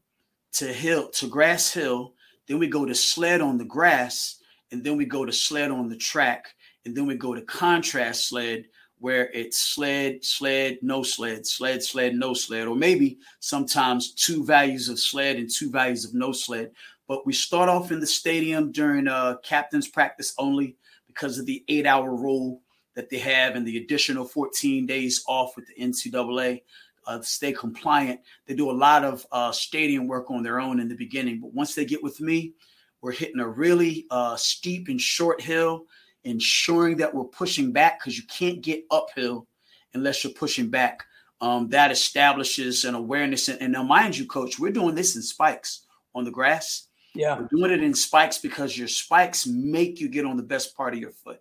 to 0.54 0.72
hill 0.72 1.10
to 1.10 1.28
grass 1.28 1.72
hill, 1.72 2.14
then 2.48 2.58
we 2.58 2.68
go 2.68 2.86
to 2.86 2.96
sled 2.96 3.42
on 3.42 3.58
the 3.58 3.66
grass, 3.66 4.38
and 4.72 4.84
then 4.84 4.96
we 4.98 5.06
go 5.06 5.26
to 5.26 5.34
sled 5.34 5.70
on 5.70 5.90
the 5.90 5.98
track, 5.98 6.56
and 6.86 6.96
then 6.96 7.06
we 7.06 7.16
go 7.16 7.36
to 7.36 7.42
contrast 7.42 8.30
sled, 8.30 8.66
where 9.00 9.30
it's 9.32 9.60
sled, 9.60 10.24
sled, 10.24 10.80
no 10.82 11.04
sled, 11.04 11.46
sled, 11.46 11.84
sled, 11.84 12.16
no 12.16 12.34
sled, 12.34 12.68
or 12.68 12.76
maybe 12.76 13.20
sometimes 13.42 14.14
two 14.14 14.44
values 14.46 14.88
of 14.88 14.98
sled 14.98 15.36
and 15.36 15.50
two 15.54 15.70
values 15.70 16.06
of 16.06 16.14
no 16.14 16.32
sled. 16.32 16.72
But 17.06 17.26
we 17.26 17.34
start 17.34 17.70
off 17.70 17.92
in 17.92 18.00
the 18.00 18.08
stadium 18.08 18.72
during 18.72 19.08
uh, 19.08 19.38
captain's 19.44 19.88
practice 19.88 20.34
only 20.38 20.78
because 21.06 21.38
of 21.38 21.46
the 21.46 21.64
eight 21.68 21.86
hour 21.86 22.16
rule 22.16 22.62
that 22.96 23.10
they 23.12 23.20
have 23.20 23.56
and 23.56 23.66
the 23.66 23.78
additional 23.78 24.26
14 24.26 24.88
days 24.88 25.24
off 25.28 25.56
with 25.56 25.68
the 25.68 25.76
NCAA. 25.76 26.62
Uh, 27.08 27.22
stay 27.22 27.54
compliant. 27.54 28.20
They 28.46 28.54
do 28.54 28.70
a 28.70 28.74
lot 28.74 29.04
of 29.04 29.26
uh, 29.32 29.52
stadium 29.52 30.08
work 30.08 30.30
on 30.30 30.44
their 30.44 30.60
own 30.60 30.80
in 30.80 30.90
the 30.90 30.96
beginning, 30.96 31.40
but 31.40 31.54
once 31.54 31.74
they 31.74 31.86
get 31.86 32.04
with 32.04 32.20
me, 32.20 32.54
we're 33.02 33.14
hitting 33.14 33.40
a 33.40 33.48
really 33.48 34.06
uh, 34.12 34.36
steep 34.36 34.90
and 34.90 35.00
short 35.00 35.42
hill 35.42 35.86
ensuring 36.24 36.98
that 36.98 37.14
we're 37.14 37.24
pushing 37.24 37.72
back 37.72 38.00
because 38.00 38.18
you 38.18 38.26
can't 38.28 38.62
get 38.62 38.84
uphill 38.92 39.48
unless 39.94 40.24
you're 40.24 40.34
pushing 40.34 40.70
back. 40.70 41.04
Um, 41.40 41.70
that 41.70 41.92
establishes 41.92 42.84
an 42.84 42.96
awareness. 42.96 43.48
And, 43.48 43.62
and 43.62 43.74
now, 43.74 43.84
mind 43.84 44.18
you, 44.18 44.26
coach, 44.26 44.60
we're 44.60 44.72
doing 44.72 44.96
this 44.96 45.16
in 45.16 45.22
spikes 45.22 45.86
on 46.16 46.24
the 46.24 46.32
grass. 46.32 46.88
Yeah. 47.14 47.40
We're 47.40 47.48
doing 47.48 47.72
it 47.72 47.84
in 47.84 47.94
spikes 47.94 48.40
because 48.40 48.78
your 48.78 48.88
spikes 48.88 49.48
make 49.48 50.00
you 50.00 50.10
get 50.10 50.26
on 50.26 50.38
the 50.38 50.44
best 50.44 50.76
part 50.76 50.94
of 50.94 51.00
your 51.00 51.12
foot. 51.12 51.40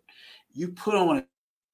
You 0.53 0.69
put 0.69 0.95
on 0.95 1.25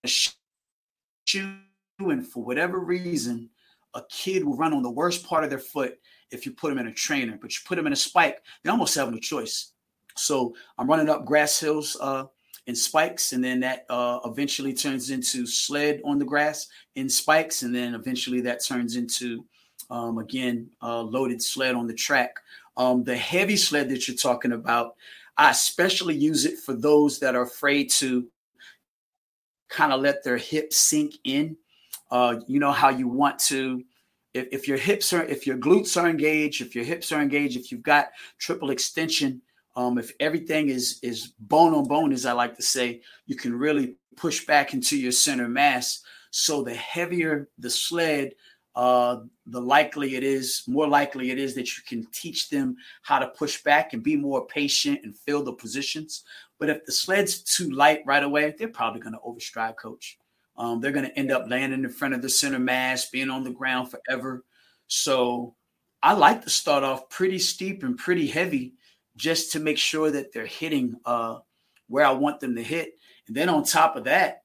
a 0.05 0.09
shoe, 0.09 1.57
and 1.99 2.27
for 2.27 2.43
whatever 2.43 2.79
reason, 2.79 3.51
a 3.95 4.03
kid 4.11 4.45
will 4.45 4.57
run 4.57 4.73
on 4.73 4.83
the 4.83 4.91
worst 4.91 5.27
part 5.27 5.45
of 5.45 5.51
their 5.51 5.59
foot 5.59 5.99
if 6.31 6.47
you 6.47 6.53
put 6.53 6.71
them 6.71 6.79
in 6.79 6.87
a 6.87 6.93
trainer, 6.93 7.39
but 7.41 7.53
you 7.53 7.59
put 7.67 7.77
them 7.77 7.87
in 7.87 7.93
a 7.93 7.97
spike, 7.97 8.43
they 8.63 8.71
almost 8.71 8.95
have 8.95 9.13
no 9.13 9.19
choice. 9.19 9.73
So 10.17 10.55
I'm 10.79 10.89
running 10.89 11.09
up 11.09 11.25
grass 11.25 11.61
hills 11.61 11.97
uh, 12.01 12.25
in 12.67 12.75
spikes, 12.75 13.33
and 13.33 13.43
then 13.43 13.61
that 13.61 13.85
uh, 13.91 14.21
eventually 14.25 14.73
turns 14.73 15.11
into 15.11 15.47
sled 15.47 16.01
on 16.05 16.19
the 16.19 16.25
grass 16.25 16.69
in 16.95 17.09
spikes, 17.09 17.63
and 17.63 17.75
then 17.75 17.95
eventually 17.95 18.41
that 18.43 18.65
turns 18.65 18.97
into 18.97 19.45
um, 19.91 20.19
again 20.19 20.71
uh, 20.83 21.03
loaded 21.03 21.43
sled 21.43 21.75
on 21.75 21.87
the 21.87 21.95
track. 21.95 22.35
Um, 22.77 23.05
the 23.05 23.17
heavy 23.17 23.57
sled 23.57 23.91
that 23.91 24.09
you're 24.09 24.17
talking 24.17 24.53
about, 24.53 24.95
I 25.37 25.51
especially 25.51 26.17
use 26.17 26.47
it 26.47 26.59
for 26.59 26.75
those 26.75 27.19
that 27.19 27.35
are 27.35 27.43
afraid 27.43 27.91
to 27.91 28.27
kind 29.69 29.93
of 29.93 30.01
let 30.01 30.23
their 30.23 30.37
hips 30.37 30.77
sink 30.77 31.15
in. 31.25 31.57
Uh, 32.13 32.37
you 32.47 32.61
know 32.61 32.71
how 32.71 32.91
you 32.91 33.09
want 33.09 33.39
to 33.39 33.83
if, 34.35 34.47
if 34.53 34.69
your 34.69 34.77
hips 34.77 35.13
are 35.13 35.25
if 35.25 35.47
your 35.47 35.57
glutes 35.57 36.01
are 36.01 36.09
engaged 36.09 36.61
if 36.61 36.75
your 36.77 36.85
hips 36.85 37.11
are 37.11 37.23
engaged 37.23 37.57
if 37.57 37.73
you've 37.73 37.83
got 37.83 38.11
triple 38.39 38.71
extension 38.71 39.41
um, 39.75 39.99
if 39.99 40.13
everything 40.21 40.69
is 40.69 40.99
is 41.03 41.33
bone 41.39 41.75
on 41.75 41.85
bone, 41.89 42.13
as 42.13 42.27
I 42.27 42.33
like 42.33 42.57
to 42.57 42.63
say, 42.63 43.01
you 43.27 43.37
can 43.37 43.55
really 43.55 43.97
push 44.17 44.45
back 44.45 44.75
into 44.75 44.97
your 44.97 45.13
center 45.13 45.49
mass. 45.49 46.03
So 46.31 46.63
the 46.63 46.75
heavier 46.75 47.49
the 47.59 47.71
sled, 47.71 48.35
uh, 48.75 49.21
the 49.47 49.61
likely 49.61 50.17
it 50.17 50.25
is, 50.25 50.63
more 50.67 50.89
likely 50.89 51.31
it 51.31 51.39
is 51.39 51.55
that 51.55 51.77
you 51.77 51.83
can 51.87 52.07
teach 52.13 52.51
them 52.51 52.77
how 53.03 53.19
to 53.19 53.29
push 53.29 53.63
back 53.63 53.93
and 53.93 54.03
be 54.03 54.17
more 54.17 54.47
patient 54.47 55.01
and 55.05 55.17
fill 55.17 55.43
the 55.43 55.53
positions. 55.53 56.25
But 56.59 56.69
if 56.69 56.85
the 56.85 56.93
sled's 56.93 57.43
too 57.43 57.71
light 57.71 58.03
right 58.07 58.23
away, 58.23 58.55
they're 58.57 58.69
probably 58.69 59.01
going 59.01 59.15
to 59.15 59.21
overstride, 59.21 59.77
coach. 59.77 60.19
Um, 60.57 60.81
they're 60.81 60.93
going 60.93 61.07
to 61.07 61.19
end 61.19 61.33
up 61.33 61.49
landing 61.49 61.85
in 61.85 61.91
front 61.91 62.15
of 62.15 62.23
the 62.23 62.29
center 62.29 62.59
mass, 62.59 63.11
being 63.11 63.31
on 63.31 63.45
the 63.45 63.51
ground 63.51 63.91
forever. 63.91 64.45
So 64.87 65.55
I 66.03 66.13
like 66.13 66.43
to 66.43 66.51
start 66.51 66.85
off 66.85 67.09
pretty 67.09 67.39
steep 67.39 67.83
and 67.83 67.97
pretty 67.97 68.27
heavy 68.27 68.75
just 69.17 69.53
to 69.53 69.61
make 69.61 69.79
sure 69.79 70.11
that 70.11 70.33
they're 70.33 70.47
hitting 70.47 70.97
uh, 71.05 71.39
where 71.89 72.05
I 72.05 72.13
want 72.13 72.41
them 72.41 72.57
to 72.57 72.63
hit. 72.63 72.95
And 73.29 73.37
then 73.37 73.49
on 73.49 73.65
top 73.65 73.97
of 73.97 74.05
that, 74.05 74.43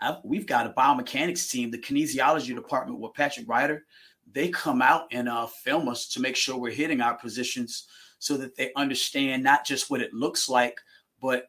I've, 0.00 0.16
we've 0.24 0.46
got 0.46 0.66
a 0.66 0.70
biomechanics 0.70 1.50
team, 1.50 1.70
the 1.70 1.78
kinesiology 1.78 2.54
department 2.54 2.98
with 2.98 3.14
Patrick 3.14 3.48
Rider. 3.48 3.84
They 4.30 4.48
come 4.48 4.82
out 4.82 5.04
and 5.12 5.28
uh, 5.28 5.46
film 5.46 5.88
us 5.88 6.08
to 6.08 6.20
make 6.20 6.36
sure 6.36 6.56
we're 6.56 6.72
hitting 6.72 7.00
our 7.00 7.14
positions 7.14 7.86
so 8.18 8.36
that 8.36 8.56
they 8.56 8.72
understand 8.76 9.42
not 9.42 9.64
just 9.64 9.90
what 9.90 10.00
it 10.00 10.12
looks 10.12 10.48
like, 10.48 10.78
but 11.20 11.48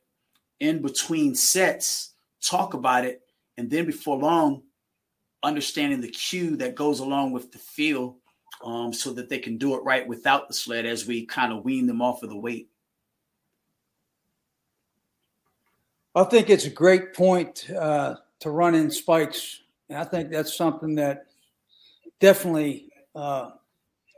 in 0.59 0.81
between 0.81 1.35
sets, 1.35 2.13
talk 2.41 2.73
about 2.73 3.05
it. 3.05 3.22
And 3.57 3.69
then 3.69 3.85
before 3.85 4.17
long, 4.17 4.63
understanding 5.43 6.01
the 6.01 6.09
cue 6.09 6.55
that 6.57 6.75
goes 6.75 6.99
along 6.99 7.31
with 7.31 7.51
the 7.51 7.57
feel 7.57 8.17
um, 8.63 8.93
so 8.93 9.11
that 9.13 9.29
they 9.29 9.39
can 9.39 9.57
do 9.57 9.75
it 9.75 9.83
right 9.83 10.07
without 10.07 10.47
the 10.47 10.53
sled 10.53 10.85
as 10.85 11.05
we 11.05 11.25
kind 11.25 11.51
of 11.51 11.65
wean 11.65 11.85
them 11.85 12.01
off 12.01 12.23
of 12.23 12.29
the 12.29 12.37
weight. 12.37 12.69
I 16.15 16.23
think 16.23 16.49
it's 16.49 16.65
a 16.65 16.69
great 16.69 17.13
point 17.13 17.69
uh, 17.69 18.15
to 18.39 18.49
run 18.51 18.75
in 18.75 18.91
spikes. 18.91 19.61
And 19.89 19.97
I 19.97 20.03
think 20.03 20.29
that's 20.29 20.55
something 20.55 20.95
that 20.95 21.25
definitely 22.19 22.89
uh, 23.15 23.51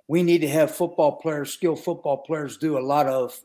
we 0.08 0.22
need 0.22 0.40
to 0.40 0.50
have 0.50 0.76
football 0.76 1.14
players, 1.14 1.54
skilled 1.54 1.84
football 1.84 2.18
players, 2.18 2.58
do 2.58 2.78
a 2.78 2.80
lot 2.80 3.08
of 3.08 3.40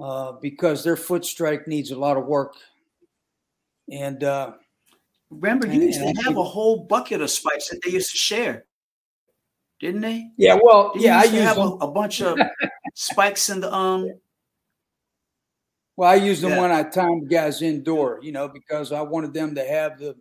uh, 0.00 0.32
because 0.40 0.82
their 0.82 0.96
foot 0.96 1.24
strike 1.24 1.66
needs 1.66 1.90
a 1.90 1.98
lot 1.98 2.16
of 2.16 2.26
work. 2.26 2.54
And 3.90 4.24
uh, 4.24 4.52
remember, 5.40 5.66
you 5.66 5.80
used 5.80 6.00
to 6.00 6.22
have 6.22 6.36
a 6.36 6.44
whole 6.44 6.84
bucket 6.84 7.20
of 7.20 7.30
spikes 7.30 7.68
that 7.70 7.80
they 7.84 7.92
used 7.92 8.10
to 8.10 8.16
share 8.18 8.66
didn't 9.82 10.00
they? 10.00 10.30
Yeah, 10.38 10.58
well, 10.62 10.92
didn't 10.92 11.04
yeah, 11.04 11.18
I 11.18 11.24
used 11.24 11.34
have 11.34 11.58
a, 11.58 11.70
a, 11.80 11.90
bunch 11.90 12.22
of 12.22 12.38
spikes 12.94 13.50
in 13.50 13.60
the 13.60 13.74
um. 13.74 14.08
Well, 15.96 16.08
I 16.08 16.14
used 16.14 16.40
them 16.40 16.52
yeah. 16.52 16.60
when 16.60 16.70
I 16.70 16.84
timed 16.84 17.28
guys 17.28 17.60
indoor, 17.60 18.20
you 18.22 18.30
know, 18.30 18.48
because 18.48 18.92
I 18.92 19.02
wanted 19.02 19.34
them 19.34 19.56
to 19.56 19.66
have 19.66 19.98
the 19.98 20.16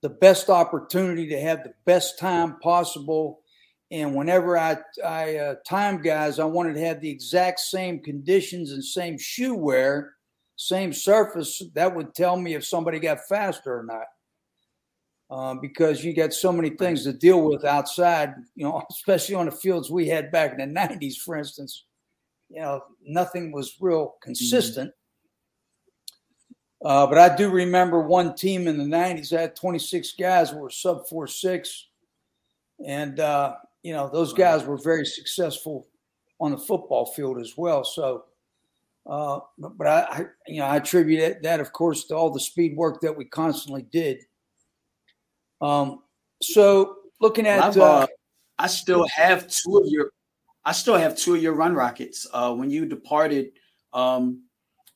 the 0.00 0.08
best 0.08 0.48
opportunity 0.48 1.28
to 1.28 1.40
have 1.40 1.62
the 1.62 1.74
best 1.84 2.18
time 2.18 2.58
possible. 2.60 3.40
And 3.90 4.16
whenever 4.16 4.56
I 4.58 4.78
I 5.04 5.36
uh, 5.36 5.54
time 5.68 6.00
guys, 6.00 6.38
I 6.38 6.46
wanted 6.46 6.74
to 6.74 6.80
have 6.86 7.02
the 7.02 7.10
exact 7.10 7.60
same 7.60 8.00
conditions 8.00 8.72
and 8.72 8.82
same 8.82 9.18
shoe 9.18 9.54
wear, 9.54 10.14
same 10.56 10.94
surface. 10.94 11.62
That 11.74 11.94
would 11.94 12.14
tell 12.14 12.36
me 12.36 12.54
if 12.54 12.64
somebody 12.64 12.98
got 12.98 13.28
faster 13.28 13.78
or 13.78 13.84
not 13.84 14.06
um, 15.30 15.60
because 15.60 16.04
you 16.04 16.14
got 16.14 16.32
so 16.32 16.52
many 16.52 16.70
things 16.70 17.04
to 17.04 17.12
deal 17.12 17.42
with 17.42 17.64
outside, 17.64 18.34
you 18.54 18.64
know, 18.64 18.82
especially 18.90 19.34
on 19.34 19.46
the 19.46 19.52
fields 19.52 19.90
we 19.90 20.08
had 20.08 20.30
back 20.30 20.52
in 20.58 20.74
the 20.74 20.80
90s, 20.80 21.16
for 21.16 21.36
instance. 21.36 21.84
You 22.48 22.60
know, 22.60 22.84
nothing 23.04 23.50
was 23.50 23.76
real 23.80 24.14
consistent. 24.22 24.90
Mm-hmm. 24.90 26.86
Uh, 26.86 27.06
but 27.06 27.18
I 27.18 27.34
do 27.34 27.50
remember 27.50 28.02
one 28.02 28.36
team 28.36 28.68
in 28.68 28.78
the 28.78 28.84
90s, 28.84 29.36
I 29.36 29.42
had 29.42 29.56
26 29.56 30.12
guys 30.12 30.50
who 30.50 30.58
were 30.58 30.70
sub 30.70 31.08
4 31.08 31.26
6. 31.26 31.88
And, 32.86 33.18
uh, 33.18 33.54
you 33.82 33.92
know, 33.92 34.08
those 34.12 34.32
guys 34.32 34.64
were 34.64 34.76
very 34.76 35.06
successful 35.06 35.88
on 36.38 36.52
the 36.52 36.58
football 36.58 37.06
field 37.06 37.38
as 37.38 37.54
well. 37.56 37.82
So, 37.82 38.26
uh, 39.06 39.40
but 39.58 39.86
I, 39.86 40.00
I, 40.02 40.24
you 40.46 40.60
know, 40.60 40.66
I 40.66 40.76
attribute 40.76 41.42
that, 41.42 41.60
of 41.60 41.72
course, 41.72 42.04
to 42.04 42.14
all 42.14 42.30
the 42.30 42.38
speed 42.38 42.76
work 42.76 43.00
that 43.00 43.16
we 43.16 43.24
constantly 43.24 43.82
did 43.90 44.20
um, 45.60 46.02
so 46.42 46.96
looking 47.20 47.46
at, 47.46 47.76
uh, 47.76 48.06
I 48.58 48.66
still 48.66 49.06
have 49.08 49.48
two 49.48 49.78
of 49.78 49.86
your, 49.86 50.10
I 50.64 50.72
still 50.72 50.96
have 50.96 51.16
two 51.16 51.34
of 51.34 51.42
your 51.42 51.54
run 51.54 51.74
rockets. 51.74 52.26
Uh, 52.32 52.54
when 52.54 52.70
you 52.70 52.86
departed, 52.86 53.52
um, 53.92 54.42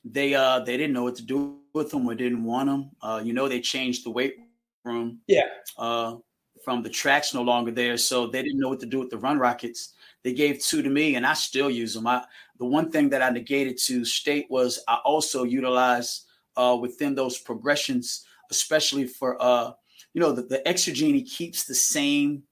they 0.03 0.33
uh 0.33 0.59
they 0.59 0.77
didn't 0.77 0.93
know 0.93 1.03
what 1.03 1.15
to 1.15 1.23
do 1.23 1.59
with 1.73 1.91
them 1.91 2.07
or 2.07 2.15
didn't 2.15 2.43
want 2.43 2.67
them. 2.67 2.91
Uh, 3.01 3.21
you 3.23 3.33
know 3.33 3.47
they 3.47 3.61
changed 3.61 4.05
the 4.05 4.09
weight 4.09 4.35
room. 4.83 5.19
Yeah. 5.27 5.47
Uh, 5.77 6.17
from 6.63 6.83
the 6.83 6.89
tracks 6.89 7.33
no 7.33 7.41
longer 7.41 7.71
there, 7.71 7.97
so 7.97 8.27
they 8.27 8.43
didn't 8.43 8.59
know 8.59 8.69
what 8.69 8.79
to 8.79 8.85
do 8.85 8.99
with 8.99 9.09
the 9.09 9.17
run 9.17 9.39
rockets. 9.39 9.93
They 10.23 10.33
gave 10.33 10.59
two 10.59 10.83
to 10.83 10.89
me, 10.89 11.15
and 11.15 11.25
I 11.25 11.33
still 11.33 11.71
use 11.71 11.95
them. 11.95 12.05
I 12.05 12.23
the 12.59 12.65
one 12.65 12.91
thing 12.91 13.09
that 13.09 13.23
I 13.23 13.29
negated 13.29 13.77
to 13.85 14.05
state 14.05 14.45
was 14.49 14.83
I 14.87 14.97
also 15.03 15.43
utilize 15.43 16.25
uh, 16.55 16.77
within 16.79 17.15
those 17.15 17.39
progressions, 17.39 18.25
especially 18.51 19.07
for 19.07 19.41
uh, 19.41 19.71
you 20.13 20.21
know 20.21 20.31
the, 20.31 20.43
the 20.43 20.61
Exer-Genie 20.65 21.23
keeps 21.23 21.65
the 21.65 21.75
same 21.75 22.43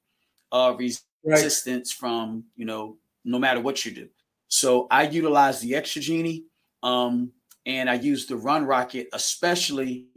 uh, 0.52 0.76
resistance 1.24 1.94
right. 1.94 2.00
from 2.00 2.46
you 2.56 2.66
know 2.66 2.98
no 3.26 3.40
matter 3.40 3.60
what 3.60 3.86
you 3.86 3.92
do. 3.92 4.08
So 4.48 4.88
I 4.90 5.04
utilize 5.04 5.60
the 5.60 5.74
Exer-Genie, 5.74 6.46
um, 6.82 7.32
and 7.66 7.90
I 7.90 7.96
use 7.96 8.26
the 8.26 8.36
run 8.36 8.66
rocket, 8.66 9.08
especially 9.14 10.08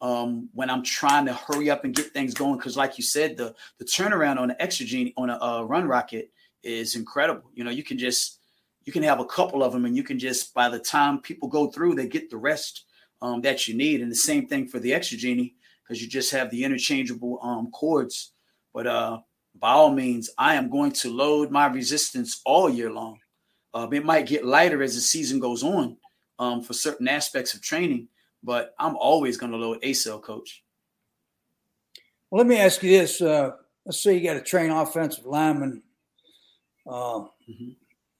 um, 0.00 0.48
when 0.52 0.70
I'm 0.70 0.82
trying 0.82 1.26
to 1.26 1.32
hurry 1.32 1.70
up 1.70 1.84
and 1.84 1.94
get 1.94 2.12
things 2.12 2.34
going. 2.34 2.56
Because, 2.56 2.76
like 2.76 2.98
you 2.98 3.04
said, 3.04 3.36
the 3.36 3.54
the 3.78 3.84
turnaround 3.84 4.38
on 4.38 4.48
the 4.48 4.54
Exer-Genie 4.54 5.14
on 5.16 5.30
a 5.30 5.42
uh, 5.42 5.62
run 5.62 5.86
rocket 5.86 6.30
is 6.62 6.96
incredible. 6.96 7.50
You 7.54 7.64
know, 7.64 7.70
you 7.70 7.82
can 7.82 7.98
just 7.98 8.40
you 8.84 8.92
can 8.92 9.02
have 9.02 9.20
a 9.20 9.24
couple 9.24 9.62
of 9.62 9.72
them, 9.72 9.84
and 9.84 9.96
you 9.96 10.02
can 10.02 10.18
just 10.18 10.54
by 10.54 10.68
the 10.68 10.78
time 10.78 11.20
people 11.20 11.48
go 11.48 11.68
through, 11.68 11.94
they 11.94 12.06
get 12.06 12.30
the 12.30 12.36
rest 12.36 12.84
um, 13.22 13.40
that 13.42 13.68
you 13.68 13.74
need. 13.74 14.00
And 14.00 14.10
the 14.10 14.16
same 14.16 14.46
thing 14.46 14.66
for 14.66 14.78
the 14.78 14.92
Exer-Genie 14.92 15.55
because 15.86 16.02
you 16.02 16.08
just 16.08 16.30
have 16.32 16.50
the 16.50 16.64
interchangeable 16.64 17.38
um, 17.42 17.70
cords. 17.70 18.32
But 18.74 18.86
uh, 18.86 19.20
by 19.58 19.72
all 19.72 19.90
means, 19.90 20.30
I 20.36 20.54
am 20.54 20.70
going 20.70 20.92
to 20.92 21.10
load 21.10 21.50
my 21.50 21.66
resistance 21.66 22.40
all 22.44 22.68
year 22.68 22.90
long. 22.90 23.18
Uh, 23.72 23.88
it 23.92 24.04
might 24.04 24.26
get 24.26 24.44
lighter 24.44 24.82
as 24.82 24.94
the 24.94 25.00
season 25.00 25.38
goes 25.38 25.62
on 25.62 25.96
um, 26.38 26.62
for 26.62 26.72
certain 26.72 27.08
aspects 27.08 27.54
of 27.54 27.62
training, 27.62 28.08
but 28.42 28.74
I'm 28.78 28.96
always 28.96 29.36
going 29.36 29.52
to 29.52 29.58
load 29.58 29.82
accel, 29.82 30.22
coach. 30.22 30.62
Well, 32.30 32.38
let 32.38 32.48
me 32.48 32.58
ask 32.58 32.82
you 32.82 32.90
this. 32.90 33.20
Uh, 33.20 33.52
let's 33.84 34.00
say 34.00 34.16
you 34.16 34.24
got 34.24 34.34
to 34.34 34.42
train 34.42 34.70
offensive 34.70 35.26
lineman. 35.26 35.82
Uh, 36.86 37.24
mm-hmm. 37.48 37.70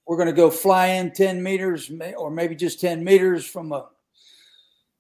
We're 0.07 0.17
going 0.17 0.29
to 0.29 0.33
go 0.33 0.51
fly 0.51 0.89
in 0.89 1.13
10 1.13 1.43
meters 1.43 1.91
or 2.17 2.31
maybe 2.31 2.55
just 2.55 2.81
10 2.81 3.03
meters 3.03 3.45
from 3.45 3.73
a 3.73 3.87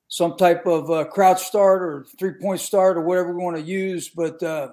some 0.09 0.37
type 0.37 0.67
of 0.67 0.91
uh, 0.91 1.05
crouch 1.05 1.43
start 1.43 1.83
or 1.83 2.07
three 2.19 2.33
point 2.41 2.61
start 2.61 2.97
or 2.97 3.03
whatever 3.03 3.33
we 3.33 3.43
want 3.43 3.57
to 3.57 3.63
use. 3.63 4.09
But 4.09 4.43
uh, 4.43 4.71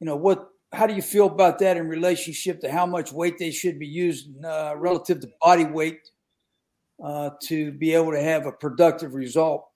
you 0.00 0.06
know 0.06 0.16
what? 0.16 0.48
How 0.72 0.86
do 0.86 0.94
you 0.94 1.02
feel 1.02 1.26
about 1.26 1.58
that 1.60 1.76
in 1.76 1.88
relationship 1.88 2.60
to 2.60 2.70
how 2.70 2.84
much 2.84 3.12
weight 3.12 3.38
they 3.38 3.50
should 3.50 3.78
be 3.78 3.86
using 3.86 4.34
uh, 4.44 4.74
relative 4.76 5.20
to 5.20 5.30
body 5.40 5.64
weight 5.64 6.10
uh, 7.02 7.30
to 7.44 7.72
be 7.72 7.94
able 7.94 8.12
to 8.12 8.22
have 8.22 8.46
a 8.46 8.52
productive 8.52 9.14
result? 9.14 9.66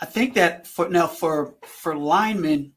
I 0.00 0.06
think 0.06 0.34
that 0.34 0.66
for 0.66 0.88
now 0.88 1.06
for 1.06 1.54
for 1.64 1.96
linemen, 1.96 2.72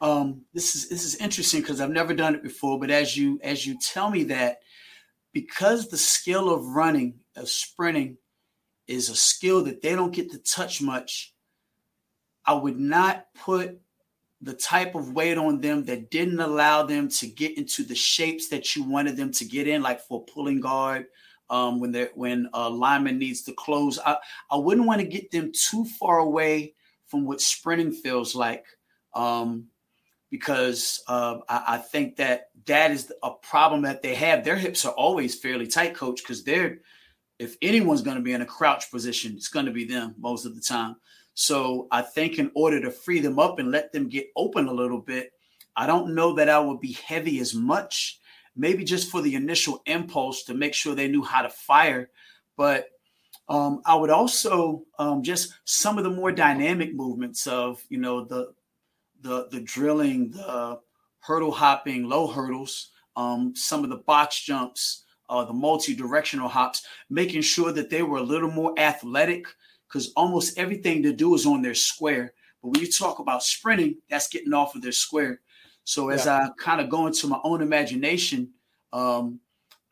um, 0.00 0.42
this 0.54 0.74
is 0.74 0.88
this 0.88 1.04
is 1.04 1.16
interesting 1.16 1.60
because 1.60 1.80
I've 1.80 1.90
never 1.90 2.14
done 2.14 2.34
it 2.34 2.42
before. 2.42 2.78
But 2.78 2.90
as 2.90 3.16
you 3.16 3.40
as 3.42 3.66
you 3.66 3.78
tell 3.78 4.10
me 4.10 4.24
that, 4.24 4.60
because 5.32 5.88
the 5.88 5.98
skill 5.98 6.50
of 6.52 6.64
running 6.66 7.14
of 7.34 7.48
sprinting 7.48 8.16
is 8.86 9.08
a 9.08 9.16
skill 9.16 9.64
that 9.64 9.82
they 9.82 9.94
don't 9.94 10.14
get 10.14 10.30
to 10.32 10.38
touch 10.38 10.80
much. 10.80 11.34
I 12.44 12.54
would 12.54 12.78
not 12.78 13.26
put 13.34 13.80
the 14.40 14.54
type 14.54 14.94
of 14.94 15.12
weight 15.12 15.38
on 15.38 15.60
them 15.60 15.84
that 15.84 16.10
didn't 16.10 16.40
allow 16.40 16.82
them 16.82 17.08
to 17.08 17.26
get 17.26 17.56
into 17.56 17.82
the 17.82 17.94
shapes 17.94 18.48
that 18.48 18.76
you 18.76 18.84
wanted 18.84 19.16
them 19.16 19.32
to 19.32 19.44
get 19.44 19.66
in, 19.66 19.82
like 19.82 20.00
for 20.00 20.24
pulling 20.24 20.60
guard, 20.60 21.06
um, 21.50 21.80
when 21.80 21.92
they 21.92 22.08
when 22.14 22.48
a 22.52 22.68
lineman 22.68 23.18
needs 23.18 23.42
to 23.42 23.52
close. 23.52 23.98
I, 24.04 24.16
I 24.50 24.56
wouldn't 24.56 24.86
want 24.86 25.00
to 25.00 25.06
get 25.06 25.30
them 25.30 25.52
too 25.52 25.84
far 25.98 26.18
away 26.18 26.74
from 27.06 27.24
what 27.24 27.40
sprinting 27.40 27.92
feels 27.92 28.34
like, 28.34 28.66
um, 29.14 29.66
because 30.30 31.02
uh, 31.08 31.38
I, 31.48 31.64
I, 31.68 31.78
think 31.78 32.16
that 32.16 32.50
that 32.66 32.90
is 32.90 33.12
a 33.22 33.30
problem 33.30 33.82
that 33.82 34.02
they 34.02 34.14
have. 34.16 34.44
Their 34.44 34.56
hips 34.56 34.84
are 34.84 34.92
always 34.92 35.38
fairly 35.38 35.66
tight, 35.66 35.94
coach, 35.94 36.22
because 36.22 36.44
they're 36.44 36.80
if 37.38 37.56
anyone's 37.60 38.02
going 38.02 38.16
to 38.16 38.22
be 38.22 38.32
in 38.32 38.42
a 38.42 38.46
crouch 38.46 38.90
position, 38.90 39.34
it's 39.36 39.48
going 39.48 39.66
to 39.66 39.72
be 39.72 39.84
them 39.84 40.14
most 40.18 40.46
of 40.46 40.54
the 40.54 40.60
time. 40.60 40.96
So 41.34 41.86
I 41.90 42.02
think 42.02 42.38
in 42.38 42.50
order 42.54 42.80
to 42.80 42.90
free 42.90 43.20
them 43.20 43.38
up 43.38 43.58
and 43.58 43.70
let 43.70 43.92
them 43.92 44.08
get 44.08 44.28
open 44.36 44.68
a 44.68 44.72
little 44.72 45.00
bit, 45.00 45.32
I 45.76 45.86
don't 45.86 46.14
know 46.14 46.34
that 46.34 46.48
I 46.48 46.58
would 46.58 46.80
be 46.80 46.92
heavy 46.92 47.40
as 47.40 47.54
much. 47.54 48.20
Maybe 48.56 48.84
just 48.84 49.10
for 49.10 49.20
the 49.20 49.34
initial 49.34 49.82
impulse 49.84 50.44
to 50.44 50.54
make 50.54 50.72
sure 50.72 50.94
they 50.94 51.08
knew 51.08 51.22
how 51.22 51.42
to 51.42 51.50
fire. 51.50 52.08
But 52.56 52.88
um, 53.50 53.82
I 53.84 53.94
would 53.94 54.08
also 54.08 54.84
um, 54.98 55.22
just 55.22 55.52
some 55.64 55.98
of 55.98 56.04
the 56.04 56.10
more 56.10 56.32
dynamic 56.32 56.94
movements 56.94 57.46
of 57.46 57.84
you 57.90 57.98
know 57.98 58.24
the 58.24 58.54
the 59.20 59.48
the 59.50 59.60
drilling, 59.60 60.30
the 60.30 60.80
hurdle 61.20 61.52
hopping, 61.52 62.08
low 62.08 62.26
hurdles, 62.26 62.92
um, 63.14 63.54
some 63.54 63.84
of 63.84 63.90
the 63.90 63.96
box 63.96 64.40
jumps, 64.42 65.04
uh, 65.28 65.44
the 65.44 65.52
multi-directional 65.52 66.48
hops, 66.48 66.86
making 67.10 67.42
sure 67.42 67.72
that 67.72 67.90
they 67.90 68.02
were 68.02 68.18
a 68.18 68.22
little 68.22 68.50
more 68.50 68.72
athletic 68.78 69.46
because 69.88 70.12
almost 70.16 70.58
everything 70.58 71.02
to 71.02 71.12
do 71.12 71.34
is 71.34 71.46
on 71.46 71.62
their 71.62 71.74
square. 71.74 72.32
But 72.62 72.70
when 72.70 72.80
you 72.80 72.90
talk 72.90 73.18
about 73.18 73.42
sprinting, 73.42 73.96
that's 74.10 74.28
getting 74.28 74.52
off 74.52 74.74
of 74.74 74.82
their 74.82 74.92
square. 74.92 75.40
So 75.84 76.08
as 76.08 76.26
yeah. 76.26 76.38
I 76.38 76.48
kind 76.58 76.80
of 76.80 76.88
go 76.88 77.06
into 77.06 77.28
my 77.28 77.38
own 77.44 77.62
imagination, 77.62 78.50
um, 78.92 79.40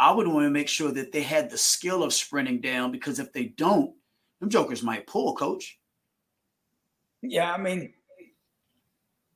I 0.01 0.11
would 0.11 0.27
want 0.27 0.45
to 0.45 0.51
make 0.51 0.69
sure 0.69 0.91
that 0.91 1.13
they 1.13 1.23
had 1.23 1.51
the 1.51 1.59
skill 1.59 2.03
of 2.03 2.13
sprinting 2.13 2.61
down 2.61 2.91
because 2.91 3.21
if 3.21 3.33
they 3.33 3.47
don't, 3.47 3.95
them 4.41 4.51
jokers 4.51 4.83
might 4.83 5.07
pull, 5.07 5.35
coach. 5.37 5.79
Yeah, 7.23 7.53
I 7.53 7.59
mean, 7.59 7.93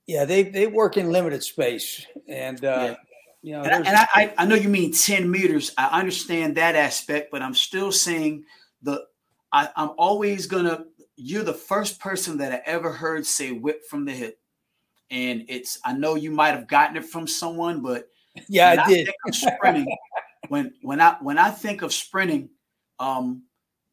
yeah, 0.07 0.25
they 0.25 0.43
they 0.43 0.67
work 0.67 0.97
in 0.97 1.13
limited 1.13 1.43
space, 1.43 2.05
and 2.27 2.63
uh, 2.65 2.97
you 3.43 3.53
know, 3.53 3.63
and, 3.63 3.73
I, 3.73 3.77
and 3.77 3.87
I, 3.89 4.35
I 4.39 4.47
know 4.47 4.57
you 4.57 4.69
mean 4.69 4.93
10 4.93 5.31
meters. 5.31 5.73
I 5.79 6.01
understand 6.01 6.57
that 6.57 6.75
aspect, 6.75 7.31
but 7.31 7.43
I'm 7.43 7.55
still 7.55 7.93
saying 7.93 8.45
the 8.83 9.05
I, 9.53 9.69
I'm 9.77 9.91
always 9.97 10.47
gonna 10.47 10.85
you're 11.17 11.45
the 11.45 11.53
first 11.53 12.01
person 12.01 12.39
that 12.39 12.53
I 12.53 12.63
ever 12.65 12.93
heard 12.93 13.27
say 13.27 13.53
whip 13.53 13.85
from 13.89 14.05
the 14.05 14.13
hip. 14.13 14.39
And 15.11 15.45
it's 15.49 15.79
I 15.85 15.93
know 15.95 16.15
you 16.15 16.31
might 16.31 16.55
have 16.55 16.69
gotten 16.69 16.97
it 16.97 17.05
from 17.05 17.27
someone, 17.27 17.81
but 17.81 18.09
yeah, 18.49 18.83
I 18.85 18.89
did. 18.89 19.09
I 19.27 19.31
sprinting, 19.31 19.97
when 20.49 20.75
when 20.83 21.01
I 21.01 21.17
when 21.21 21.39
I 21.39 21.51
think 21.51 21.83
of 21.83 21.93
sprinting, 21.93 22.51
um, 22.99 23.45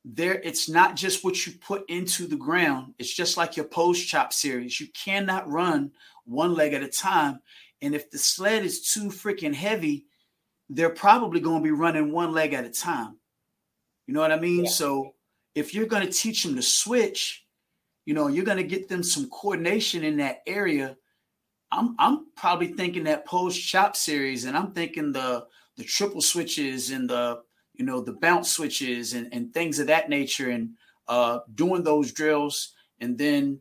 there 0.04 0.39
it's 0.43 0.70
not 0.70 0.96
just 0.96 1.24
what 1.24 1.46
you 1.46 1.54
put 1.54 1.89
into 1.89 2.28
the 2.28 2.36
ground. 2.36 2.93
It's 3.00 3.14
just 3.14 3.38
like 3.38 3.56
your 3.56 3.66
post 3.66 4.08
chop 4.08 4.34
series. 4.34 4.80
You 4.80 4.88
cannot 4.93 5.50
run 5.50 5.91
one 6.26 6.54
leg 6.54 6.74
at 6.74 6.84
a 6.84 6.89
time. 6.89 7.39
And 7.86 7.94
if 7.94 8.10
the 8.10 8.18
sled 8.18 8.66
is 8.66 8.92
too 8.92 9.10
freaking 9.10 9.54
heavy, 9.54 10.08
they're 10.70 10.90
probably 10.90 11.40
going 11.40 11.60
to 11.60 11.64
be 11.64 11.72
running 11.72 12.12
one 12.12 12.34
leg 12.34 12.54
at 12.54 12.66
a 12.66 12.70
time. 12.70 13.20
You 14.08 14.16
know 14.16 14.22
what 14.22 14.32
I 14.32 14.40
mean? 14.40 14.64
Yeah. 14.64 14.72
So 14.72 15.14
if 15.54 15.74
you're 15.74 15.86
going 15.86 16.06
to 16.06 16.12
teach 16.12 16.44
them 16.44 16.56
to 16.56 16.64
switch, 16.64 17.46
you 18.06 18.16
know, 18.16 18.28
you're 18.28 18.44
going 18.44 18.58
to 18.58 18.64
get 18.64 18.90
them 18.90 19.04
some 19.04 19.30
coordination 19.30 20.04
in 20.04 20.18
that 20.18 20.42
area. 20.48 20.98
I'm 21.72 21.96
I'm 22.00 22.28
probably 22.36 22.68
thinking 22.68 23.04
that 23.04 23.28
post 23.28 23.62
chop 23.62 23.96
series, 23.96 24.46
and 24.46 24.58
I'm 24.58 24.72
thinking 24.72 25.12
the 25.12 25.46
the 25.78 25.84
triple 25.84 26.22
switches 26.22 26.90
and 26.90 27.08
the 27.08 27.42
you 27.74 27.86
know 27.86 28.02
the 28.02 28.14
bounce 28.14 28.50
switches 28.52 29.14
and, 29.14 29.32
and 29.32 29.54
things 29.54 29.78
of 29.80 29.88
that 29.88 30.10
nature, 30.10 30.50
and 30.50 30.72
uh, 31.08 31.40
doing 31.54 31.84
those 31.84 32.12
drills, 32.12 32.74
and 33.00 33.18
then 33.18 33.60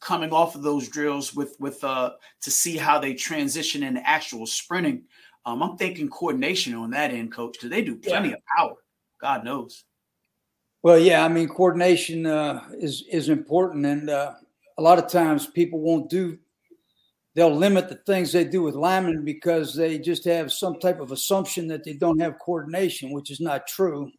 coming 0.00 0.32
off 0.32 0.54
of 0.54 0.62
those 0.62 0.88
drills 0.88 1.34
with 1.34 1.56
with 1.58 1.82
uh 1.84 2.12
to 2.42 2.50
see 2.50 2.76
how 2.76 2.98
they 2.98 3.14
transition 3.14 3.82
into 3.82 4.06
actual 4.06 4.46
sprinting. 4.46 5.04
Um, 5.44 5.62
I'm 5.62 5.76
thinking 5.76 6.08
coordination 6.08 6.74
on 6.74 6.90
that 6.90 7.12
end, 7.12 7.32
coach, 7.32 7.52
because 7.54 7.70
they 7.70 7.82
do 7.82 7.96
plenty 7.96 8.30
yeah. 8.30 8.34
of 8.34 8.40
power. 8.56 8.76
God 9.20 9.44
knows. 9.44 9.84
Well, 10.82 10.98
yeah, 10.98 11.24
I 11.24 11.28
mean 11.28 11.48
coordination 11.48 12.26
uh, 12.26 12.64
is 12.78 13.04
is 13.10 13.28
important, 13.28 13.86
and 13.86 14.10
uh, 14.10 14.34
a 14.78 14.82
lot 14.82 14.98
of 14.98 15.08
times 15.08 15.46
people 15.46 15.80
won't 15.80 16.10
do. 16.10 16.38
They'll 17.34 17.54
limit 17.54 17.88
the 17.88 17.96
things 17.96 18.32
they 18.32 18.44
do 18.44 18.62
with 18.62 18.74
linemen 18.74 19.24
because 19.24 19.74
they 19.74 19.98
just 19.98 20.24
have 20.24 20.52
some 20.52 20.78
type 20.78 21.00
of 21.00 21.12
assumption 21.12 21.68
that 21.68 21.84
they 21.84 21.92
don't 21.92 22.18
have 22.18 22.38
coordination, 22.38 23.10
which 23.12 23.30
is 23.30 23.40
not 23.40 23.66
true 23.66 24.10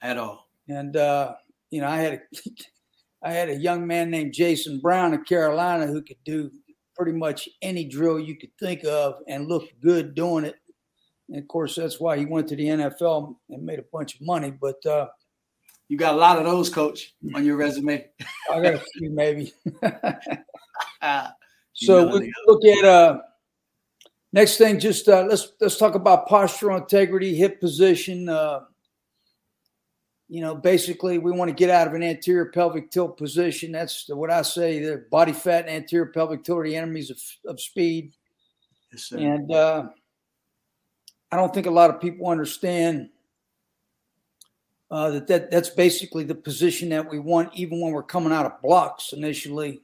at 0.00 0.16
all. 0.16 0.48
And 0.68 0.96
uh, 0.96 1.34
you 1.70 1.80
know, 1.80 1.88
I 1.88 1.96
had 1.96 2.14
a 2.14 2.20
I 3.24 3.32
had 3.32 3.48
a 3.48 3.56
young 3.56 3.86
man 3.86 4.10
named 4.10 4.32
Jason 4.32 4.80
Brown 4.80 5.14
in 5.14 5.24
Carolina 5.24 5.86
who 5.86 6.02
could 6.02 6.22
do 6.24 6.50
pretty 6.96 7.12
much 7.12 7.48
any 7.62 7.84
drill 7.84 8.18
you 8.18 8.36
could 8.36 8.50
think 8.58 8.84
of 8.84 9.14
and 9.28 9.48
look 9.48 9.64
good 9.80 10.14
doing 10.14 10.44
it. 10.44 10.56
And 11.28 11.38
of 11.38 11.48
course, 11.48 11.76
that's 11.76 12.00
why 12.00 12.18
he 12.18 12.26
went 12.26 12.48
to 12.48 12.56
the 12.56 12.64
NFL 12.64 13.36
and 13.50 13.62
made 13.62 13.78
a 13.78 13.84
bunch 13.92 14.16
of 14.16 14.22
money. 14.22 14.50
But 14.50 14.84
uh, 14.84 15.06
you 15.88 15.96
got 15.96 16.14
a 16.14 16.18
lot 16.18 16.38
of 16.38 16.44
those, 16.44 16.68
coach, 16.68 17.14
on 17.34 17.44
your 17.44 17.56
resume. 17.56 18.04
I 18.50 18.60
got 18.60 18.74
a 18.74 18.78
few, 18.78 19.10
maybe. 19.10 19.52
so 21.74 22.18
we 22.18 22.32
look 22.46 22.64
at 22.64 22.84
uh, 22.84 23.18
next 24.32 24.56
thing. 24.56 24.80
Just 24.80 25.08
uh, 25.08 25.26
let's 25.28 25.52
let's 25.60 25.78
talk 25.78 25.94
about 25.94 26.28
postural 26.28 26.80
integrity, 26.80 27.34
hip 27.34 27.60
position. 27.60 28.28
Uh, 28.28 28.60
you 30.32 30.40
know, 30.40 30.54
basically 30.54 31.18
we 31.18 31.30
want 31.30 31.50
to 31.50 31.54
get 31.54 31.68
out 31.68 31.86
of 31.86 31.92
an 31.92 32.02
anterior 32.02 32.46
pelvic 32.46 32.90
tilt 32.90 33.18
position. 33.18 33.70
That's 33.70 34.08
what 34.08 34.30
I 34.30 34.40
say. 34.40 34.78
The 34.78 35.04
body 35.10 35.34
fat 35.34 35.66
and 35.66 35.76
anterior 35.76 36.06
pelvic 36.06 36.42
tilt 36.42 36.60
are 36.60 36.64
the 36.64 36.74
enemies 36.74 37.10
of, 37.10 37.18
of 37.44 37.60
speed. 37.60 38.14
Yes, 38.90 39.12
and 39.12 39.52
uh, 39.52 39.88
I 41.30 41.36
don't 41.36 41.52
think 41.52 41.66
a 41.66 41.70
lot 41.70 41.90
of 41.90 42.00
people 42.00 42.28
understand 42.28 43.10
uh, 44.90 45.10
that, 45.10 45.26
that 45.26 45.50
that's 45.50 45.68
basically 45.68 46.24
the 46.24 46.34
position 46.34 46.88
that 46.88 47.10
we 47.10 47.18
want, 47.18 47.54
even 47.54 47.82
when 47.82 47.92
we're 47.92 48.02
coming 48.02 48.32
out 48.32 48.46
of 48.46 48.62
blocks 48.62 49.12
initially. 49.12 49.82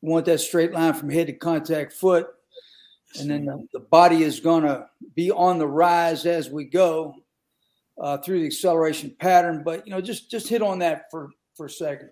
We 0.00 0.08
want 0.08 0.24
that 0.24 0.40
straight 0.40 0.72
line 0.72 0.94
from 0.94 1.10
head 1.10 1.26
to 1.26 1.34
contact 1.34 1.92
foot. 1.92 2.28
And 3.20 3.30
then 3.30 3.44
the, 3.44 3.68
the 3.74 3.80
body 3.80 4.22
is 4.22 4.40
going 4.40 4.62
to 4.62 4.88
be 5.14 5.30
on 5.30 5.58
the 5.58 5.68
rise 5.68 6.24
as 6.24 6.48
we 6.48 6.64
go 6.64 7.16
uh, 7.98 8.18
through 8.18 8.40
the 8.40 8.46
acceleration 8.46 9.14
pattern. 9.18 9.62
But, 9.64 9.86
you 9.86 9.92
know, 9.92 10.00
just 10.00 10.30
just 10.30 10.48
hit 10.48 10.62
on 10.62 10.80
that 10.80 11.10
for, 11.10 11.30
for 11.54 11.66
a 11.66 11.70
second. 11.70 12.10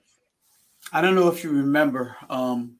I 0.92 1.00
don't 1.00 1.14
know 1.14 1.28
if 1.28 1.44
you 1.44 1.50
remember, 1.50 2.16
um, 2.28 2.76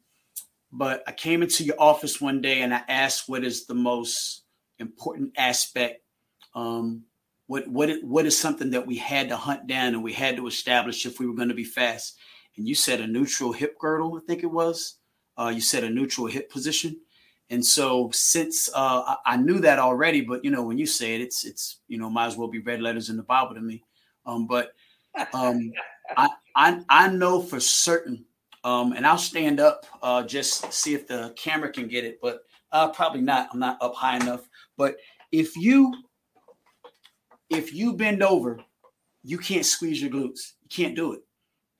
but 0.72 1.04
I 1.06 1.12
came 1.12 1.42
into 1.42 1.64
your 1.64 1.80
office 1.80 2.20
one 2.20 2.40
day 2.40 2.62
and 2.62 2.74
I 2.74 2.82
asked 2.88 3.28
what 3.28 3.44
is 3.44 3.66
the 3.66 3.74
most 3.74 4.42
important 4.78 5.32
aspect 5.36 6.02
um, 6.54 7.04
what 7.46 7.68
what 7.68 7.90
what 8.02 8.26
is 8.26 8.38
something 8.38 8.70
that 8.70 8.86
we 8.86 8.96
had 8.96 9.28
to 9.28 9.36
hunt 9.36 9.66
down 9.66 9.94
and 9.94 10.02
we 10.02 10.12
had 10.12 10.36
to 10.36 10.46
establish 10.46 11.06
if 11.06 11.18
we 11.18 11.26
were 11.26 11.34
going 11.34 11.48
to 11.48 11.54
be 11.54 11.64
fast? 11.64 12.18
And 12.56 12.68
you 12.68 12.74
said 12.74 13.00
a 13.00 13.06
neutral 13.06 13.52
hip 13.52 13.78
girdle, 13.78 14.16
I 14.16 14.20
think 14.26 14.42
it 14.42 14.50
was. 14.50 14.96
Uh, 15.36 15.52
you 15.54 15.60
said 15.60 15.84
a 15.84 15.90
neutral 15.90 16.26
hip 16.26 16.50
position. 16.50 17.00
And 17.52 17.64
so 17.64 18.08
since 18.14 18.70
uh, 18.74 19.02
I, 19.06 19.34
I, 19.34 19.36
knew 19.36 19.60
that 19.60 19.78
already, 19.78 20.22
but 20.22 20.42
you 20.42 20.50
know 20.50 20.62
when 20.62 20.78
you 20.78 20.86
say 20.86 21.14
it, 21.14 21.20
it's 21.20 21.44
it's 21.44 21.80
you 21.86 21.98
know 21.98 22.08
might 22.08 22.28
as 22.28 22.36
well 22.38 22.48
be 22.48 22.60
red 22.60 22.80
letters 22.80 23.10
in 23.10 23.18
the 23.18 23.22
Bible 23.22 23.54
to 23.54 23.60
me. 23.60 23.84
Um, 24.24 24.46
but 24.46 24.72
um, 25.34 25.70
I, 26.16 26.30
I 26.56 26.82
I 26.88 27.08
know 27.08 27.42
for 27.42 27.60
certain, 27.60 28.24
um, 28.64 28.94
and 28.94 29.06
I'll 29.06 29.18
stand 29.18 29.60
up 29.60 29.84
uh, 30.02 30.22
just 30.22 30.72
see 30.72 30.94
if 30.94 31.06
the 31.06 31.34
camera 31.36 31.70
can 31.70 31.88
get 31.88 32.06
it, 32.06 32.20
but 32.22 32.40
uh, 32.72 32.88
probably 32.88 33.20
not. 33.20 33.50
I'm 33.52 33.58
not 33.58 33.76
up 33.82 33.94
high 33.94 34.16
enough. 34.16 34.48
But 34.78 34.96
if 35.30 35.54
you 35.54 35.92
if 37.50 37.74
you 37.74 37.92
bend 37.92 38.22
over, 38.22 38.60
you 39.24 39.36
can't 39.36 39.66
squeeze 39.66 40.00
your 40.00 40.10
glutes. 40.10 40.52
You 40.62 40.68
can't 40.70 40.96
do 40.96 41.12
it. 41.12 41.20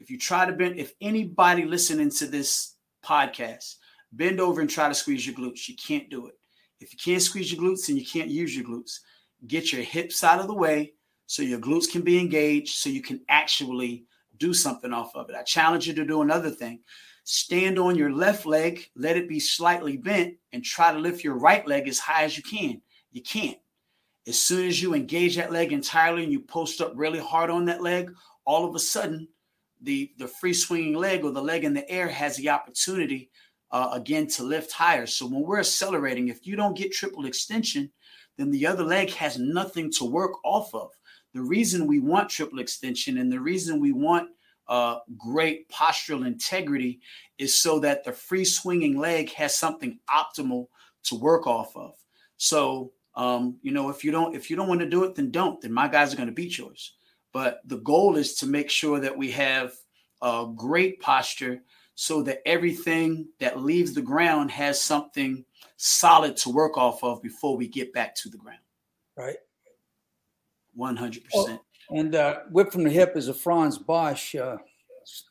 If 0.00 0.10
you 0.10 0.18
try 0.18 0.44
to 0.44 0.52
bend, 0.52 0.78
if 0.78 0.92
anybody 1.00 1.64
listening 1.64 2.10
to 2.10 2.26
this 2.26 2.74
podcast, 3.02 3.76
bend 4.12 4.40
over 4.40 4.60
and 4.60 4.70
try 4.70 4.88
to 4.88 4.94
squeeze 4.94 5.26
your 5.26 5.34
glutes, 5.34 5.68
you 5.68 5.76
can't 5.76 6.10
do 6.10 6.26
it. 6.26 6.34
If 6.80 6.92
you 6.92 6.98
can't 7.02 7.22
squeeze 7.22 7.52
your 7.52 7.62
glutes 7.62 7.88
and 7.88 7.98
you 7.98 8.04
can't 8.04 8.28
use 8.28 8.56
your 8.56 8.66
glutes, 8.66 8.98
get 9.46 9.72
your 9.72 9.82
hips 9.82 10.22
out 10.24 10.40
of 10.40 10.46
the 10.46 10.54
way 10.54 10.94
so 11.26 11.42
your 11.42 11.60
glutes 11.60 11.90
can 11.90 12.02
be 12.02 12.18
engaged 12.18 12.74
so 12.74 12.90
you 12.90 13.02
can 13.02 13.20
actually 13.28 14.04
do 14.38 14.52
something 14.52 14.92
off 14.92 15.14
of 15.14 15.30
it. 15.30 15.36
I 15.36 15.42
challenge 15.42 15.86
you 15.86 15.94
to 15.94 16.04
do 16.04 16.22
another 16.22 16.50
thing. 16.50 16.80
Stand 17.24 17.78
on 17.78 17.96
your 17.96 18.12
left 18.12 18.46
leg, 18.46 18.88
let 18.96 19.16
it 19.16 19.28
be 19.28 19.38
slightly 19.38 19.96
bent, 19.96 20.34
and 20.52 20.64
try 20.64 20.92
to 20.92 20.98
lift 20.98 21.22
your 21.22 21.38
right 21.38 21.66
leg 21.66 21.86
as 21.86 22.00
high 22.00 22.24
as 22.24 22.36
you 22.36 22.42
can. 22.42 22.82
You 23.12 23.22
can't. 23.22 23.58
As 24.26 24.38
soon 24.38 24.68
as 24.68 24.82
you 24.82 24.94
engage 24.94 25.36
that 25.36 25.52
leg 25.52 25.72
entirely 25.72 26.24
and 26.24 26.32
you 26.32 26.40
post 26.40 26.80
up 26.80 26.92
really 26.96 27.20
hard 27.20 27.50
on 27.50 27.64
that 27.66 27.82
leg, 27.82 28.12
all 28.44 28.68
of 28.68 28.74
a 28.74 28.80
sudden, 28.80 29.28
the, 29.80 30.12
the 30.18 30.28
free 30.28 30.54
swinging 30.54 30.94
leg 30.94 31.24
or 31.24 31.30
the 31.30 31.42
leg 31.42 31.64
in 31.64 31.74
the 31.74 31.88
air 31.90 32.08
has 32.08 32.36
the 32.36 32.50
opportunity 32.50 33.30
uh, 33.72 33.90
again 33.92 34.26
to 34.28 34.42
lift 34.42 34.72
higher. 34.72 35.06
So 35.06 35.26
when 35.26 35.42
we're 35.42 35.60
accelerating, 35.60 36.28
if 36.28 36.46
you 36.46 36.56
don't 36.56 36.76
get 36.76 36.92
triple 36.92 37.26
extension, 37.26 37.90
then 38.36 38.50
the 38.50 38.66
other 38.66 38.84
leg 38.84 39.10
has 39.10 39.38
nothing 39.38 39.90
to 39.92 40.04
work 40.04 40.32
off 40.44 40.74
of. 40.74 40.90
The 41.34 41.42
reason 41.42 41.86
we 41.86 42.00
want 42.00 42.28
triple 42.28 42.58
extension 42.58 43.18
and 43.18 43.32
the 43.32 43.40
reason 43.40 43.80
we 43.80 43.92
want 43.92 44.30
uh, 44.68 44.98
great 45.18 45.68
postural 45.68 46.26
integrity 46.26 47.00
is 47.38 47.58
so 47.58 47.78
that 47.80 48.04
the 48.04 48.12
free 48.12 48.44
swinging 48.44 48.98
leg 48.98 49.32
has 49.32 49.56
something 49.56 49.98
optimal 50.08 50.68
to 51.04 51.14
work 51.16 51.46
off 51.46 51.76
of. 51.76 51.94
So 52.36 52.92
um, 53.14 53.58
you 53.62 53.72
know, 53.72 53.90
if 53.90 54.04
you 54.04 54.10
don't 54.10 54.34
if 54.34 54.48
you 54.48 54.56
don't 54.56 54.68
want 54.68 54.80
to 54.80 54.88
do 54.88 55.04
it, 55.04 55.14
then 55.14 55.30
don't. 55.30 55.60
Then 55.60 55.72
my 55.72 55.88
guys 55.88 56.12
are 56.12 56.16
going 56.16 56.28
to 56.28 56.34
beat 56.34 56.56
yours. 56.56 56.94
But 57.32 57.60
the 57.66 57.78
goal 57.78 58.16
is 58.16 58.34
to 58.36 58.46
make 58.46 58.70
sure 58.70 59.00
that 59.00 59.16
we 59.16 59.30
have 59.32 59.72
a 60.20 60.46
great 60.54 61.00
posture 61.00 61.62
so 61.94 62.22
that 62.22 62.46
everything 62.46 63.28
that 63.38 63.60
leaves 63.60 63.94
the 63.94 64.02
ground 64.02 64.50
has 64.50 64.80
something 64.80 65.44
solid 65.76 66.36
to 66.38 66.50
work 66.50 66.78
off 66.78 67.02
of 67.02 67.22
before 67.22 67.56
we 67.56 67.68
get 67.68 67.92
back 67.92 68.14
to 68.14 68.28
the 68.28 68.38
ground. 68.38 68.58
Right. 69.16 69.36
100%. 70.78 71.20
Oh, 71.34 71.60
and 71.90 72.14
uh, 72.14 72.40
whip 72.50 72.72
from 72.72 72.84
the 72.84 72.90
hip 72.90 73.16
is 73.16 73.28
a 73.28 73.34
Frans 73.34 73.78
Bosch. 73.78 74.34
Uh, 74.34 74.56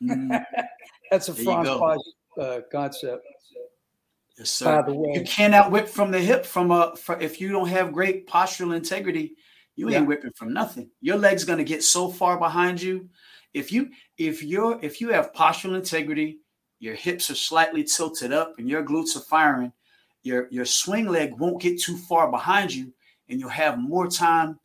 mm. 0.02 0.44
That's 1.10 1.28
a 1.28 1.34
Frans 1.34 1.68
Bosch 1.68 2.00
uh, 2.38 2.60
concept. 2.70 3.26
Yes, 4.38 4.50
sir. 4.50 4.82
By 4.82 4.88
the 4.88 4.94
way, 4.94 5.12
you 5.14 5.24
cannot 5.24 5.70
whip 5.70 5.88
from 5.88 6.10
the 6.10 6.20
hip 6.20 6.46
from 6.46 6.70
a 6.70 6.96
for, 6.96 7.20
if 7.20 7.40
you 7.40 7.50
don't 7.50 7.68
have 7.68 7.92
great 7.92 8.26
postural 8.26 8.74
integrity, 8.74 9.34
you 9.76 9.90
ain't 9.90 10.06
whipping 10.06 10.32
from 10.32 10.52
nothing. 10.52 10.90
Your 11.00 11.16
leg's 11.16 11.44
gonna 11.44 11.64
get 11.64 11.82
so 11.82 12.08
far 12.08 12.38
behind 12.38 12.80
you. 12.80 13.08
If 13.52 13.72
you 13.72 13.90
if 14.16 14.42
you're 14.42 14.78
if 14.82 15.00
you 15.00 15.10
have 15.10 15.32
postural 15.32 15.76
integrity, 15.76 16.38
your 16.82 16.96
hips 16.96 17.30
are 17.30 17.36
slightly 17.36 17.84
tilted 17.84 18.32
up 18.32 18.58
and 18.58 18.68
your 18.68 18.82
glutes 18.82 19.16
are 19.16 19.20
firing, 19.20 19.72
your 20.24 20.48
your 20.50 20.64
swing 20.64 21.06
leg 21.06 21.32
won't 21.38 21.62
get 21.62 21.80
too 21.80 21.96
far 21.96 22.28
behind 22.28 22.74
you, 22.74 22.92
and 23.28 23.38
you'll 23.38 23.48
have 23.50 23.78
more 23.78 24.08
time 24.08 24.58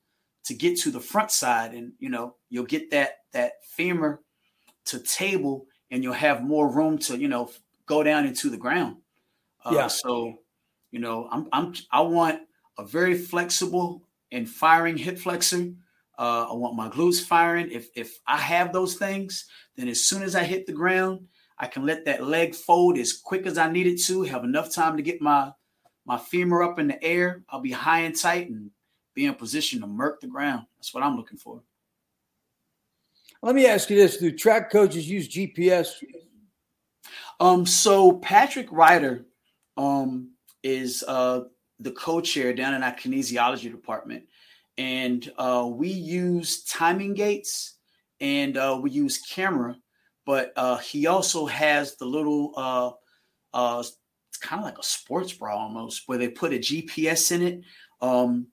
to 0.45 0.55
get 0.55 0.80
to 0.80 0.89
the 0.89 0.99
front 0.99 1.30
side, 1.30 1.76
and 1.76 1.93
you 1.99 2.09
know 2.09 2.36
you'll 2.49 2.65
get 2.65 2.89
that 2.89 3.20
that 3.34 3.63
femur 3.63 4.20
to 4.86 4.97
table, 4.99 5.68
and 5.91 6.03
you'll 6.03 6.13
have 6.13 6.43
more 6.43 6.68
room 6.68 6.97
to 6.97 7.15
you 7.20 7.28
know 7.28 7.51
go 7.86 8.01
down 8.01 8.26
into 8.26 8.49
the 8.49 8.57
ground. 8.57 8.97
Uh, 9.63 9.74
yeah. 9.76 9.88
So, 9.88 10.39
you 10.89 10.99
know, 10.99 11.30
I'm 11.32 11.47
I'm 11.51 11.74
I 11.91 12.01
want 12.01 12.41
a 12.80 12.84
very 12.84 13.15
flexible 13.15 14.01
and 14.32 14.49
firing 14.49 14.97
hip 14.97 15.20
flexor. 15.20 15.74
Uh, 16.18 16.47
I 16.49 16.53
want 16.53 16.76
my 16.76 16.89
glutes 16.89 17.24
firing. 17.24 17.70
If 17.70 17.89
if 17.95 18.20
I 18.26 18.38
have 18.38 18.74
those 18.74 18.95
things, 18.95 19.45
then 19.76 19.88
as 19.88 20.03
soon 20.03 20.24
as 20.24 20.36
I 20.36 20.43
hit 20.43 20.65
the 20.65 20.74
ground, 20.74 21.28
I 21.60 21.68
can 21.68 21.86
let 21.86 22.05
that 22.05 22.24
leg 22.24 22.53
fold 22.53 22.97
as 22.97 23.14
quick 23.14 23.45
as 23.45 23.58
I 23.58 23.72
need 23.72 23.88
it 23.88 24.01
to. 24.03 24.24
Have 24.24 24.43
enough 24.43 24.72
time 24.72 24.97
to 24.97 25.03
get 25.03 25.22
my 25.22 25.51
my 26.05 26.18
femur 26.18 26.64
up 26.64 26.80
in 26.80 26.88
the 26.88 27.03
air. 27.03 27.43
I'll 27.49 27.60
be 27.60 27.72
high 27.72 28.01
and 28.01 28.16
tight 28.16 28.49
and 28.49 28.72
be 29.14 29.26
in 29.26 29.34
position 29.36 29.82
to 29.82 29.88
murk 29.88 30.22
the 30.22 30.28
ground. 30.28 30.66
That's 30.78 30.93
what 30.93 31.03
I'm 31.03 31.18
looking 31.18 31.38
for. 31.38 31.62
Let 33.41 33.55
me 33.55 33.66
ask 33.66 33.89
you 33.89 33.95
this: 33.95 34.18
Do 34.18 34.32
track 34.32 34.72
coaches 34.72 35.10
use 35.10 35.28
GPS? 35.28 35.89
Um, 37.39 37.66
so 37.66 38.14
Patrick 38.14 38.68
Rider 38.72 39.26
um, 39.78 40.32
is 40.64 41.03
uh, 41.08 41.41
the 41.80 41.91
co-chair 41.91 42.53
down 42.53 42.74
in 42.74 42.84
our 42.84 42.93
kinesiology 42.93 43.72
department, 43.72 44.24
and 44.78 45.32
uh, 45.38 45.68
we 45.72 45.89
use 45.89 46.64
timing 46.64 47.14
gates 47.14 47.76
and 48.20 48.58
uh, 48.58 48.80
we 48.82 48.89
use 48.89 49.20
camera, 49.20 49.76
but 50.28 50.51
uh, 50.57 50.75
he 50.75 51.07
also 51.07 51.45
has 51.45 51.95
the 51.95 52.05
little 52.05 52.51
uh, 52.57 52.91
uh, 53.53 53.80
it's 53.80 54.38
kind 54.38 54.59
of 54.59 54.65
like 54.65 54.78
a 54.78 54.84
sports 54.84 55.32
bra 55.32 55.55
almost, 55.57 56.03
where 56.05 56.17
they 56.17 56.28
put 56.28 56.51
a 56.51 56.57
GPS 56.57 57.32
in 57.32 57.41
it. 57.41 57.61
Um, 58.01 58.47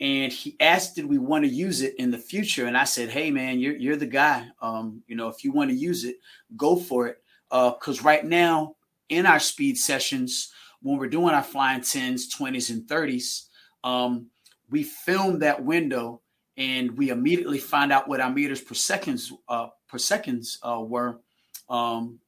and 0.00 0.32
he 0.32 0.56
asked, 0.58 0.96
"Did 0.96 1.06
we 1.06 1.18
want 1.18 1.44
to 1.44 1.50
use 1.50 1.80
it 1.80 1.94
in 1.94 2.10
the 2.10 2.18
future?" 2.18 2.66
And 2.66 2.76
I 2.76 2.82
said, 2.82 3.08
"Hey, 3.08 3.30
man, 3.30 3.60
you're 3.60 3.76
you're 3.76 3.96
the 3.96 4.04
guy. 4.04 4.48
Um, 4.60 5.04
you 5.06 5.14
know, 5.14 5.28
if 5.28 5.44
you 5.44 5.52
want 5.52 5.70
to 5.70 5.76
use 5.76 6.04
it, 6.04 6.16
go 6.56 6.74
for 6.74 7.06
it. 7.06 7.18
Because 7.50 8.02
right 8.02 8.24
now 8.24 8.74
in 9.08 9.24
our 9.24 9.38
speed 9.38 9.78
sessions, 9.78 10.52
when 10.80 10.98
we're 10.98 11.06
doing 11.06 11.34
our 11.34 11.42
flying 11.42 11.82
10s, 11.82 12.22
20s, 12.36 12.70
and 12.70 12.88
30s, 12.88 13.44
um, 13.84 14.26
we 14.70 14.82
film 14.82 15.38
that 15.38 15.64
window 15.64 16.20
and 16.56 16.96
we 16.98 17.10
immediately 17.10 17.58
find 17.58 17.92
out 17.92 18.08
what 18.08 18.20
our 18.20 18.30
meters 18.30 18.60
per 18.60 18.74
seconds 18.74 19.32
uh, 19.48 19.68
per 19.92 19.98
seconds 19.98 20.58
uh, 20.62 20.80
were. 20.80 21.20
Um, 21.68 22.18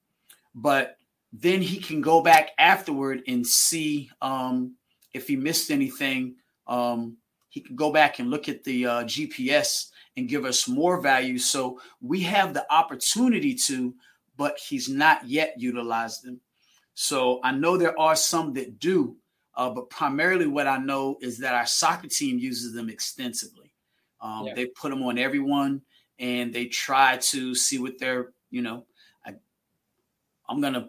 but 0.55 0.99
then 1.33 1.63
he 1.63 1.79
can 1.79 2.03
go 2.03 2.21
back 2.21 2.51
afterward 2.59 3.23
and 3.27 3.45
see 3.45 4.11
um, 4.21 4.77
if 5.15 5.27
he 5.27 5.35
missed 5.35 5.71
anything. 5.71 6.37
Um, 6.67 7.17
he 7.49 7.61
can 7.61 7.75
go 7.75 7.91
back 7.91 8.19
and 8.19 8.31
look 8.31 8.49
at 8.49 8.63
the 8.65 8.87
uh, 8.87 9.05
GPS 9.05 9.87
and 10.17 10.29
give 10.29 10.45
us 10.45 10.69
more 10.69 11.01
value. 11.01 11.39
So 11.39 11.81
we 12.01 12.21
have 12.21 12.53
the 12.53 12.71
opportunity 12.73 13.55
to, 13.67 13.95
but 14.37 14.59
he's 14.59 14.89
not 14.89 15.27
yet 15.27 15.55
utilized 15.57 16.25
them. 16.25 16.41
So 16.95 17.41
I 17.43 17.53
know 17.53 17.77
there 17.77 17.99
are 17.99 18.15
some 18.15 18.53
that 18.55 18.79
do, 18.79 19.17
uh, 19.57 19.71
but 19.71 19.89
primarily 19.89 20.47
what 20.47 20.67
I 20.67 20.77
know 20.77 21.17
is 21.21 21.39
that 21.39 21.55
our 21.55 21.67
soccer 21.67 22.09
team 22.09 22.39
uses 22.39 22.75
them 22.75 22.91
extensively. 22.91 23.73
Um, 24.21 24.47
yeah. 24.47 24.55
They 24.55 24.67
put 24.67 24.91
them 24.91 25.03
on 25.03 25.19
everyone, 25.19 25.83
and 26.19 26.53
they 26.53 26.67
try 26.67 27.17
to 27.19 27.55
see 27.55 27.79
what 27.79 27.99
they're, 27.99 28.33
you 28.51 28.63
know, 28.63 28.87
I, 29.27 29.35
I'm 30.49 30.61
gonna 30.61 30.89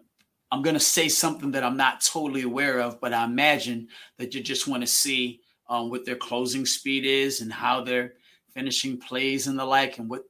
I'm 0.52 0.62
gonna 0.62 0.80
say 0.80 1.10
something 1.10 1.52
that 1.52 1.64
I'm 1.64 1.78
not 1.78 2.02
totally 2.02 2.44
aware 2.44 2.80
of, 2.80 3.02
but 3.02 3.14
I 3.14 3.26
imagine 3.26 3.88
that 4.18 4.34
you 4.34 4.42
just 4.42 4.68
want 4.68 4.84
to 4.84 4.88
see 4.88 5.42
um, 5.70 5.90
what 5.90 6.06
their 6.06 6.16
closing 6.16 6.66
speed 6.66 7.06
is 7.06 7.42
and 7.42 7.52
how 7.52 7.84
they're 7.84 8.14
finishing 8.54 8.98
plays 8.98 9.48
and 9.48 9.58
the 9.58 9.66
like, 9.66 9.98
and 9.98 10.10
what 10.10 10.24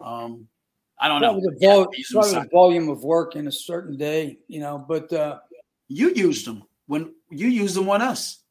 um, 0.00 0.46
I 1.00 1.08
don't 1.08 1.20
know. 1.20 1.40
The, 1.40 1.56
vol- 1.60 1.92
yeah, 1.92 2.40
the 2.40 2.48
volume 2.52 2.88
of 2.88 3.02
work 3.04 3.36
in 3.36 3.46
a 3.46 3.52
certain 3.52 3.96
day, 3.96 4.38
you 4.48 4.60
know. 4.60 4.78
But 4.78 5.12
uh, 5.12 5.38
you 5.88 6.10
used 6.10 6.46
them 6.46 6.64
when 6.86 7.14
you 7.30 7.48
used 7.48 7.76
them 7.76 7.88
on 7.88 8.02
us. 8.02 8.42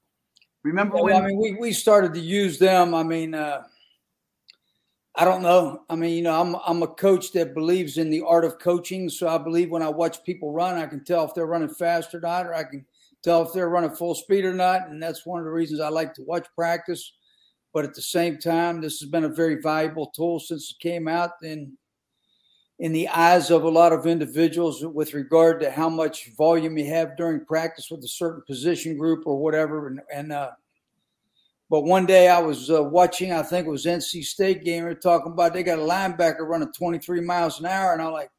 Remember 0.63 0.97
yeah, 0.97 1.03
when? 1.03 1.15
I 1.15 1.27
mean, 1.27 1.39
we, 1.39 1.53
we 1.53 1.73
started 1.73 2.13
to 2.13 2.19
use 2.19 2.57
them. 2.57 2.93
I 2.93 3.03
mean, 3.03 3.33
uh, 3.33 3.63
I 5.19 5.25
don't 5.25 5.41
know. 5.41 5.81
I 5.89 5.95
mean, 5.95 6.15
you 6.15 6.21
know, 6.21 6.39
I'm 6.39 6.55
I'm 6.63 6.83
a 6.83 6.87
coach 6.87 7.31
that 7.31 7.55
believes 7.55 7.97
in 7.97 8.11
the 8.11 8.21
art 8.21 8.45
of 8.45 8.59
coaching. 8.59 9.09
So 9.09 9.27
I 9.27 9.39
believe 9.39 9.71
when 9.71 9.81
I 9.81 9.89
watch 9.89 10.23
people 10.23 10.53
run, 10.53 10.77
I 10.77 10.85
can 10.85 11.03
tell 11.03 11.25
if 11.25 11.33
they're 11.33 11.47
running 11.47 11.73
fast 11.73 12.13
or 12.13 12.19
not, 12.19 12.45
or 12.45 12.53
I 12.53 12.63
can 12.63 12.85
tell 13.23 13.41
if 13.41 13.51
they're 13.51 13.69
running 13.69 13.95
full 13.95 14.13
speed 14.13 14.45
or 14.45 14.53
not. 14.53 14.89
And 14.89 15.01
that's 15.01 15.25
one 15.25 15.39
of 15.39 15.45
the 15.45 15.51
reasons 15.51 15.79
I 15.79 15.89
like 15.89 16.13
to 16.15 16.21
watch 16.21 16.45
practice. 16.55 17.13
But 17.73 17.83
at 17.83 17.95
the 17.95 18.01
same 18.01 18.37
time, 18.37 18.79
this 18.79 18.99
has 18.99 19.09
been 19.09 19.23
a 19.23 19.29
very 19.29 19.59
valuable 19.59 20.07
tool 20.15 20.39
since 20.39 20.69
it 20.71 20.81
came 20.81 21.07
out 21.07 21.31
in 21.41 21.75
in 22.79 22.91
the 22.93 23.07
eyes 23.07 23.49
of 23.49 23.63
a 23.63 23.69
lot 23.69 23.91
of 23.91 24.05
individuals 24.05 24.85
with 24.85 25.15
regard 25.15 25.59
to 25.59 25.71
how 25.71 25.89
much 25.89 26.29
volume 26.37 26.77
you 26.77 26.85
have 26.85 27.17
during 27.17 27.43
practice 27.43 27.89
with 27.89 28.03
a 28.03 28.07
certain 28.07 28.43
position 28.45 28.95
group 28.95 29.23
or 29.25 29.39
whatever. 29.39 29.87
And, 29.87 29.99
and 30.13 30.31
uh, 30.31 30.51
but 31.69 31.81
one 31.81 32.05
day 32.05 32.29
I 32.29 32.39
was 32.39 32.71
uh, 32.71 32.81
watching, 32.83 33.33
I 33.33 33.43
think 33.43 33.67
it 33.67 33.69
was 33.69 33.85
NC 33.85 34.23
State 34.23 34.63
game. 34.63 34.85
We 34.85 34.91
are 34.91 34.95
talking 34.95 35.33
about 35.33 35.53
they 35.53 35.63
got 35.63 35.79
a 35.79 35.81
linebacker 35.81 36.47
running 36.47 36.71
23 36.71 37.21
miles 37.21 37.59
an 37.59 37.65
hour, 37.65 37.93
and 37.93 38.01
I'm 38.01 38.13
like, 38.13 38.29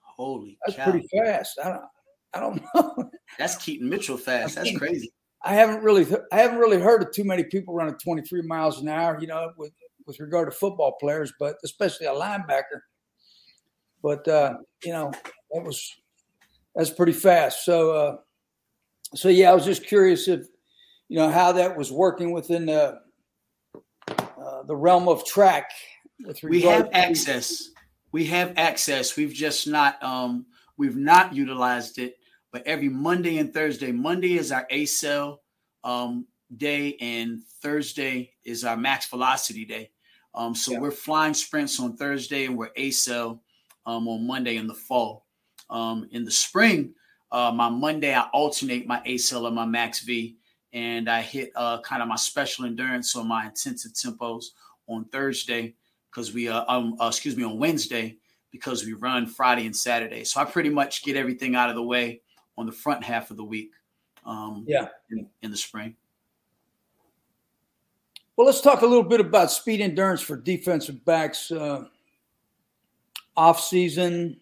"Holy, 0.00 0.58
that's 0.64 0.76
cow. 0.76 0.90
pretty 0.90 1.06
fast." 1.08 1.58
I 1.62 1.70
don't, 1.70 1.82
I 2.34 2.40
don't 2.40 2.62
know. 2.74 3.10
That's 3.38 3.56
Keaton 3.56 3.88
Mitchell 3.88 4.16
fast. 4.16 4.54
That's 4.54 4.76
crazy. 4.76 5.12
I 5.44 5.54
haven't 5.54 5.82
really, 5.84 6.06
I 6.32 6.38
haven't 6.38 6.58
really 6.58 6.80
heard 6.80 7.02
of 7.02 7.12
too 7.12 7.24
many 7.24 7.44
people 7.44 7.74
running 7.74 7.94
23 7.94 8.42
miles 8.42 8.80
an 8.80 8.88
hour. 8.88 9.18
You 9.20 9.26
know, 9.26 9.52
with 9.56 9.72
with 10.06 10.18
regard 10.18 10.50
to 10.50 10.56
football 10.56 10.96
players, 10.98 11.32
but 11.38 11.56
especially 11.64 12.06
a 12.06 12.12
linebacker. 12.12 12.80
But 14.02 14.26
uh, 14.26 14.54
you 14.82 14.92
know, 14.92 15.12
that 15.52 15.62
was 15.62 15.94
that's 16.74 16.90
pretty 16.90 17.12
fast. 17.12 17.64
So, 17.64 17.90
uh, 17.92 18.16
so 19.14 19.28
yeah, 19.28 19.50
I 19.50 19.54
was 19.54 19.66
just 19.66 19.86
curious 19.86 20.26
if 20.26 20.46
you 21.08 21.18
know 21.18 21.30
how 21.30 21.52
that 21.52 21.76
was 21.76 21.90
working 21.90 22.32
within 22.32 22.66
the 22.66 23.00
uh, 24.08 24.62
the 24.64 24.76
realm 24.76 25.08
of 25.08 25.24
track. 25.24 25.70
With 26.24 26.42
we 26.42 26.62
have 26.62 26.88
access. 26.92 27.70
We 28.12 28.26
have 28.26 28.54
access. 28.56 29.16
We've 29.16 29.32
just 29.32 29.66
not 29.66 30.02
um, 30.02 30.46
we've 30.76 30.96
not 30.96 31.34
utilized 31.34 31.98
it. 31.98 32.16
But 32.50 32.66
every 32.66 32.88
Monday 32.88 33.38
and 33.38 33.52
Thursday, 33.52 33.92
Monday 33.92 34.38
is 34.38 34.52
our 34.52 34.66
accel 34.72 35.38
um, 35.84 36.26
day, 36.56 36.96
and 37.00 37.42
Thursday 37.62 38.32
is 38.44 38.64
our 38.64 38.76
max 38.76 39.06
velocity 39.08 39.66
day. 39.66 39.90
Um, 40.34 40.54
so 40.54 40.72
yeah. 40.72 40.78
we're 40.78 40.90
flying 40.90 41.34
sprints 41.34 41.78
on 41.78 41.96
Thursday, 41.96 42.46
and 42.46 42.56
we're 42.56 42.72
accel 42.72 43.40
um, 43.84 44.08
on 44.08 44.26
Monday 44.26 44.56
in 44.56 44.66
the 44.66 44.74
fall. 44.74 45.26
Um, 45.68 46.08
in 46.10 46.24
the 46.24 46.30
spring, 46.30 46.94
uh, 47.30 47.52
my 47.54 47.68
Monday 47.68 48.14
I 48.14 48.22
alternate 48.32 48.86
my 48.86 49.00
accel 49.00 49.46
and 49.46 49.54
my 49.54 49.66
max 49.66 50.00
V 50.00 50.37
and 50.72 51.08
I 51.08 51.22
hit 51.22 51.50
uh, 51.56 51.80
kind 51.80 52.02
of 52.02 52.08
my 52.08 52.16
special 52.16 52.64
endurance 52.64 53.14
or 53.16 53.24
my 53.24 53.46
intensive 53.46 53.92
tempos 53.92 54.46
on 54.86 55.04
Thursday 55.06 55.74
because 56.10 56.32
we 56.32 56.48
uh, 56.48 56.64
um 56.68 56.96
uh, 57.00 57.08
excuse 57.08 57.36
me 57.36 57.44
on 57.44 57.58
Wednesday 57.58 58.16
because 58.50 58.84
we 58.84 58.94
run 58.94 59.26
Friday 59.26 59.66
and 59.66 59.76
Saturday. 59.76 60.24
So 60.24 60.40
I 60.40 60.44
pretty 60.44 60.70
much 60.70 61.04
get 61.04 61.16
everything 61.16 61.54
out 61.54 61.70
of 61.70 61.76
the 61.76 61.82
way 61.82 62.20
on 62.56 62.66
the 62.66 62.72
front 62.72 63.04
half 63.04 63.30
of 63.30 63.36
the 63.36 63.44
week. 63.44 63.72
Um, 64.24 64.64
yeah, 64.66 64.88
in, 65.10 65.26
in 65.42 65.50
the 65.50 65.56
spring. 65.56 65.96
Well, 68.36 68.46
let's 68.46 68.60
talk 68.60 68.82
a 68.82 68.86
little 68.86 69.04
bit 69.04 69.20
about 69.20 69.50
speed 69.50 69.80
endurance 69.80 70.20
for 70.20 70.36
defensive 70.36 71.04
backs. 71.04 71.50
Uh, 71.50 71.84
off 73.36 73.60
season, 73.60 74.36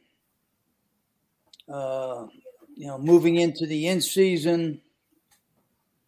uh, 1.68 2.27
you 2.74 2.87
know, 2.87 2.99
moving 2.99 3.37
into 3.37 3.66
the 3.66 3.89
in 3.89 4.01
season 4.01 4.81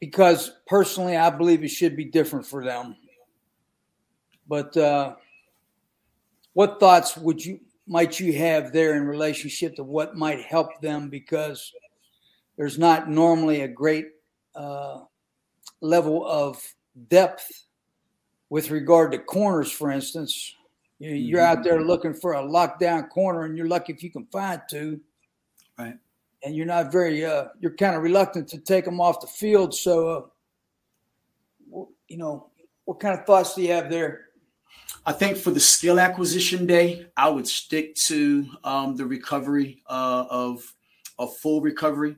because 0.01 0.53
personally, 0.67 1.17
I 1.17 1.31
believe 1.31 1.65
it 1.65 1.69
should 1.69 1.97
be 1.97 2.05
different 2.05 2.47
for 2.47 2.65
them. 2.65 2.97
But 4.47 4.77
uh, 4.77 5.17
what 6.53 6.81
thoughts 6.81 7.17
would 7.17 7.45
you 7.45 7.61
might 7.87 8.21
you 8.21 8.33
have 8.35 8.73
there 8.73 8.97
in 8.97 9.07
relationship 9.07 9.77
to 9.77 9.85
what 9.85 10.17
might 10.17 10.41
help 10.43 10.81
them? 10.81 11.09
Because 11.09 11.73
there's 12.57 12.79
not 12.79 13.09
normally 13.09 13.63
a 13.63 13.69
great 13.69 14.07
uh, 14.55 15.01
level 15.81 16.27
of 16.27 16.63
depth 17.09 17.67
with 18.51 18.71
regard 18.71 19.13
to 19.13 19.19
corners, 19.19 19.71
for 19.71 19.91
instance. 19.91 20.55
You're 21.01 21.41
out 21.41 21.63
there 21.63 21.81
looking 21.81 22.15
for 22.15 22.33
a 22.33 22.43
lockdown 22.43 23.09
corner, 23.09 23.45
and 23.45 23.57
you're 23.57 23.69
lucky 23.69 23.93
if 23.93 24.03
you 24.03 24.11
can 24.11 24.27
find 24.33 24.61
two. 24.69 25.01
Right 25.79 25.95
and 26.45 26.55
you're 26.55 26.67
not 26.67 26.93
very 26.93 27.25
uh, 27.25 27.49
you're 27.61 27.75
kind 27.75 27.97
of 27.97 28.03
reluctant 28.03 28.49
to 28.49 28.59
take 28.59 28.85
them 28.85 29.01
off 29.01 29.21
the 29.21 29.27
field. 29.27 29.75
So, 29.75 30.33
uh, 31.75 31.85
you 32.09 32.17
know, 32.17 32.51
what 32.85 33.01
kind 33.01 33.19
of 33.19 33.27
thoughts 33.27 33.55
do 33.55 33.63
you 33.63 33.73
have 33.73 33.91
there? 33.91 34.27
I 35.05 35.13
think 35.13 35.37
for 35.37 35.51
the 35.51 35.61
skill 35.61 35.99
acquisition 35.99 36.67
day, 36.67 37.07
I 37.17 37.29
would 37.29 37.47
stick 37.47 37.95
to 38.07 38.47
um, 38.65 38.97
the 38.97 39.07
recovery 39.07 39.83
uh, 39.89 40.27
of 40.29 40.75
a 41.19 41.27
full 41.27 41.61
recovery. 41.61 42.17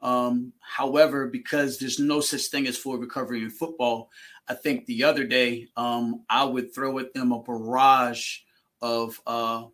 Um, 0.00 0.52
however, 0.60 1.26
because 1.26 1.78
there's 1.78 1.98
no 1.98 2.20
such 2.20 2.46
thing 2.46 2.68
as 2.68 2.76
full 2.76 2.96
recovery 2.96 3.42
in 3.42 3.50
football, 3.50 4.10
I 4.46 4.54
think 4.54 4.86
the 4.86 5.04
other 5.04 5.24
day 5.24 5.68
um, 5.76 6.24
I 6.30 6.44
would 6.44 6.72
throw 6.72 6.98
at 7.00 7.12
them 7.12 7.32
a 7.32 7.42
barrage 7.42 8.38
of 8.80 9.20
uh, 9.26 9.64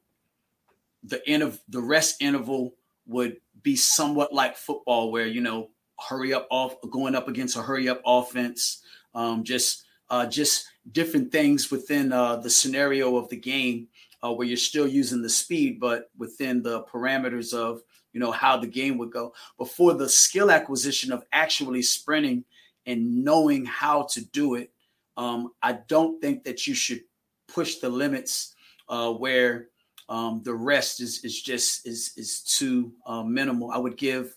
the 1.02 1.26
end 1.28 1.42
of 1.42 1.60
the 1.68 1.80
rest 1.80 2.22
interval 2.22 2.74
would 3.06 3.36
be 3.64 3.74
somewhat 3.74 4.32
like 4.32 4.56
football, 4.56 5.10
where 5.10 5.26
you 5.26 5.40
know, 5.40 5.70
hurry 6.08 6.32
up 6.32 6.46
off 6.50 6.76
going 6.90 7.16
up 7.16 7.26
against 7.26 7.56
a 7.56 7.62
hurry 7.62 7.88
up 7.88 8.00
offense, 8.06 8.82
um, 9.14 9.42
just 9.42 9.86
uh, 10.10 10.26
just 10.26 10.66
different 10.92 11.32
things 11.32 11.72
within 11.72 12.12
uh, 12.12 12.36
the 12.36 12.50
scenario 12.50 13.16
of 13.16 13.28
the 13.30 13.36
game, 13.36 13.88
uh, 14.22 14.32
where 14.32 14.46
you're 14.46 14.56
still 14.56 14.86
using 14.86 15.22
the 15.22 15.28
speed, 15.28 15.80
but 15.80 16.10
within 16.16 16.62
the 16.62 16.84
parameters 16.84 17.52
of 17.52 17.82
you 18.12 18.20
know 18.20 18.30
how 18.30 18.56
the 18.56 18.66
game 18.66 18.98
would 18.98 19.10
go. 19.10 19.34
Before 19.58 19.94
the 19.94 20.08
skill 20.08 20.52
acquisition 20.52 21.12
of 21.12 21.24
actually 21.32 21.82
sprinting 21.82 22.44
and 22.86 23.24
knowing 23.24 23.64
how 23.64 24.02
to 24.12 24.24
do 24.26 24.54
it, 24.54 24.70
um, 25.16 25.52
I 25.62 25.72
don't 25.88 26.20
think 26.20 26.44
that 26.44 26.66
you 26.66 26.74
should 26.74 27.02
push 27.48 27.76
the 27.76 27.88
limits 27.88 28.54
uh, 28.88 29.10
where 29.12 29.68
um, 30.08 30.42
the 30.44 30.54
rest 30.54 31.00
is 31.00 31.24
is 31.24 31.40
just 31.40 31.86
is 31.86 32.12
is 32.16 32.40
too 32.40 32.92
uh, 33.06 33.22
minimal. 33.22 33.70
I 33.70 33.78
would 33.78 33.96
give 33.96 34.36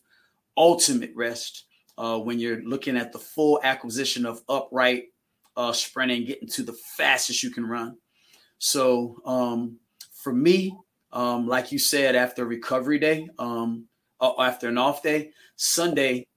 ultimate 0.55 1.11
rest 1.15 1.65
uh, 1.97 2.20
when 2.20 2.39
you're 2.39 2.63
looking 2.63 2.97
at 2.97 3.11
the 3.11 3.20
full 3.20 3.59
acquisition 3.63 4.26
of 4.26 4.41
upright 4.47 5.05
uh, 5.55 5.74
sprinting, 5.74 6.26
getting 6.26 6.47
to 6.49 6.63
the 6.63 6.74
fastest 6.74 7.43
you 7.43 7.49
can 7.49 7.65
run. 7.65 7.97
So 8.59 9.18
um, 9.26 9.78
for 10.13 10.34
me, 10.34 10.76
um, 11.11 11.47
like 11.47 11.72
you 11.72 11.80
said, 11.80 12.15
after 12.15 12.45
recovery 12.45 12.99
day, 12.99 13.28
um, 13.39 13.86
after 14.22 14.68
an 14.68 14.78
off 14.78 15.03
day, 15.03 15.32
Sunday, 15.55 16.28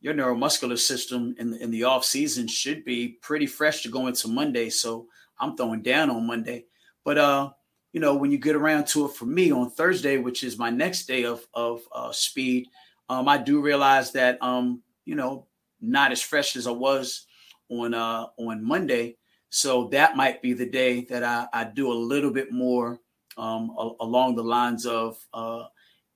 your 0.00 0.14
neuromuscular 0.14 0.78
system 0.78 1.34
in 1.38 1.50
the, 1.50 1.62
in 1.62 1.70
the 1.70 1.84
off 1.84 2.04
season 2.04 2.48
should 2.48 2.84
be 2.84 3.18
pretty 3.22 3.46
fresh 3.46 3.82
to 3.82 3.88
go 3.88 4.06
into 4.06 4.28
Monday. 4.28 4.68
So 4.68 5.06
I'm 5.38 5.56
throwing 5.56 5.82
down 5.82 6.10
on 6.10 6.26
Monday, 6.26 6.64
but 7.04 7.18
uh, 7.18 7.50
you 7.92 8.00
know, 8.00 8.14
when 8.16 8.30
you 8.30 8.38
get 8.38 8.56
around 8.56 8.86
to 8.88 9.06
it 9.06 9.12
for 9.12 9.26
me 9.26 9.52
on 9.52 9.70
Thursday, 9.70 10.16
which 10.18 10.44
is 10.44 10.58
my 10.58 10.70
next 10.70 11.06
day 11.06 11.24
of 11.24 11.46
of 11.54 11.82
uh, 11.92 12.12
speed, 12.12 12.68
um, 13.08 13.28
I 13.28 13.38
do 13.38 13.60
realize 13.60 14.12
that 14.12 14.42
um, 14.42 14.82
you 15.04 15.14
know, 15.14 15.46
not 15.80 16.12
as 16.12 16.22
fresh 16.22 16.56
as 16.56 16.66
I 16.66 16.70
was 16.70 17.26
on 17.68 17.94
uh, 17.94 18.26
on 18.38 18.64
Monday. 18.64 19.16
So 19.50 19.88
that 19.88 20.16
might 20.16 20.40
be 20.40 20.54
the 20.54 20.68
day 20.68 21.04
that 21.10 21.22
I, 21.22 21.46
I 21.52 21.64
do 21.64 21.92
a 21.92 21.94
little 21.94 22.30
bit 22.30 22.50
more 22.50 23.00
um, 23.36 23.74
a, 23.78 23.90
along 24.00 24.36
the 24.36 24.42
lines 24.42 24.86
of 24.86 25.18
uh, 25.34 25.64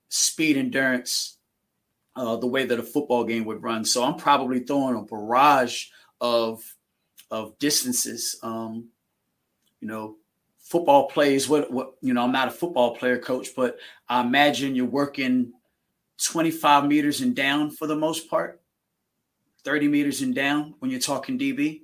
speed 0.09 0.57
endurance, 0.57 1.39
uh, 2.15 2.37
the 2.37 2.47
way 2.47 2.65
that 2.65 2.79
a 2.79 2.83
football 2.83 3.25
game 3.25 3.45
would 3.45 3.63
run. 3.63 3.85
So 3.85 4.03
I'm 4.03 4.17
probably 4.17 4.61
throwing 4.61 4.97
a 4.97 5.03
barrage 5.03 5.87
of 6.21 6.63
of 7.31 7.59
distances. 7.59 8.39
Um, 8.43 8.89
you 9.81 9.89
know, 9.89 10.17
football 10.67 11.07
plays 11.09 11.49
what 11.49 11.71
what 11.71 11.93
you 12.01 12.13
know 12.13 12.23
i'm 12.23 12.33
not 12.33 12.49
a 12.49 12.51
football 12.51 12.97
player 12.97 13.19
coach 13.19 13.51
but 13.55 13.79
i 14.09 14.21
imagine 14.21 14.75
you're 14.75 14.85
working 14.85 15.53
25 16.25 16.87
meters 16.87 17.21
and 17.21 17.37
down 17.37 17.71
for 17.71 17.87
the 17.87 17.95
most 17.95 18.29
part 18.29 18.61
30 19.65 19.87
meters 19.89 20.23
and 20.23 20.35
down 20.35 20.75
when 20.81 20.91
you're 20.91 20.99
talking 20.99 21.39
db 21.39 21.83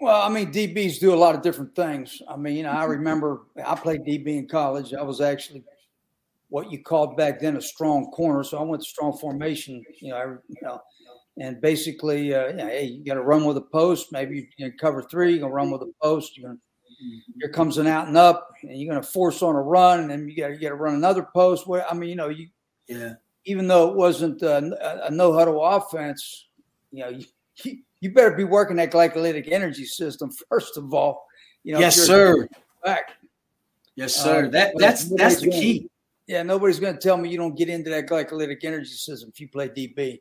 well 0.00 0.22
i 0.22 0.30
mean 0.30 0.50
dbs 0.50 0.98
do 0.98 1.12
a 1.12 1.14
lot 1.14 1.34
of 1.34 1.42
different 1.42 1.74
things 1.76 2.22
i 2.28 2.36
mean 2.36 2.56
you 2.56 2.62
know 2.62 2.70
i 2.70 2.84
remember 2.84 3.42
i 3.64 3.74
played 3.74 4.00
db 4.00 4.28
in 4.28 4.48
college 4.48 4.94
i 4.94 5.02
was 5.02 5.20
actually 5.20 5.62
what 6.48 6.72
you 6.72 6.82
called 6.82 7.18
back 7.18 7.38
then 7.38 7.56
a 7.58 7.60
strong 7.60 8.10
corner 8.12 8.42
so 8.42 8.56
i 8.56 8.62
went 8.62 8.82
to 8.82 8.88
strong 8.88 9.16
formation 9.18 9.84
you 10.00 10.10
know, 10.10 10.16
I, 10.16 10.24
you 10.24 10.62
know 10.62 10.80
and 11.38 11.60
basically, 11.60 12.34
uh, 12.34 12.46
you 12.46 12.54
know, 12.54 12.66
hey, 12.66 12.84
you 12.84 13.04
got 13.04 13.16
to 13.16 13.20
run 13.20 13.44
with 13.44 13.58
a 13.58 13.60
post. 13.60 14.10
Maybe 14.10 14.36
you 14.36 14.46
can 14.70 14.78
cover 14.78 15.02
three. 15.02 15.34
You 15.34 15.40
gonna 15.40 15.52
run 15.52 15.70
with 15.70 15.82
a 15.82 15.92
post. 16.02 16.38
You're 16.38 16.52
Mm-hmm. 16.52 16.65
Here 17.40 17.50
comes 17.50 17.78
an 17.78 17.86
out 17.86 18.08
and 18.08 18.16
up, 18.16 18.50
and 18.62 18.80
you're 18.80 18.92
going 18.92 19.02
to 19.02 19.08
force 19.08 19.42
on 19.42 19.54
a 19.54 19.60
run, 19.60 20.00
and 20.00 20.10
then 20.10 20.28
you 20.28 20.36
got 20.36 20.50
you 20.50 20.58
got 20.58 20.70
to 20.70 20.74
run 20.74 20.94
another 20.94 21.26
post. 21.34 21.66
Where 21.66 21.88
I 21.88 21.94
mean, 21.94 22.10
you 22.10 22.16
know, 22.16 22.28
you 22.28 22.48
yeah. 22.88 23.14
Even 23.44 23.68
though 23.68 23.90
it 23.90 23.96
wasn't 23.96 24.42
a, 24.42 25.06
a 25.06 25.10
no 25.10 25.32
huddle 25.32 25.64
offense, 25.64 26.48
you 26.90 27.04
know, 27.04 27.10
you, 27.10 27.78
you 28.00 28.12
better 28.12 28.32
be 28.32 28.44
working 28.44 28.76
that 28.76 28.90
glycolytic 28.90 29.52
energy 29.52 29.84
system 29.84 30.30
first 30.48 30.76
of 30.76 30.92
all. 30.92 31.26
You 31.62 31.74
know, 31.74 31.80
yes, 31.80 31.96
sir. 31.96 32.48
back. 32.84 33.10
Yes, 33.96 34.14
sir. 34.14 34.46
Uh, 34.46 34.50
that 34.50 34.74
that's 34.76 35.04
that's 35.16 35.40
the 35.40 35.50
key. 35.50 35.88
Yeah, 36.26 36.42
nobody's 36.42 36.80
going 36.80 36.94
to 36.94 37.00
tell 37.00 37.16
me 37.16 37.28
you 37.28 37.38
don't 37.38 37.56
get 37.56 37.68
into 37.68 37.90
that 37.90 38.08
glycolytic 38.08 38.64
energy 38.64 38.90
system 38.90 39.30
if 39.32 39.40
you 39.40 39.48
play 39.48 39.68
DB. 39.68 40.20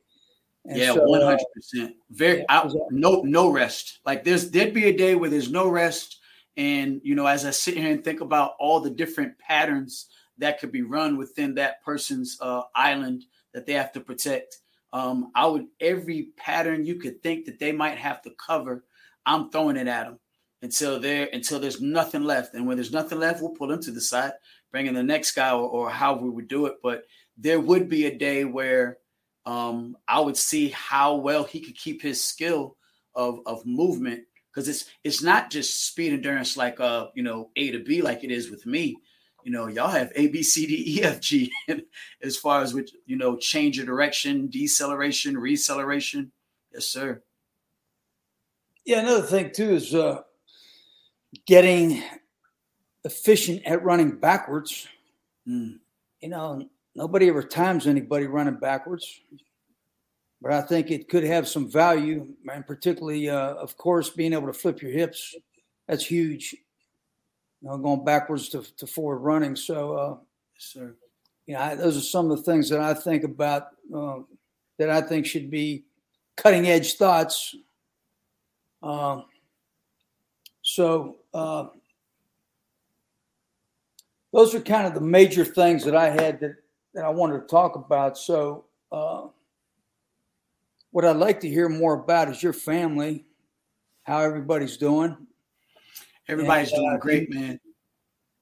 And 0.65 0.77
yeah, 0.77 0.93
one 0.93 1.21
hundred 1.21 1.45
percent. 1.53 1.95
Very 2.09 2.39
yeah, 2.39 2.45
I, 2.49 2.69
no 2.89 3.21
no 3.21 3.49
rest. 3.49 3.99
Like 4.05 4.23
there's 4.23 4.49
there'd 4.49 4.73
be 4.73 4.85
a 4.85 4.97
day 4.97 5.15
where 5.15 5.29
there's 5.29 5.51
no 5.51 5.67
rest, 5.67 6.19
and 6.57 7.01
you 7.03 7.15
know, 7.15 7.25
as 7.25 7.45
I 7.45 7.51
sit 7.51 7.77
here 7.77 7.91
and 7.91 8.03
think 8.03 8.21
about 8.21 8.55
all 8.59 8.79
the 8.79 8.89
different 8.89 9.37
patterns 9.39 10.07
that 10.37 10.59
could 10.59 10.71
be 10.71 10.81
run 10.81 11.17
within 11.17 11.55
that 11.55 11.83
person's 11.83 12.37
uh, 12.41 12.63
island 12.75 13.25
that 13.53 13.65
they 13.65 13.73
have 13.73 13.91
to 13.93 13.99
protect, 13.99 14.59
um, 14.93 15.31
I 15.35 15.45
would 15.47 15.67
every 15.79 16.29
pattern 16.37 16.85
you 16.85 16.95
could 16.95 17.21
think 17.21 17.45
that 17.45 17.59
they 17.59 17.71
might 17.71 17.97
have 17.97 18.21
to 18.23 18.31
cover, 18.31 18.85
I'm 19.25 19.49
throwing 19.49 19.77
it 19.77 19.87
at 19.87 20.05
them 20.05 20.19
until 20.61 20.99
there 20.99 21.29
until 21.33 21.59
there's 21.59 21.81
nothing 21.81 22.23
left. 22.23 22.53
And 22.53 22.65
when 22.65 22.77
there's 22.77 22.93
nothing 22.93 23.19
left, 23.19 23.41
we'll 23.41 23.51
pull 23.51 23.67
them 23.67 23.81
to 23.83 23.91
the 23.91 24.01
side, 24.01 24.33
bring 24.71 24.87
in 24.87 24.93
the 24.93 25.03
next 25.03 25.31
guy, 25.31 25.51
or, 25.51 25.67
or 25.67 25.89
how 25.89 26.15
we 26.15 26.29
would 26.29 26.47
do 26.47 26.65
it. 26.67 26.75
But 26.81 27.03
there 27.37 27.59
would 27.59 27.89
be 27.89 28.05
a 28.05 28.17
day 28.17 28.45
where 28.45 28.97
um, 29.45 29.97
I 30.07 30.19
would 30.21 30.37
see 30.37 30.69
how 30.69 31.15
well 31.15 31.43
he 31.43 31.59
could 31.59 31.77
keep 31.77 32.01
his 32.01 32.23
skill 32.23 32.77
of 33.13 33.39
of 33.45 33.65
movement 33.65 34.23
because 34.55 34.69
it's 34.69 34.85
it's 35.03 35.21
not 35.21 35.51
just 35.51 35.85
speed 35.87 36.13
endurance 36.13 36.55
like 36.55 36.79
uh 36.79 37.07
you 37.13 37.23
know 37.23 37.49
A 37.57 37.71
to 37.71 37.79
B 37.79 38.01
like 38.01 38.23
it 38.23 38.31
is 38.31 38.49
with 38.49 38.65
me. 38.65 38.95
You 39.43 39.51
know, 39.51 39.67
y'all 39.67 39.89
have 39.89 40.11
A 40.15 40.27
B 40.27 40.41
C 40.41 40.65
D 40.65 40.97
E 40.97 41.03
F 41.03 41.19
G 41.19 41.51
as 42.23 42.37
far 42.37 42.61
as 42.61 42.73
which 42.73 42.91
you 43.05 43.17
know 43.17 43.35
change 43.35 43.77
of 43.79 43.85
direction, 43.85 44.47
deceleration, 44.49 45.35
receleration. 45.35 46.31
Yes, 46.73 46.87
sir. 46.87 47.21
Yeah, 48.85 48.99
another 48.99 49.23
thing 49.23 49.51
too 49.51 49.75
is 49.75 49.93
uh, 49.93 50.21
getting 51.45 52.01
efficient 53.03 53.61
at 53.65 53.83
running 53.83 54.17
backwards. 54.17 54.87
Mm. 55.47 55.79
You 56.21 56.29
know, 56.29 56.67
nobody 56.95 57.29
ever 57.29 57.43
times 57.43 57.85
anybody 57.85 58.25
running 58.25 58.57
backwards, 58.59 59.21
but 60.45 60.53
I 60.53 60.61
think 60.61 60.91
it 60.91 61.09
could 61.09 61.23
have 61.23 61.47
some 61.47 61.67
value, 61.67 62.27
and 62.53 62.67
particularly, 62.67 63.27
uh, 63.31 63.55
of 63.55 63.75
course, 63.77 64.11
being 64.11 64.31
able 64.31 64.45
to 64.45 64.53
flip 64.53 64.79
your 64.79 64.91
hips. 64.91 65.33
That's 65.87 66.05
huge. 66.05 66.53
You 67.63 67.69
know, 67.69 67.79
going 67.79 68.05
backwards 68.05 68.49
to, 68.49 68.61
to 68.77 68.85
forward 68.85 69.21
running. 69.21 69.55
So, 69.55 69.97
uh, 69.97 70.81
you 71.47 71.55
know, 71.55 71.59
I, 71.59 71.73
those 71.73 71.97
are 71.97 72.01
some 72.01 72.29
of 72.29 72.37
the 72.37 72.43
things 72.43 72.69
that 72.69 72.79
I 72.79 72.93
think 72.93 73.23
about 73.23 73.69
uh, 73.91 74.17
that 74.77 74.91
I 74.91 75.01
think 75.01 75.25
should 75.25 75.49
be 75.49 75.85
cutting 76.37 76.67
edge 76.67 76.93
thoughts. 76.93 77.55
Uh, 78.83 79.21
so, 80.61 81.15
uh, 81.33 81.69
those 84.31 84.53
are 84.53 84.61
kind 84.61 84.85
of 84.85 84.93
the 84.93 85.01
major 85.01 85.43
things 85.43 85.83
that 85.85 85.95
I 85.95 86.11
had 86.11 86.39
that 86.41 86.57
that 86.93 87.03
I 87.03 87.09
wanted 87.09 87.39
to 87.41 87.47
talk 87.47 87.75
about. 87.75 88.15
So, 88.15 88.65
uh, 88.91 89.29
what 90.95 91.03
I'd 91.03 91.17
like 91.17 91.41
to 91.41 91.49
hear 91.49 91.67
more 91.67 91.93
about 91.93 92.29
is 92.29 92.41
your 92.41 92.53
family, 92.53 93.25
how 94.03 94.19
everybody's 94.19 94.77
doing. 94.77 95.17
Everybody's 96.29 96.71
and, 96.71 96.79
doing 96.79 96.93
uh, 96.93 96.97
great, 96.99 97.33
man. 97.33 97.59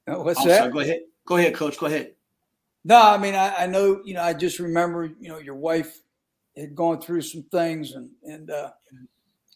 Uh, 0.06 0.22
what's 0.22 0.38
I'm 0.38 0.46
that? 0.46 0.58
Sorry, 0.58 0.72
go 0.72 0.78
ahead. 0.78 1.00
Go 1.26 1.36
ahead, 1.36 1.54
coach. 1.56 1.76
Go 1.78 1.86
ahead. 1.86 2.12
No, 2.84 2.96
I 2.96 3.18
mean, 3.18 3.34
I, 3.34 3.64
I, 3.64 3.66
know, 3.66 4.02
you 4.04 4.14
know, 4.14 4.22
I 4.22 4.34
just 4.34 4.60
remember, 4.60 5.06
you 5.18 5.30
know, 5.30 5.38
your 5.38 5.56
wife 5.56 6.00
had 6.56 6.76
gone 6.76 7.00
through 7.00 7.22
some 7.22 7.42
things 7.42 7.94
and, 7.94 8.08
and, 8.22 8.48
uh, 8.48 8.70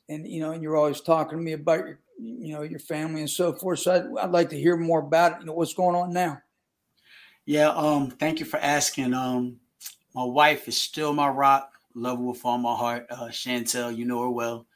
and, 0.09 0.27
you 0.27 0.41
know, 0.41 0.51
and 0.51 0.61
you're 0.61 0.77
always 0.77 1.01
talking 1.01 1.39
to 1.39 1.45
me 1.45 1.53
about 1.53 1.87
your, 1.87 2.01
you 2.19 2.53
know, 2.53 2.63
your 2.63 2.81
family 2.81 3.21
and 3.21 3.31
so 3.31 3.53
forth. 3.53 3.79
So 3.79 3.95
I'd, 3.95 4.25
I'd 4.25 4.33
like 4.33 4.51
to 4.51 4.59
hear 4.59 4.77
more 4.77 4.99
about 4.99 5.35
it. 5.35 5.39
You 5.39 5.47
know, 5.47 5.53
what's 5.53 5.73
going 5.73 5.95
on 5.95 6.13
now? 6.13 6.43
Yeah, 7.47 7.69
um, 7.69 8.11
thank 8.11 8.41
you 8.41 8.45
for 8.45 8.59
asking. 8.59 9.15
Um, 9.15 9.61
my 10.17 10.25
wife 10.25 10.67
is 10.67 10.77
still 10.77 11.13
my 11.13 11.29
rock. 11.29 11.78
Love 11.95 12.19
her 12.19 12.25
with 12.25 12.45
all 12.45 12.59
my 12.59 12.75
heart. 12.75 13.07
Uh, 13.11 13.29
Chantel, 13.29 13.97
you 13.97 14.05
know 14.05 14.23
her 14.23 14.31
well. 14.31 14.67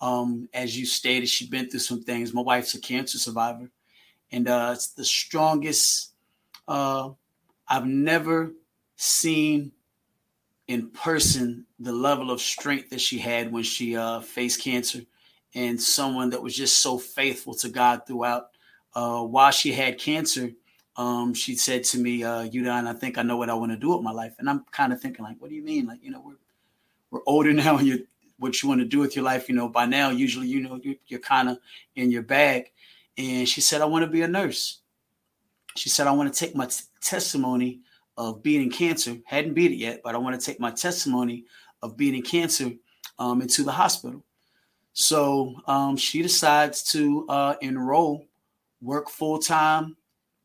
Um, 0.00 0.48
as 0.54 0.78
you 0.78 0.86
stated, 0.86 1.28
she's 1.28 1.48
been 1.48 1.68
through 1.68 1.80
some 1.80 2.02
things. 2.02 2.32
My 2.32 2.42
wife's 2.42 2.74
a 2.74 2.80
cancer 2.80 3.18
survivor, 3.18 3.68
and 4.30 4.48
uh, 4.48 4.70
it's 4.74 4.88
the 4.88 5.04
strongest 5.04 6.12
uh, 6.68 7.10
I've 7.66 7.86
never 7.86 8.52
seen 8.96 9.72
in 10.68 10.90
person. 10.90 11.66
The 11.80 11.92
level 11.92 12.30
of 12.30 12.40
strength 12.40 12.90
that 12.90 13.00
she 13.00 13.18
had 13.18 13.50
when 13.50 13.64
she 13.64 13.96
uh, 13.96 14.20
faced 14.20 14.62
cancer, 14.62 15.00
and 15.54 15.80
someone 15.80 16.30
that 16.30 16.42
was 16.42 16.54
just 16.54 16.78
so 16.80 16.98
faithful 16.98 17.54
to 17.54 17.68
God 17.68 18.06
throughout. 18.06 18.50
Uh, 18.94 19.22
while 19.22 19.50
she 19.50 19.72
had 19.72 19.98
cancer, 19.98 20.50
um, 20.96 21.32
she 21.32 21.54
said 21.54 21.84
to 21.84 21.98
me, 21.98 22.24
uh, 22.24 22.48
Udon, 22.48 22.88
I 22.88 22.92
think 22.92 23.18
I 23.18 23.22
know 23.22 23.36
what 23.36 23.50
I 23.50 23.54
want 23.54 23.72
to 23.72 23.78
do 23.78 23.94
with 23.94 24.02
my 24.02 24.10
life. 24.10 24.34
And 24.38 24.50
I'm 24.50 24.64
kind 24.72 24.92
of 24.92 25.00
thinking, 25.00 25.24
like, 25.24 25.36
what 25.40 25.50
do 25.50 25.56
you 25.56 25.62
mean? 25.62 25.86
Like, 25.86 26.02
you 26.02 26.10
know, 26.10 26.20
we're 26.24 26.34
we're 27.10 27.20
older 27.26 27.52
now, 27.54 27.78
and 27.78 27.86
you 27.86 28.06
what 28.38 28.62
you 28.62 28.68
want 28.68 28.80
to 28.80 28.86
do 28.86 29.00
with 29.00 29.16
your 29.16 29.24
life, 29.24 29.48
you 29.48 29.54
know, 29.54 29.68
by 29.68 29.84
now, 29.84 30.10
usually, 30.10 30.46
you 30.46 30.60
know, 30.60 30.80
you, 30.82 30.96
you're 31.08 31.20
kind 31.20 31.48
of 31.48 31.58
in 31.96 32.10
your 32.10 32.22
bag. 32.22 32.70
And 33.16 33.48
she 33.48 33.60
said, 33.60 33.80
I 33.80 33.86
want 33.86 34.04
to 34.04 34.10
be 34.10 34.22
a 34.22 34.28
nurse. 34.28 34.80
She 35.76 35.88
said, 35.88 36.06
I 36.06 36.12
want 36.12 36.32
to 36.32 36.38
take 36.38 36.54
my 36.54 36.66
t- 36.66 36.84
testimony 37.00 37.80
of 38.16 38.42
beating 38.42 38.70
cancer. 38.70 39.16
Hadn't 39.26 39.54
beat 39.54 39.72
it 39.72 39.76
yet, 39.76 40.02
but 40.04 40.14
I 40.14 40.18
want 40.18 40.38
to 40.40 40.44
take 40.44 40.60
my 40.60 40.70
testimony 40.70 41.44
of 41.82 41.96
beating 41.96 42.22
cancer 42.22 42.70
um, 43.18 43.42
into 43.42 43.64
the 43.64 43.72
hospital. 43.72 44.24
So 44.92 45.56
um, 45.66 45.96
she 45.96 46.22
decides 46.22 46.82
to 46.92 47.26
uh, 47.28 47.54
enroll, 47.60 48.26
work 48.80 49.10
full 49.10 49.38
time, 49.38 49.96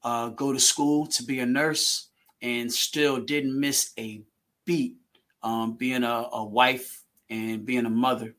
uh, 0.03 0.29
go 0.29 0.51
to 0.51 0.59
school 0.59 1.05
to 1.07 1.23
be 1.23 1.39
a 1.39 1.45
nurse 1.45 2.09
and 2.41 2.71
still 2.71 3.19
didn't 3.19 3.59
miss 3.59 3.93
a 3.97 4.21
beat 4.65 4.97
um, 5.43 5.73
being 5.73 6.03
a, 6.03 6.27
a, 6.31 6.43
wife 6.43 7.03
and 7.29 7.65
being 7.65 7.85
a 7.85 7.89
mother. 7.89 8.35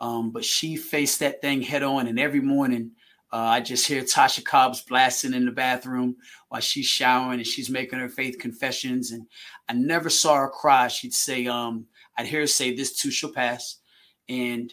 Um, 0.00 0.30
but 0.30 0.44
she 0.44 0.76
faced 0.76 1.20
that 1.20 1.40
thing 1.40 1.62
head 1.62 1.82
on, 1.82 2.06
and 2.06 2.18
every 2.18 2.40
morning 2.40 2.92
uh, 3.32 3.38
I 3.38 3.60
just 3.60 3.86
hear 3.86 4.02
Tasha 4.02 4.44
Cobbs 4.44 4.82
blasting 4.82 5.34
in 5.34 5.44
the 5.44 5.52
bathroom 5.52 6.16
while 6.48 6.60
she's 6.60 6.86
showering 6.86 7.38
and 7.38 7.46
she's 7.46 7.68
making 7.68 7.98
her 7.98 8.08
faith 8.08 8.38
confessions. 8.38 9.10
And 9.10 9.26
I 9.68 9.72
never 9.72 10.08
saw 10.08 10.36
her 10.36 10.48
cry. 10.48 10.88
She'd 10.88 11.12
say, 11.12 11.46
um, 11.46 11.86
I'd 12.16 12.26
hear 12.26 12.40
her 12.40 12.46
say, 12.46 12.74
This 12.74 12.96
too 12.96 13.10
shall 13.10 13.32
pass. 13.32 13.78
And 14.28 14.72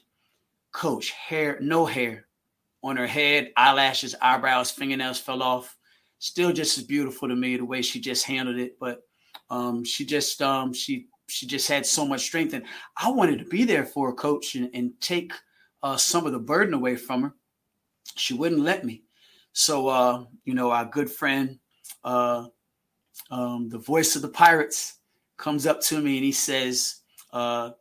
coach, 0.71 1.11
hair, 1.11 1.57
no 1.61 1.86
hair 1.86 2.27
on 2.84 2.95
her 2.97 3.07
head, 3.07 3.51
eyelashes, 3.57 4.15
eyebrows, 4.21 4.71
fingernails 4.71 5.19
fell 5.19 5.41
off 5.41 5.77
still 6.19 6.53
just 6.53 6.77
as 6.77 6.86
beautiful 6.86 7.27
to 7.27 7.36
me 7.36 7.57
the 7.57 7.65
way 7.65 7.81
she 7.81 7.99
just 7.99 8.25
handled 8.25 8.57
it. 8.57 8.77
But 8.79 9.01
um, 9.49 9.84
she 9.84 10.05
just 10.05 10.41
um, 10.41 10.73
she 10.73 11.07
she 11.34 11.47
just 11.47 11.67
had 11.67 11.86
so 11.86 12.05
much 12.05 12.21
strength, 12.21 12.53
and 12.53 12.63
I 12.95 13.09
wanted 13.09 13.39
to 13.39 13.45
be 13.45 13.63
there 13.63 13.86
for 13.86 14.09
a 14.09 14.13
coach 14.13 14.55
and, 14.55 14.69
and 14.73 14.93
take 15.01 15.34
uh, 15.81 15.97
some 15.97 16.27
of 16.27 16.31
the 16.31 16.39
burden 16.39 16.75
away 16.75 16.95
from 16.95 17.23
her. 17.23 17.34
She 18.15 18.36
wouldn't 18.36 18.61
let 18.61 18.86
me. 18.86 19.03
So 19.53 19.88
uh, 19.88 20.25
you 20.45 20.53
know, 20.53 20.69
our 20.71 20.86
good 20.86 21.09
friend, 21.09 21.57
uh, 22.03 22.47
um, 23.31 23.69
the 23.69 23.79
voice 23.79 24.15
of 24.15 24.21
the 24.21 24.29
pirates, 24.29 24.99
comes 25.38 25.65
up 25.65 25.81
to 25.81 25.99
me 25.99 26.17
and 26.17 26.25
he 26.25 26.31
says, 26.31 27.01
uh, 27.31 27.71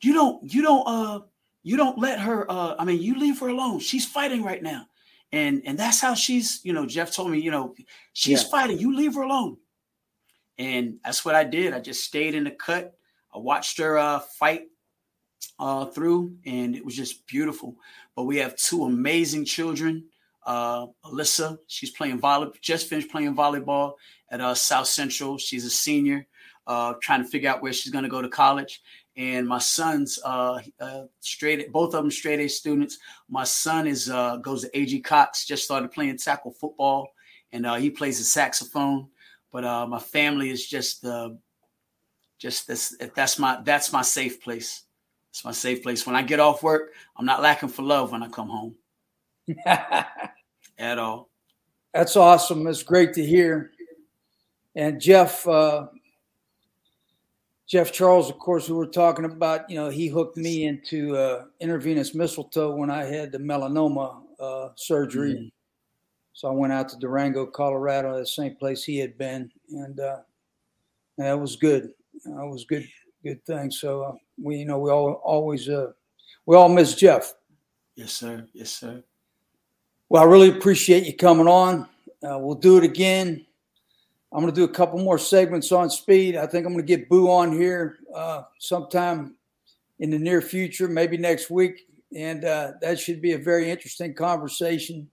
"You 0.00 0.14
don't, 0.14 0.52
you 0.52 0.62
don't, 0.62 0.84
uh, 0.86 1.20
you 1.62 1.76
don't 1.76 1.98
let 1.98 2.20
her. 2.20 2.50
Uh, 2.50 2.74
I 2.78 2.84
mean, 2.84 3.02
you 3.02 3.18
leave 3.18 3.38
her 3.40 3.48
alone. 3.48 3.80
She's 3.80 4.06
fighting 4.06 4.42
right 4.42 4.62
now." 4.62 4.86
and 5.32 5.60
and 5.66 5.78
that's 5.78 6.00
how 6.00 6.14
she's 6.14 6.58
you 6.64 6.72
know 6.72 6.86
jeff 6.86 7.12
told 7.14 7.30
me 7.30 7.38
you 7.38 7.50
know 7.50 7.74
she's 8.14 8.42
yeah. 8.42 8.48
fighting 8.48 8.78
you 8.78 8.96
leave 8.96 9.14
her 9.14 9.20
alone 9.20 9.58
and 10.58 10.96
that's 11.04 11.24
what 11.24 11.34
i 11.34 11.44
did. 11.44 11.72
I 11.72 11.80
just 11.80 12.04
stayed 12.04 12.34
in 12.34 12.44
the 12.44 12.50
cut. 12.50 12.94
I 13.34 13.38
watched 13.38 13.78
her 13.78 13.98
uh, 13.98 14.20
fight 14.38 14.62
uh, 15.58 15.86
through 15.86 16.36
and 16.46 16.74
it 16.74 16.84
was 16.84 16.96
just 16.96 17.26
beautiful. 17.26 17.76
But 18.16 18.24
we 18.24 18.38
have 18.38 18.56
two 18.56 18.84
amazing 18.84 19.44
children 19.44 20.04
uh, 20.48 20.86
alyssa 21.04 21.58
she's 21.66 21.90
playing 21.90 22.18
volleyball 22.18 22.58
just 22.62 22.88
finished 22.88 23.10
playing 23.10 23.36
volleyball 23.36 23.92
at 24.30 24.40
uh, 24.40 24.54
south 24.54 24.86
central. 24.86 25.36
She's 25.36 25.64
a 25.64 25.70
senior 25.70 26.26
uh, 26.66 26.94
trying 27.02 27.22
to 27.22 27.28
figure 27.28 27.50
out 27.50 27.62
where 27.62 27.72
she's 27.72 27.92
going 27.92 28.04
to 28.04 28.10
go 28.10 28.22
to 28.22 28.28
college. 28.28 28.80
And 29.16 29.46
my 29.46 29.58
son's 29.58 30.18
uh, 30.24 30.60
uh, 30.80 31.02
straight 31.20 31.70
both 31.72 31.94
of 31.94 32.02
them 32.02 32.10
straight 32.10 32.40
A 32.40 32.48
students. 32.48 32.98
My 33.28 33.44
son 33.44 33.86
is 33.86 34.08
uh, 34.08 34.36
goes 34.36 34.62
to 34.62 34.78
AG 34.78 35.00
Cox, 35.00 35.44
just 35.44 35.64
started 35.64 35.90
playing 35.90 36.16
tackle 36.18 36.52
football, 36.52 37.08
and 37.52 37.66
he 37.78 37.90
plays 37.90 38.18
the 38.18 38.24
saxophone. 38.24 39.08
But 39.52 39.64
uh, 39.64 39.86
my 39.86 39.98
family 39.98 40.50
is 40.50 40.66
just 40.66 41.04
uh, 41.04 41.30
just 42.38 42.66
this. 42.66 42.96
That's 43.14 43.38
my 43.38 43.60
that's 43.64 43.92
my 43.92 44.02
safe 44.02 44.42
place. 44.42 44.84
It's 45.30 45.44
my 45.44 45.52
safe 45.52 45.82
place. 45.82 46.06
When 46.06 46.16
I 46.16 46.22
get 46.22 46.40
off 46.40 46.62
work, 46.62 46.92
I'm 47.16 47.26
not 47.26 47.42
lacking 47.42 47.68
for 47.68 47.82
love 47.82 48.12
when 48.12 48.22
I 48.22 48.28
come 48.28 48.48
home 48.48 48.74
at 50.78 50.98
all. 50.98 51.30
That's 51.94 52.16
awesome. 52.16 52.66
It's 52.66 52.82
great 52.82 53.14
to 53.14 53.24
hear. 53.24 53.72
And 54.74 55.00
Jeff, 55.00 55.46
Jeff 57.68 57.92
Charles, 57.92 58.30
of 58.30 58.38
course, 58.38 58.66
who 58.66 58.76
we're 58.76 58.86
talking 58.86 59.26
about, 59.26 59.68
you 59.68 59.76
know, 59.76 59.90
he 59.90 60.08
hooked 60.08 60.38
me 60.38 60.64
into 60.64 61.14
uh, 61.14 61.44
intravenous 61.60 62.14
mistletoe 62.14 62.74
when 62.74 62.90
I 62.90 63.04
had 63.04 63.30
the 63.30 63.38
melanoma 63.38 64.22
uh, 64.40 64.70
surgery. 64.74 65.34
Mm-hmm. 65.34 65.57
So 66.38 66.46
I 66.46 66.52
went 66.52 66.72
out 66.72 66.88
to 66.90 66.96
Durango, 66.96 67.46
Colorado, 67.46 68.16
the 68.16 68.24
same 68.24 68.54
place 68.54 68.84
he 68.84 68.96
had 68.96 69.18
been, 69.18 69.50
and 69.70 69.98
uh, 69.98 70.18
that 71.16 71.32
was 71.32 71.56
good. 71.56 71.90
That 72.26 72.46
was 72.46 72.64
good, 72.64 72.86
good 73.24 73.44
thing. 73.44 73.72
So 73.72 74.02
uh, 74.02 74.12
we, 74.40 74.58
you 74.58 74.64
know, 74.64 74.78
we 74.78 74.88
all 74.88 75.14
always 75.24 75.68
uh, 75.68 75.90
we 76.46 76.54
all 76.54 76.68
miss 76.68 76.94
Jeff. 76.94 77.34
Yes, 77.96 78.12
sir. 78.12 78.46
Yes, 78.52 78.70
sir. 78.70 79.02
Well, 80.10 80.22
I 80.22 80.26
really 80.26 80.50
appreciate 80.50 81.06
you 81.06 81.16
coming 81.16 81.48
on. 81.48 81.88
Uh, 82.22 82.38
we'll 82.38 82.54
do 82.54 82.78
it 82.78 82.84
again. 82.84 83.44
I'm 84.30 84.40
going 84.40 84.54
to 84.54 84.60
do 84.60 84.70
a 84.70 84.72
couple 84.72 85.00
more 85.00 85.18
segments 85.18 85.72
on 85.72 85.90
speed. 85.90 86.36
I 86.36 86.46
think 86.46 86.64
I'm 86.64 86.72
going 86.72 86.86
to 86.86 86.96
get 86.96 87.08
Boo 87.08 87.28
on 87.32 87.50
here 87.50 87.96
uh, 88.14 88.42
sometime 88.60 89.34
in 89.98 90.10
the 90.10 90.18
near 90.20 90.40
future, 90.40 90.86
maybe 90.86 91.16
next 91.16 91.50
week, 91.50 91.88
and 92.14 92.44
uh, 92.44 92.74
that 92.80 93.00
should 93.00 93.20
be 93.20 93.32
a 93.32 93.38
very 93.38 93.68
interesting 93.68 94.14
conversation. 94.14 95.10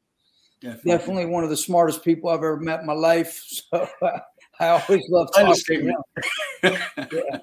Definitely. 0.61 0.91
Definitely 0.91 1.25
one 1.27 1.43
of 1.43 1.49
the 1.49 1.57
smartest 1.57 2.03
people 2.03 2.29
I've 2.29 2.37
ever 2.37 2.59
met 2.59 2.81
in 2.81 2.85
my 2.85 2.93
life. 2.93 3.43
So 4.57 4.67
I 4.67 4.69
always 4.69 5.03
love 5.09 5.27
talking 5.35 5.53
to 5.53 5.81
him. 5.81 6.77
yeah. 7.11 7.39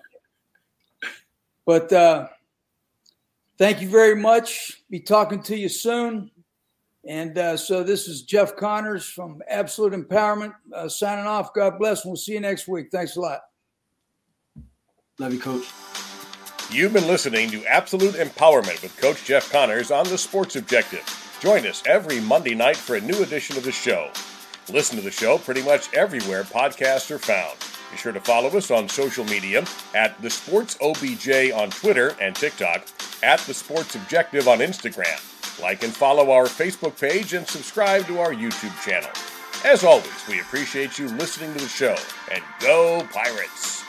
But 1.66 1.92
uh, 1.92 2.28
thank 3.58 3.82
you 3.82 3.88
very 3.90 4.16
much. 4.16 4.82
Be 4.88 4.98
talking 4.98 5.42
to 5.42 5.56
you 5.56 5.68
soon. 5.68 6.30
And 7.06 7.36
uh, 7.36 7.56
so 7.56 7.82
this 7.82 8.08
is 8.08 8.22
Jeff 8.22 8.56
Connors 8.56 9.04
from 9.04 9.42
Absolute 9.48 9.92
Empowerment 9.92 10.54
uh, 10.74 10.88
signing 10.88 11.26
off. 11.26 11.52
God 11.52 11.78
bless. 11.78 12.04
And 12.04 12.12
we'll 12.12 12.16
see 12.16 12.32
you 12.32 12.40
next 12.40 12.66
week. 12.66 12.88
Thanks 12.90 13.16
a 13.16 13.20
lot. 13.20 13.40
Love 15.18 15.34
you, 15.34 15.40
Coach. 15.40 15.66
You've 16.70 16.92
been 16.94 17.06
listening 17.06 17.50
to 17.50 17.64
Absolute 17.66 18.14
Empowerment 18.14 18.82
with 18.82 18.96
Coach 18.98 19.24
Jeff 19.24 19.52
Connors 19.52 19.90
on 19.90 20.08
the 20.08 20.16
Sports 20.16 20.56
Objective. 20.56 21.21
Join 21.42 21.66
us 21.66 21.82
every 21.86 22.20
Monday 22.20 22.54
night 22.54 22.76
for 22.76 22.94
a 22.94 23.00
new 23.00 23.20
edition 23.20 23.56
of 23.56 23.64
the 23.64 23.72
show. 23.72 24.12
Listen 24.72 24.96
to 24.96 25.02
the 25.02 25.10
show 25.10 25.38
pretty 25.38 25.60
much 25.60 25.92
everywhere 25.92 26.44
podcasts 26.44 27.10
are 27.10 27.18
found. 27.18 27.58
Be 27.90 27.96
sure 27.96 28.12
to 28.12 28.20
follow 28.20 28.48
us 28.50 28.70
on 28.70 28.88
social 28.88 29.24
media 29.24 29.64
at 29.92 30.22
The 30.22 30.30
Sports 30.30 30.78
OBJ 30.80 31.50
on 31.50 31.70
Twitter 31.70 32.14
and 32.20 32.36
TikTok, 32.36 32.86
at 33.24 33.40
The 33.40 33.54
Sports 33.54 33.96
Objective 33.96 34.46
on 34.46 34.58
Instagram. 34.58 35.60
Like 35.60 35.82
and 35.82 35.92
follow 35.92 36.30
our 36.30 36.44
Facebook 36.44 37.00
page 37.00 37.34
and 37.34 37.44
subscribe 37.48 38.06
to 38.06 38.20
our 38.20 38.32
YouTube 38.32 38.80
channel. 38.84 39.10
As 39.64 39.82
always, 39.82 40.28
we 40.28 40.38
appreciate 40.38 40.96
you 40.96 41.08
listening 41.08 41.52
to 41.54 41.58
the 41.58 41.68
show, 41.68 41.96
and 42.30 42.44
go 42.60 43.04
Pirates! 43.12 43.81